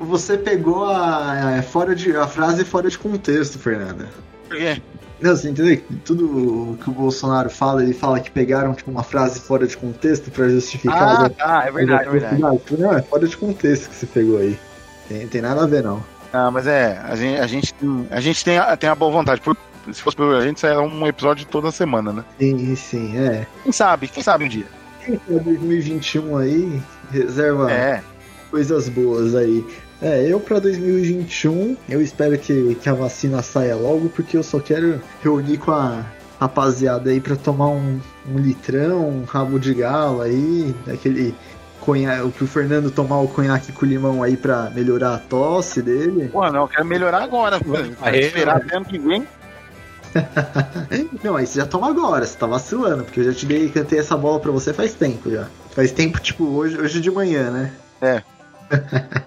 Você 0.00 0.38
pegou 0.38 0.84
a, 0.84 1.58
a, 1.58 1.62
fora 1.62 1.94
de, 1.94 2.16
a 2.16 2.26
frase 2.26 2.64
fora 2.64 2.88
de 2.88 2.96
contexto, 2.96 3.58
Fernanda. 3.58 4.08
Por 4.48 4.56
quê? 4.56 4.80
Não, 5.20 5.34
você 5.34 5.48
entendeu? 5.48 5.80
Tudo 6.04 6.78
que 6.82 6.90
o 6.90 6.92
Bolsonaro 6.92 7.48
fala, 7.50 7.82
ele 7.82 7.94
fala 7.94 8.20
que 8.20 8.30
pegaram 8.30 8.74
tipo, 8.74 8.90
uma 8.90 9.02
frase 9.02 9.40
fora 9.40 9.66
de 9.66 9.76
contexto 9.76 10.30
para 10.30 10.48
justificar. 10.48 11.24
Ah, 11.24 11.30
tá, 11.30 11.64
é 11.66 11.70
verdade, 11.70 12.08
é 12.08 12.10
verdade. 12.10 12.40
Não, 12.40 12.92
é 12.92 13.02
fora 13.02 13.26
de 13.26 13.36
contexto 13.36 13.88
que 13.88 13.96
você 13.96 14.06
pegou 14.06 14.38
aí. 14.38 14.58
Tem, 15.08 15.26
tem 15.26 15.40
nada 15.40 15.62
a 15.62 15.66
ver, 15.66 15.82
não. 15.82 16.02
Ah, 16.32 16.50
mas 16.50 16.66
é, 16.66 17.00
a 17.04 17.14
gente, 17.14 17.40
a 17.40 17.46
gente, 17.46 17.74
a 18.10 18.20
gente 18.20 18.44
tem, 18.44 18.58
a, 18.58 18.76
tem 18.76 18.90
a 18.90 18.94
boa 18.94 19.12
vontade. 19.12 19.40
Por, 19.40 19.56
se 19.92 20.02
fosse 20.02 20.16
por 20.16 20.34
a 20.34 20.42
gente, 20.42 20.60
seria 20.60 20.80
um 20.80 21.06
episódio 21.06 21.46
toda 21.46 21.70
semana, 21.70 22.12
né? 22.12 22.24
Sim, 22.38 22.76
sim, 22.76 23.18
é. 23.18 23.46
Quem 23.62 23.72
sabe, 23.72 24.08
quem 24.08 24.22
sabe 24.22 24.44
um 24.44 24.48
dia. 24.48 24.66
Quem 25.04 25.18
sabe 25.18 25.40
2021 25.40 26.36
aí, 26.36 26.82
reserva 27.10 27.70
é. 27.70 28.02
coisas 28.50 28.88
boas 28.88 29.34
aí. 29.34 29.64
É, 30.00 30.26
eu 30.26 30.40
para 30.40 30.58
2021, 30.58 31.76
eu 31.88 32.02
espero 32.02 32.38
que, 32.38 32.74
que 32.76 32.88
a 32.88 32.94
vacina 32.94 33.42
saia 33.42 33.76
logo, 33.76 34.08
porque 34.08 34.36
eu 34.36 34.42
só 34.42 34.58
quero 34.58 35.00
reunir 35.22 35.58
com 35.58 35.72
a 35.72 36.04
rapaziada 36.40 37.10
aí 37.10 37.20
para 37.20 37.36
tomar 37.36 37.68
um, 37.68 38.00
um 38.28 38.38
litrão, 38.38 39.08
um 39.08 39.24
rabo 39.24 39.58
de 39.58 39.72
galo 39.74 40.20
aí, 40.20 40.74
aquele 40.86 41.34
conhaque, 41.80 42.22
o 42.22 42.30
que 42.30 42.44
o 42.44 42.46
Fernando 42.46 42.90
tomar 42.90 43.20
o 43.20 43.28
conhaque 43.28 43.72
com 43.72 43.84
limão 43.84 44.22
aí 44.22 44.36
pra 44.36 44.70
melhorar 44.70 45.14
a 45.14 45.18
tosse 45.18 45.82
dele. 45.82 46.28
Pô, 46.28 46.50
não, 46.50 46.62
eu 46.62 46.68
quero 46.68 46.84
melhorar 46.86 47.22
agora, 47.22 47.60
mano. 47.64 47.94
esperar 48.14 48.56
até 48.56 48.76
ano 48.76 48.86
que 48.86 48.98
vem. 48.98 49.26
não, 51.22 51.36
aí 51.36 51.46
você 51.46 51.60
já 51.60 51.66
toma 51.66 51.88
agora, 51.88 52.24
você 52.24 52.36
tá 52.36 52.46
vacilando, 52.46 53.04
porque 53.04 53.20
eu 53.20 53.24
já 53.24 53.32
te 53.32 53.46
dei, 53.46 53.68
cantei 53.68 53.98
essa 53.98 54.16
bola 54.16 54.40
pra 54.40 54.50
você 54.50 54.72
faz 54.72 54.94
tempo 54.94 55.30
já. 55.30 55.48
Faz 55.70 55.92
tempo, 55.92 56.20
tipo, 56.20 56.44
hoje, 56.44 56.78
hoje 56.78 57.00
de 57.00 57.10
manhã, 57.10 57.50
né? 57.50 57.72
É. 58.00 58.22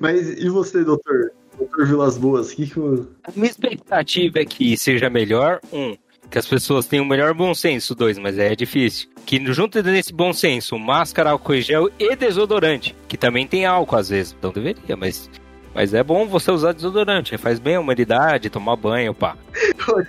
Mas 0.00 0.28
e 0.28 0.48
você, 0.48 0.82
doutor? 0.84 1.32
Doutor 1.58 1.86
Vilas 1.86 2.16
Boas, 2.16 2.52
que, 2.52 2.66
que 2.68 2.76
eu... 2.76 3.08
A 3.24 3.32
minha 3.34 3.50
expectativa 3.50 4.38
é 4.38 4.44
que 4.44 4.76
seja 4.76 5.10
melhor, 5.10 5.60
um, 5.72 5.96
que 6.30 6.38
as 6.38 6.46
pessoas 6.46 6.86
tenham 6.86 7.04
o 7.04 7.08
melhor 7.08 7.34
bom 7.34 7.54
senso, 7.54 7.94
dois, 7.94 8.18
mas 8.18 8.38
é 8.38 8.54
difícil. 8.54 9.08
Que 9.26 9.44
junto 9.52 9.82
desse 9.82 10.12
bom 10.12 10.32
senso, 10.32 10.78
máscara, 10.78 11.30
álcool 11.30 11.54
em 11.54 11.60
gel 11.60 11.90
e 11.98 12.14
desodorante, 12.14 12.94
que 13.08 13.16
também 13.16 13.46
tem 13.46 13.66
álcool 13.66 13.96
às 13.96 14.08
vezes, 14.08 14.36
então 14.38 14.52
deveria, 14.52 14.96
mas 14.96 15.28
mas 15.74 15.94
é 15.94 16.02
bom 16.02 16.26
você 16.26 16.50
usar 16.50 16.72
desodorante, 16.72 17.36
faz 17.38 17.58
bem 17.58 17.76
a 17.76 17.80
humanidade, 17.80 18.50
tomar 18.50 18.76
banho, 18.76 19.14
pá. 19.14 19.36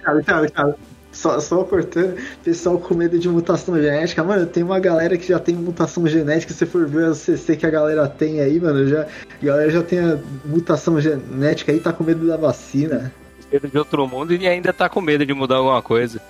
Thiago, 0.04 0.24
Thiago, 0.24 0.52
Thiago. 0.52 0.76
Só, 1.12 1.40
só 1.40 1.64
cortando, 1.64 2.18
pessoal 2.44 2.78
com 2.78 2.94
medo 2.94 3.18
de 3.18 3.28
mutação 3.28 3.76
genética. 3.76 4.24
Mano, 4.24 4.46
tem 4.46 4.62
uma 4.62 4.80
galera 4.80 5.18
que 5.18 5.28
já 5.28 5.40
tem 5.40 5.56
mutação 5.56 6.08
genética. 6.08 6.54
Se 6.54 6.66
for 6.66 6.88
ver 6.88 7.10
o 7.10 7.16
CC 7.16 7.58
que 7.58 7.66
a 7.66 7.70
galera 7.70 8.08
tem 8.08 8.40
aí, 8.42 8.60
mano, 8.60 8.88
já, 8.88 9.02
a 9.02 9.46
galera 9.46 9.72
já 9.72 9.82
tem 9.82 10.00
a 10.00 10.20
mutação 10.46 11.02
genética 11.02 11.72
aí, 11.72 11.80
tá 11.80 11.92
com 11.92 12.04
medo 12.04 12.28
da 12.28 12.38
vacina. 12.38 13.12
Medo 13.52 13.68
de 13.68 13.78
outro 13.78 14.08
mundo 14.08 14.34
e 14.34 14.48
ainda 14.48 14.72
tá 14.72 14.88
com 14.88 15.02
medo 15.02 15.26
de 15.26 15.34
mudar 15.34 15.56
alguma 15.56 15.82
coisa. 15.82 16.22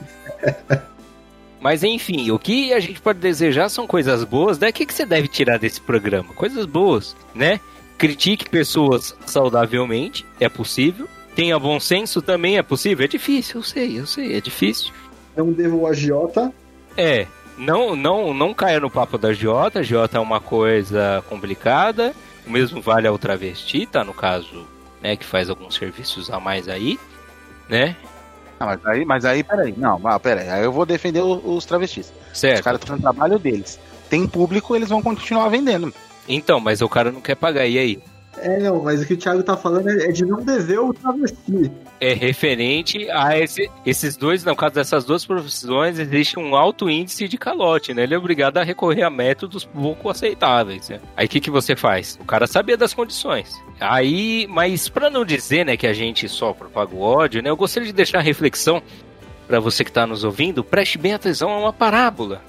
Mas 1.59 1.83
enfim, 1.83 2.31
o 2.31 2.39
que 2.39 2.71
a 2.71 2.79
gente 2.79 3.01
pode 3.01 3.19
desejar 3.19 3.67
são 3.67 3.85
coisas 3.85 4.23
boas, 4.23 4.57
né? 4.57 4.69
O 4.69 4.73
que, 4.73 4.85
que 4.85 4.93
você 4.93 5.05
deve 5.05 5.27
tirar 5.27 5.59
desse 5.59 5.81
programa? 5.81 6.33
Coisas 6.33 6.65
boas, 6.65 7.17
né? 7.35 7.59
Critique 7.99 8.49
pessoas 8.49 9.15
saudavelmente, 9.27 10.25
é 10.39 10.49
possível 10.49 11.07
tenha 11.39 11.57
bom 11.57 11.79
senso 11.79 12.21
também 12.21 12.57
é 12.57 12.61
possível? 12.61 13.05
É 13.05 13.07
difícil, 13.07 13.59
eu 13.59 13.63
sei, 13.63 13.99
eu 13.99 14.05
sei, 14.05 14.35
é 14.35 14.41
difícil. 14.41 14.91
Não 15.37 15.53
devo 15.53 15.77
o 15.77 15.87
agiota? 15.87 16.51
É, 16.97 17.27
não, 17.57 17.95
não, 17.95 18.33
não 18.33 18.53
caia 18.53 18.77
no 18.77 18.89
papo 18.89 19.17
da 19.17 19.29
agiota, 19.29 19.79
agiota 19.79 20.17
é 20.17 20.19
uma 20.19 20.41
coisa 20.41 21.23
complicada, 21.29 22.13
o 22.45 22.51
mesmo 22.51 22.81
vale 22.81 23.07
ao 23.07 23.17
travesti, 23.17 23.85
tá, 23.85 24.03
no 24.03 24.13
caso, 24.13 24.67
né, 25.01 25.15
que 25.15 25.25
faz 25.25 25.49
alguns 25.49 25.75
serviços 25.75 26.29
a 26.29 26.41
mais 26.41 26.67
aí, 26.67 26.99
né? 27.69 27.95
Ah, 28.59 28.65
mas 28.65 28.85
aí, 28.85 29.05
mas 29.05 29.23
aí, 29.23 29.41
peraí, 29.41 29.73
não, 29.77 30.01
peraí, 30.19 30.49
aí 30.49 30.63
eu 30.65 30.73
vou 30.73 30.85
defender 30.85 31.21
os 31.21 31.63
travestis. 31.63 32.11
Certo. 32.33 32.57
Os 32.57 32.63
caras 32.65 32.81
estão 32.81 32.97
no 32.97 33.01
trabalho 33.01 33.39
deles. 33.39 33.79
Tem 34.09 34.27
público, 34.27 34.75
eles 34.75 34.89
vão 34.89 35.01
continuar 35.01 35.47
vendendo. 35.47 35.93
Então, 36.29 36.59
mas 36.59 36.81
o 36.81 36.87
cara 36.87 37.11
não 37.11 37.19
quer 37.19 37.35
pagar, 37.35 37.65
e 37.65 37.77
aí? 37.77 37.99
É, 38.37 38.59
não, 38.59 38.81
mas 38.81 39.01
o 39.01 39.05
que 39.05 39.15
o 39.15 39.17
Thiago 39.17 39.43
tá 39.43 39.57
falando 39.57 39.89
é 39.89 40.11
de 40.11 40.23
não 40.23 40.41
dever 40.41 40.79
o 40.79 40.93
travesti. 40.93 41.69
É 41.99 42.13
referente 42.13 43.09
a 43.11 43.37
esse, 43.37 43.69
esses 43.85 44.15
dois, 44.15 44.43
no 44.45 44.55
caso 44.55 44.75
dessas 44.75 45.03
duas 45.03 45.25
profissões, 45.25 45.99
existe 45.99 46.39
um 46.39 46.55
alto 46.55 46.89
índice 46.89 47.27
de 47.27 47.37
calote, 47.37 47.93
né? 47.93 48.03
Ele 48.03 48.13
é 48.13 48.17
obrigado 48.17 48.57
a 48.57 48.63
recorrer 48.63 49.03
a 49.03 49.09
métodos 49.09 49.65
pouco 49.65 50.09
aceitáveis. 50.09 50.87
Né? 50.89 51.01
Aí 51.17 51.25
o 51.25 51.29
que, 51.29 51.41
que 51.41 51.51
você 51.51 51.75
faz? 51.75 52.17
O 52.21 52.25
cara 52.25 52.47
sabia 52.47 52.77
das 52.77 52.93
condições. 52.93 53.53
Aí, 53.79 54.47
mas 54.47 54.87
para 54.87 55.09
não 55.09 55.25
dizer, 55.25 55.65
né, 55.65 55.75
que 55.75 55.87
a 55.87 55.93
gente 55.93 56.29
só 56.29 56.53
propaga 56.53 56.95
o 56.95 57.01
ódio, 57.01 57.41
né? 57.41 57.49
Eu 57.49 57.57
gostaria 57.57 57.87
de 57.87 57.93
deixar 57.93 58.19
a 58.19 58.21
reflexão 58.23 58.81
para 59.47 59.59
você 59.59 59.83
que 59.83 59.89
está 59.89 60.05
nos 60.05 60.23
ouvindo, 60.23 60.63
preste 60.63 60.97
bem 60.97 61.13
atenção 61.13 61.49
a 61.49 61.59
uma 61.59 61.73
parábola. 61.73 62.41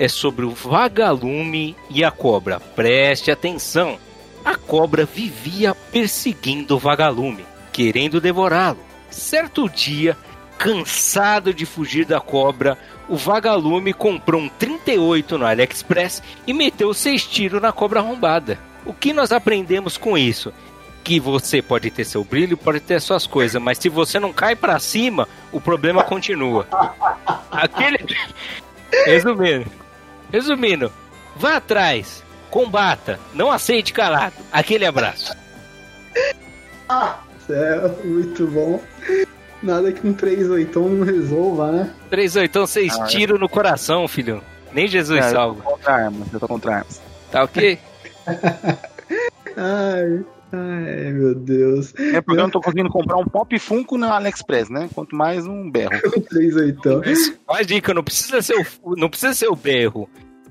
É 0.00 0.08
sobre 0.08 0.46
o 0.46 0.50
vagalume 0.52 1.76
e 1.90 2.02
a 2.02 2.10
cobra. 2.10 2.58
Preste 2.58 3.30
atenção. 3.30 3.98
A 4.42 4.56
cobra 4.56 5.04
vivia 5.04 5.74
perseguindo 5.74 6.76
o 6.76 6.78
vagalume, 6.78 7.44
querendo 7.70 8.18
devorá-lo. 8.18 8.78
Certo 9.10 9.68
dia, 9.68 10.16
cansado 10.56 11.52
de 11.52 11.66
fugir 11.66 12.06
da 12.06 12.18
cobra, 12.18 12.78
o 13.10 13.14
vagalume 13.14 13.92
comprou 13.92 14.40
um 14.40 14.48
38 14.48 15.36
no 15.36 15.44
AliExpress 15.44 16.22
e 16.46 16.54
meteu 16.54 16.94
seis 16.94 17.26
tiros 17.26 17.60
na 17.60 17.70
cobra 17.70 18.00
arrombada. 18.00 18.58
O 18.86 18.94
que 18.94 19.12
nós 19.12 19.32
aprendemos 19.32 19.98
com 19.98 20.16
isso? 20.16 20.50
Que 21.04 21.20
você 21.20 21.60
pode 21.60 21.90
ter 21.90 22.06
seu 22.06 22.24
brilho, 22.24 22.56
pode 22.56 22.80
ter 22.80 23.02
suas 23.02 23.26
coisas, 23.26 23.60
mas 23.60 23.76
se 23.76 23.90
você 23.90 24.18
não 24.18 24.32
cai 24.32 24.56
para 24.56 24.78
cima, 24.78 25.28
o 25.52 25.60
problema 25.60 26.02
continua. 26.02 26.66
Aquele. 27.50 27.98
Resumindo. 29.04 29.79
Resumindo, 30.32 30.92
vá 31.36 31.56
atrás 31.56 32.22
combata, 32.50 33.18
não 33.32 33.50
aceite 33.50 33.92
calado. 33.92 34.34
Aquele 34.52 34.84
abraço. 34.84 35.34
Ah, 36.88 37.20
céu, 37.46 37.98
muito 38.04 38.46
bom. 38.46 38.82
Nada 39.62 39.92
que 39.92 40.06
um 40.06 40.12
3 40.12 40.50
oitão 40.50 40.88
não 40.88 41.04
resolva, 41.04 41.70
né? 41.70 41.94
3 42.08 42.36
oitão, 42.36 42.66
vocês 42.66 42.98
ah, 42.98 43.04
tiram 43.04 43.38
no 43.38 43.48
coração, 43.48 44.08
filho. 44.08 44.42
Nem 44.72 44.86
Jesus 44.86 45.24
é, 45.24 45.30
salva. 45.30 45.60
Eu 45.60 45.64
tô 45.64 45.70
contra 45.70 45.92
armas, 45.94 46.32
eu 46.32 46.40
tô 46.40 46.48
contra 46.48 46.74
armas. 46.76 47.02
Tá 47.30 47.44
ok? 47.44 47.78
Ai. 49.56 50.24
Ai, 50.52 51.12
meu 51.12 51.34
Deus. 51.34 51.94
É 51.96 52.20
porque 52.20 52.40
eu 52.40 52.44
não 52.44 52.50
tô 52.50 52.60
conseguindo 52.60 52.88
comprar 52.88 53.16
um 53.16 53.24
Pop 53.24 53.56
Funko 53.58 53.96
na 53.96 54.14
AliExpress, 54.16 54.68
né? 54.68 54.88
Quanto 54.94 55.14
mais 55.14 55.46
um 55.46 55.70
berro. 55.70 55.90
Três 56.28 56.56
oitão. 56.56 57.02
Mas 57.48 57.66
dica, 57.66 57.94
não 57.94 58.02
precisa 58.02 58.42
ser 58.42 58.54
o, 58.82 58.96
não 58.96 59.08
precisa 59.08 59.32
ser 59.32 59.48
o 59.48 59.56
berro. 59.56 60.08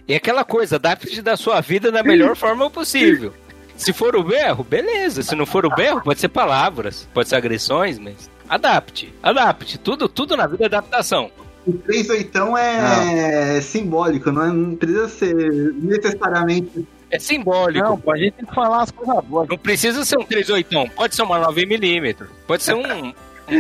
É 0.08 0.16
aquela 0.16 0.44
coisa, 0.44 0.78
adapte 0.78 1.22
da 1.22 1.38
sua 1.38 1.62
vida 1.62 1.92
da 1.92 2.02
melhor 2.02 2.36
forma 2.38 2.70
possível. 2.70 3.34
Se 3.76 3.94
for 3.94 4.16
o 4.16 4.24
berro, 4.24 4.64
beleza. 4.64 5.22
Se 5.22 5.36
não 5.36 5.46
for 5.46 5.66
o 5.66 5.76
berro, 5.76 6.02
pode 6.02 6.20
ser 6.20 6.30
palavras, 6.30 7.08
pode 7.14 7.30
ser 7.30 7.36
agressões, 7.36 8.00
mas 8.00 8.30
adapte, 8.48 9.14
adapte. 9.22 9.78
Tudo, 9.78 10.10
tudo 10.10 10.36
na 10.36 10.48
vida 10.48 10.64
é 10.64 10.68
adaptação. 10.68 11.32
O 11.68 11.74
três 11.74 12.10
oitão 12.10 12.58
é 12.58 13.62
simbólico, 13.62 14.32
não, 14.32 14.44
é, 14.44 14.52
não 14.52 14.76
precisa 14.76 15.08
ser 15.08 15.74
necessariamente. 15.76 16.88
É 17.12 17.20
simbólico. 17.20 17.86
Não, 17.86 18.00
pô, 18.00 18.12
a 18.12 18.18
gente 18.18 18.34
tem 18.34 18.46
que 18.46 18.54
falar 18.54 18.84
as 18.84 18.92
coisas 18.92 19.24
boas. 19.26 19.48
Não 19.48 19.58
precisa 19.58 20.06
ser 20.06 20.18
um 20.20 20.24
38, 20.24 20.92
pode 20.96 21.16
ser 21.16 21.24
uma 21.24 21.40
9mm, 21.48 22.28
pode 22.46 22.64
ser 22.64 22.76
um, 22.76 22.84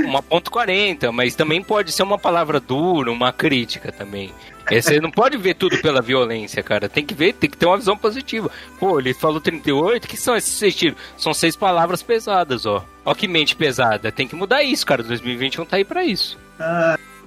uma 0.06 0.22
ponto 0.22 0.52
.40, 0.52 1.12
mas 1.12 1.36
também 1.36 1.62
pode 1.64 1.92
ser 1.92 2.04
uma 2.04 2.18
palavra 2.18 2.60
dura, 2.60 3.12
uma 3.12 3.34
crítica 3.34 3.92
também. 3.92 4.32
É, 4.70 4.80
Você 4.80 5.00
não 5.00 5.10
pode 5.10 5.36
ver 5.36 5.56
tudo 5.56 5.82
pela 5.82 6.02
violência, 6.02 6.62
cara. 6.62 6.88
Tem 6.88 7.04
que 7.04 7.14
ver, 7.14 7.34
tem 7.34 7.50
que 7.50 7.58
ter 7.58 7.66
uma 7.66 7.78
visão 7.78 7.98
positiva. 7.98 8.52
Pô, 8.80 9.00
ele 9.00 9.14
falou 9.16 9.42
38, 9.42 10.08
que 10.08 10.16
são 10.16 10.36
esses 10.36 10.54
seis 10.54 10.76
tiros? 10.76 11.00
São 11.18 11.34
seis 11.34 11.56
palavras 11.56 12.04
pesadas, 12.04 12.68
ó. 12.68 12.86
Ó 13.04 13.16
que 13.16 13.28
mente 13.28 13.56
pesada. 13.56 14.12
Tem 14.12 14.28
que 14.28 14.36
mudar 14.36 14.62
isso, 14.62 14.86
cara. 14.86 15.02
2021 15.02 15.66
tá 15.66 15.78
aí 15.78 15.84
pra 15.86 16.04
isso. 16.04 16.38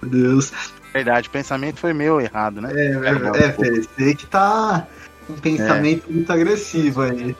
Meu 0.00 0.10
Deus. 0.10 0.52
Verdade, 0.92 1.28
o 1.28 1.32
pensamento 1.32 1.80
foi 1.80 1.92
meu 1.92 2.20
errado, 2.20 2.60
né? 2.60 2.70
É, 2.74 2.86
é, 2.86 3.46
é 3.46 3.52
Fê, 3.52 3.80
você 3.80 4.14
que 4.14 4.26
tá 4.26 4.86
um 5.28 5.34
pensamento 5.34 6.10
muito 6.10 6.32
agressivo 6.32 7.02
aí. 7.02 7.36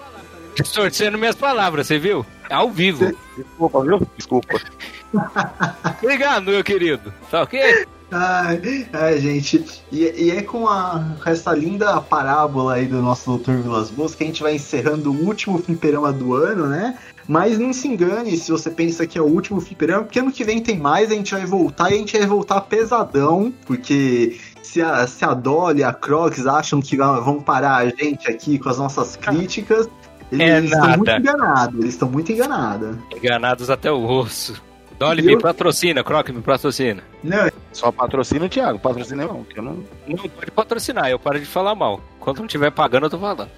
Distorcendo 0.54 1.16
minhas 1.16 1.34
palavras, 1.34 1.86
você 1.86 1.98
viu? 1.98 2.26
Ao 2.50 2.70
vivo. 2.70 3.10
Desculpa, 3.36 3.82
viu? 3.82 4.06
Desculpa. 4.16 4.60
Obrigado, 6.02 6.50
meu 6.50 6.62
querido. 6.62 7.12
Tá 7.30 7.42
ok? 7.42 7.86
Ai, 8.10 8.86
ai, 8.92 9.18
gente. 9.18 9.64
E, 9.90 10.02
e 10.02 10.30
é 10.30 10.42
com, 10.42 10.68
a, 10.68 11.16
com 11.22 11.30
essa 11.30 11.54
linda 11.54 11.98
parábola 12.02 12.74
aí 12.74 12.86
do 12.86 13.00
nosso 13.00 13.38
Dr. 13.38 13.52
Vilas 13.52 13.90
Boas 13.90 14.14
que 14.14 14.22
a 14.22 14.26
gente 14.26 14.42
vai 14.42 14.54
encerrando 14.54 15.10
o 15.10 15.24
último 15.26 15.58
fliperama 15.58 16.12
do 16.12 16.34
ano, 16.34 16.66
né? 16.66 16.98
Mas 17.26 17.58
não 17.58 17.72
se 17.72 17.88
engane 17.88 18.36
se 18.36 18.50
você 18.50 18.70
pensa 18.70 19.06
que 19.06 19.16
é 19.16 19.22
o 19.22 19.26
último 19.26 19.60
fliperama, 19.60 20.04
porque 20.04 20.18
ano 20.18 20.32
que 20.32 20.44
vem 20.44 20.60
tem 20.60 20.76
mais, 20.76 21.10
a 21.10 21.14
gente 21.14 21.32
vai 21.32 21.46
voltar 21.46 21.90
e 21.90 21.94
a 21.94 21.98
gente 21.98 22.18
vai 22.18 22.26
voltar 22.26 22.60
pesadão, 22.62 23.52
porque 23.64 24.38
se 24.62 24.80
a, 24.80 25.06
se 25.06 25.24
a 25.24 25.34
Dolly 25.34 25.80
e 25.80 25.84
a 25.84 25.92
Crocs 25.92 26.46
acham 26.46 26.80
que 26.80 26.96
vão 26.96 27.40
parar 27.40 27.76
a 27.76 27.88
gente 27.88 28.28
aqui 28.30 28.58
com 28.58 28.68
as 28.68 28.78
nossas 28.78 29.16
críticas, 29.20 29.88
eles 30.30 30.48
É 30.48 30.60
estão 30.64 30.80
nada. 30.80 30.96
muito 30.96 31.10
enganados, 31.10 31.80
eles 31.80 31.94
estão 31.94 32.08
muito 32.10 32.32
enganados. 32.32 32.96
Enganados 33.14 33.68
até 33.70 33.90
o 33.90 34.02
osso. 34.04 34.60
Dolly, 34.98 35.20
Eu- 35.26 35.36
me 35.36 35.42
patrocina, 35.42 36.04
Croc, 36.04 36.28
me 36.28 36.40
patrocina. 36.42 37.02
Não, 37.24 37.50
Só 37.72 37.90
patrocina 37.90 38.44
o 38.46 38.48
Thiago, 38.48 38.78
patrocina 38.78 39.26
não, 39.26 39.42
que 39.44 39.58
eu 39.58 39.62
não. 39.62 39.78
Não 40.06 40.16
pode 40.16 40.50
patrocinar, 40.52 41.08
eu 41.10 41.18
paro 41.18 41.40
de 41.40 41.46
falar 41.46 41.74
mal. 41.74 42.00
Quando 42.20 42.38
não 42.38 42.46
estiver 42.46 42.70
pagando, 42.70 43.06
eu 43.06 43.10
tô 43.10 43.18
falando. 43.18 43.48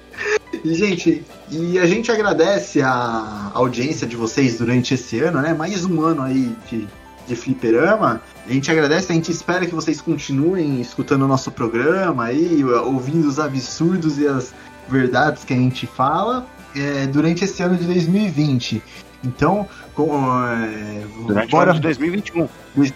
E, 0.65 0.75
gente, 0.75 1.23
e 1.51 1.79
a 1.79 1.85
gente 1.87 2.11
agradece 2.11 2.81
a 2.81 3.51
audiência 3.53 4.07
de 4.07 4.17
vocês 4.17 4.57
durante 4.59 4.95
esse 4.95 5.21
ano, 5.21 5.43
né? 5.43 5.53
Mais 5.53 5.85
um 5.85 6.01
ano 6.03 6.23
aí 6.23 6.57
de, 6.71 6.89
de 7.27 7.35
fliperama. 7.37 8.21
A 8.47 8.53
gente 8.53 8.71
agradece, 8.71 9.11
a 9.11 9.15
gente 9.15 9.31
espera 9.31 9.65
que 9.67 9.75
vocês 9.75 10.01
continuem 10.01 10.81
escutando 10.81 11.23
o 11.23 11.29
nosso 11.29 11.51
programa 11.51 12.25
aí, 12.27 12.63
ouvindo 12.65 13.27
os 13.29 13.39
absurdos 13.39 14.19
e 14.19 14.27
as 14.27 14.53
verdades 14.89 15.45
que 15.45 15.53
a 15.53 15.57
gente 15.57 15.87
fala 15.87 16.47
é, 16.77 17.07
durante 17.07 17.45
esse 17.45 17.63
ano 17.63 17.77
de 17.77 17.85
2020. 17.85 18.83
Então, 19.25 19.67
com, 19.95 20.13
é, 20.47 21.03
Durante 21.27 21.49
o 21.49 21.51
bora, 21.51 21.71
ano 21.71 21.81
de 21.81 21.83
2021. 21.83 22.45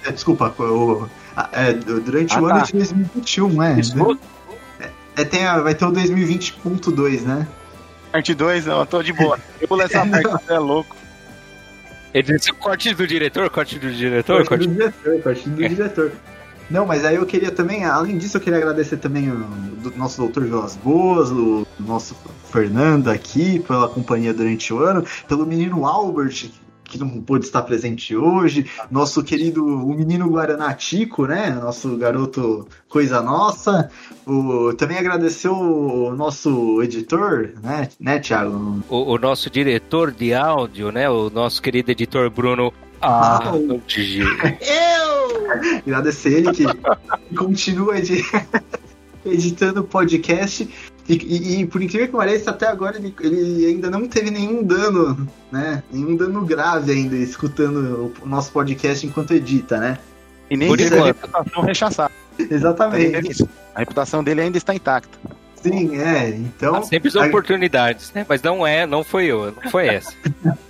é, 0.04 0.12
Desculpa, 0.12 0.52
o- 0.58 1.06
é, 1.52 1.72
durante 1.72 2.36
Ah, 2.36 2.42
o 2.42 2.46
ano 2.46 2.58
tá. 2.58 2.64
de 2.66 2.72
2021, 2.74 3.48
né? 3.50 3.74
Desculpa. 3.74 4.20
É, 5.16 5.24
tem 5.24 5.46
a- 5.46 5.58
vai 5.60 5.74
ter 5.74 5.86
o 5.86 5.90
2020.2, 5.90 7.22
né? 7.22 7.46
Parte 8.12 8.34
2, 8.34 8.66
eu 8.66 8.84
tô 8.86 9.02
de 9.02 9.12
boa. 9.12 9.38
Eu 9.60 9.66
pulo 9.68 9.82
essa 9.82 10.04
parte, 10.06 10.28
você 10.28 10.52
é 10.52 10.58
louco. 10.58 10.94
Ele 12.14 12.36
disse 12.36 12.52
corte 12.52 12.94
do 12.94 13.06
diretor, 13.06 13.50
corte 13.50 13.78
do 13.78 13.92
diretor, 13.92 14.46
Corte 14.46 14.48
corte... 14.48 14.66
do 14.66 14.74
diretor, 14.74 15.22
corte 15.22 15.48
do 15.48 15.64
É. 15.64 15.68
diretor. 15.68 16.12
Não, 16.70 16.84
mas 16.84 17.02
aí 17.04 17.16
eu 17.16 17.24
queria 17.24 17.50
também, 17.50 17.84
além 17.84 18.18
disso, 18.18 18.36
eu 18.36 18.40
queria 18.42 18.58
agradecer 18.58 18.98
também 18.98 19.30
o 19.30 19.36
do 19.36 19.90
nosso 19.96 20.18
doutor 20.20 20.44
Vilas 20.44 20.76
Boas, 20.76 21.30
o 21.30 21.66
nosso 21.80 22.14
Fernando 22.52 23.08
aqui, 23.08 23.58
pela 23.60 23.88
companhia 23.88 24.34
durante 24.34 24.72
o 24.72 24.78
ano, 24.82 25.02
pelo 25.26 25.46
menino 25.46 25.86
Albert, 25.86 26.50
que 26.88 26.98
não 26.98 27.08
pôde 27.20 27.44
estar 27.44 27.62
presente 27.62 28.16
hoje, 28.16 28.66
nosso 28.90 29.22
querido, 29.22 29.64
o 29.64 29.94
menino 29.94 30.28
Guaranatico, 30.28 31.26
né? 31.26 31.50
Nosso 31.50 31.96
garoto 31.96 32.66
Coisa 32.88 33.20
Nossa. 33.22 33.90
O, 34.26 34.72
também 34.74 34.98
agradecer 34.98 35.48
o 35.48 36.14
nosso 36.16 36.82
editor, 36.82 37.50
né, 37.62 37.88
né 38.00 38.18
Thiago? 38.18 38.82
O, 38.88 39.12
o 39.14 39.18
nosso 39.18 39.50
diretor 39.50 40.10
de 40.10 40.34
áudio, 40.34 40.90
né? 40.90 41.08
O 41.08 41.30
nosso 41.30 41.60
querido 41.62 41.90
editor 41.92 42.30
Bruno. 42.30 42.72
Ah, 43.00 43.38
Ah, 43.42 43.50
Eu! 43.52 45.18
Agradecer 45.86 46.38
ele 46.38 46.52
que 46.52 46.64
continua 47.36 47.98
edi- 47.98 48.24
editando 49.24 49.84
podcast. 49.84 50.68
E, 51.08 51.14
e- 51.14 51.60
e, 51.62 51.66
por 51.66 51.80
incrível 51.82 52.06
que 52.08 52.12
pareça, 52.12 52.50
até 52.50 52.66
agora 52.66 52.96
ele, 52.98 53.14
ele 53.20 53.66
ainda 53.66 53.88
não 53.90 54.06
teve 54.06 54.30
nenhum 54.30 54.62
dano, 54.62 55.26
né? 55.50 55.82
Nenhum 55.90 56.14
dano 56.16 56.44
grave 56.44 56.92
ainda 56.92 57.16
escutando 57.16 58.12
o, 58.22 58.26
nosso 58.28 58.52
podcast 58.52 59.06
enquanto 59.06 59.32
edita, 59.32 59.78
né? 59.78 59.98
E 60.50 60.56
nem 60.56 60.68
Por 60.68 60.76
teve 60.76 60.94
a 60.94 60.98
enquanto. 60.98 61.16
reputação 61.16 61.62
rechaçada. 61.62 62.12
Exatamente. 62.38 63.48
A 63.74 63.78
reputação 63.80 64.22
dele 64.22 64.42
ainda 64.42 64.58
está 64.58 64.74
intacta. 64.74 65.18
Sim, 65.62 65.96
é. 65.98 66.28
Então, 66.30 66.74
Há 66.76 66.82
sempre 66.82 67.08
as 67.08 67.16
a- 67.16 67.24
oportunidades, 67.26 68.12
né? 68.14 68.24
Mas 68.28 68.42
não 68.42 68.66
é, 68.66 68.86
não 68.86 69.02
foi 69.02 69.26
eu, 69.26 69.52
não 69.62 69.70
foi 69.70 69.88
essa. 69.88 70.12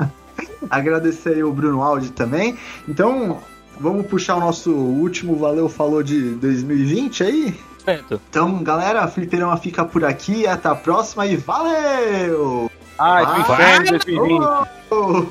agradecer 0.71 1.31
aí 1.35 1.43
o 1.45 1.53
Bruno 1.53 1.83
Aldi 1.83 2.11
também. 2.13 2.57
Então, 2.89 3.41
vamos 3.79 4.07
puxar 4.07 4.37
o 4.37 4.41
nosso 4.41 4.71
último 4.73 5.37
Valeu 5.37 5.69
Falou 5.69 6.03
de 6.03 6.31
2020 6.37 7.25
aí? 7.25 7.55
Certo. 7.89 8.21
Então, 8.29 8.63
galera, 8.63 9.01
a 9.01 9.09
Fliperama 9.09 9.57
fica 9.57 9.83
por 9.83 10.05
aqui. 10.05 10.47
Até 10.47 10.69
a 10.69 10.75
próxima 10.75 11.27
e 11.27 11.39
valeu! 11.39 12.71
Ai, 12.99 13.25
que 13.25 13.41
inferno 13.41 13.91
2020. 13.93 14.45
Oh! 14.91 15.27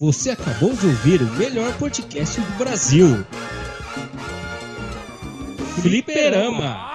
Você 0.00 0.30
acabou 0.30 0.72
de 0.72 0.86
ouvir 0.86 1.20
o 1.20 1.30
melhor 1.32 1.74
podcast 1.74 2.40
do 2.40 2.52
Brasil. 2.52 3.26
Fliperama. 5.82 6.94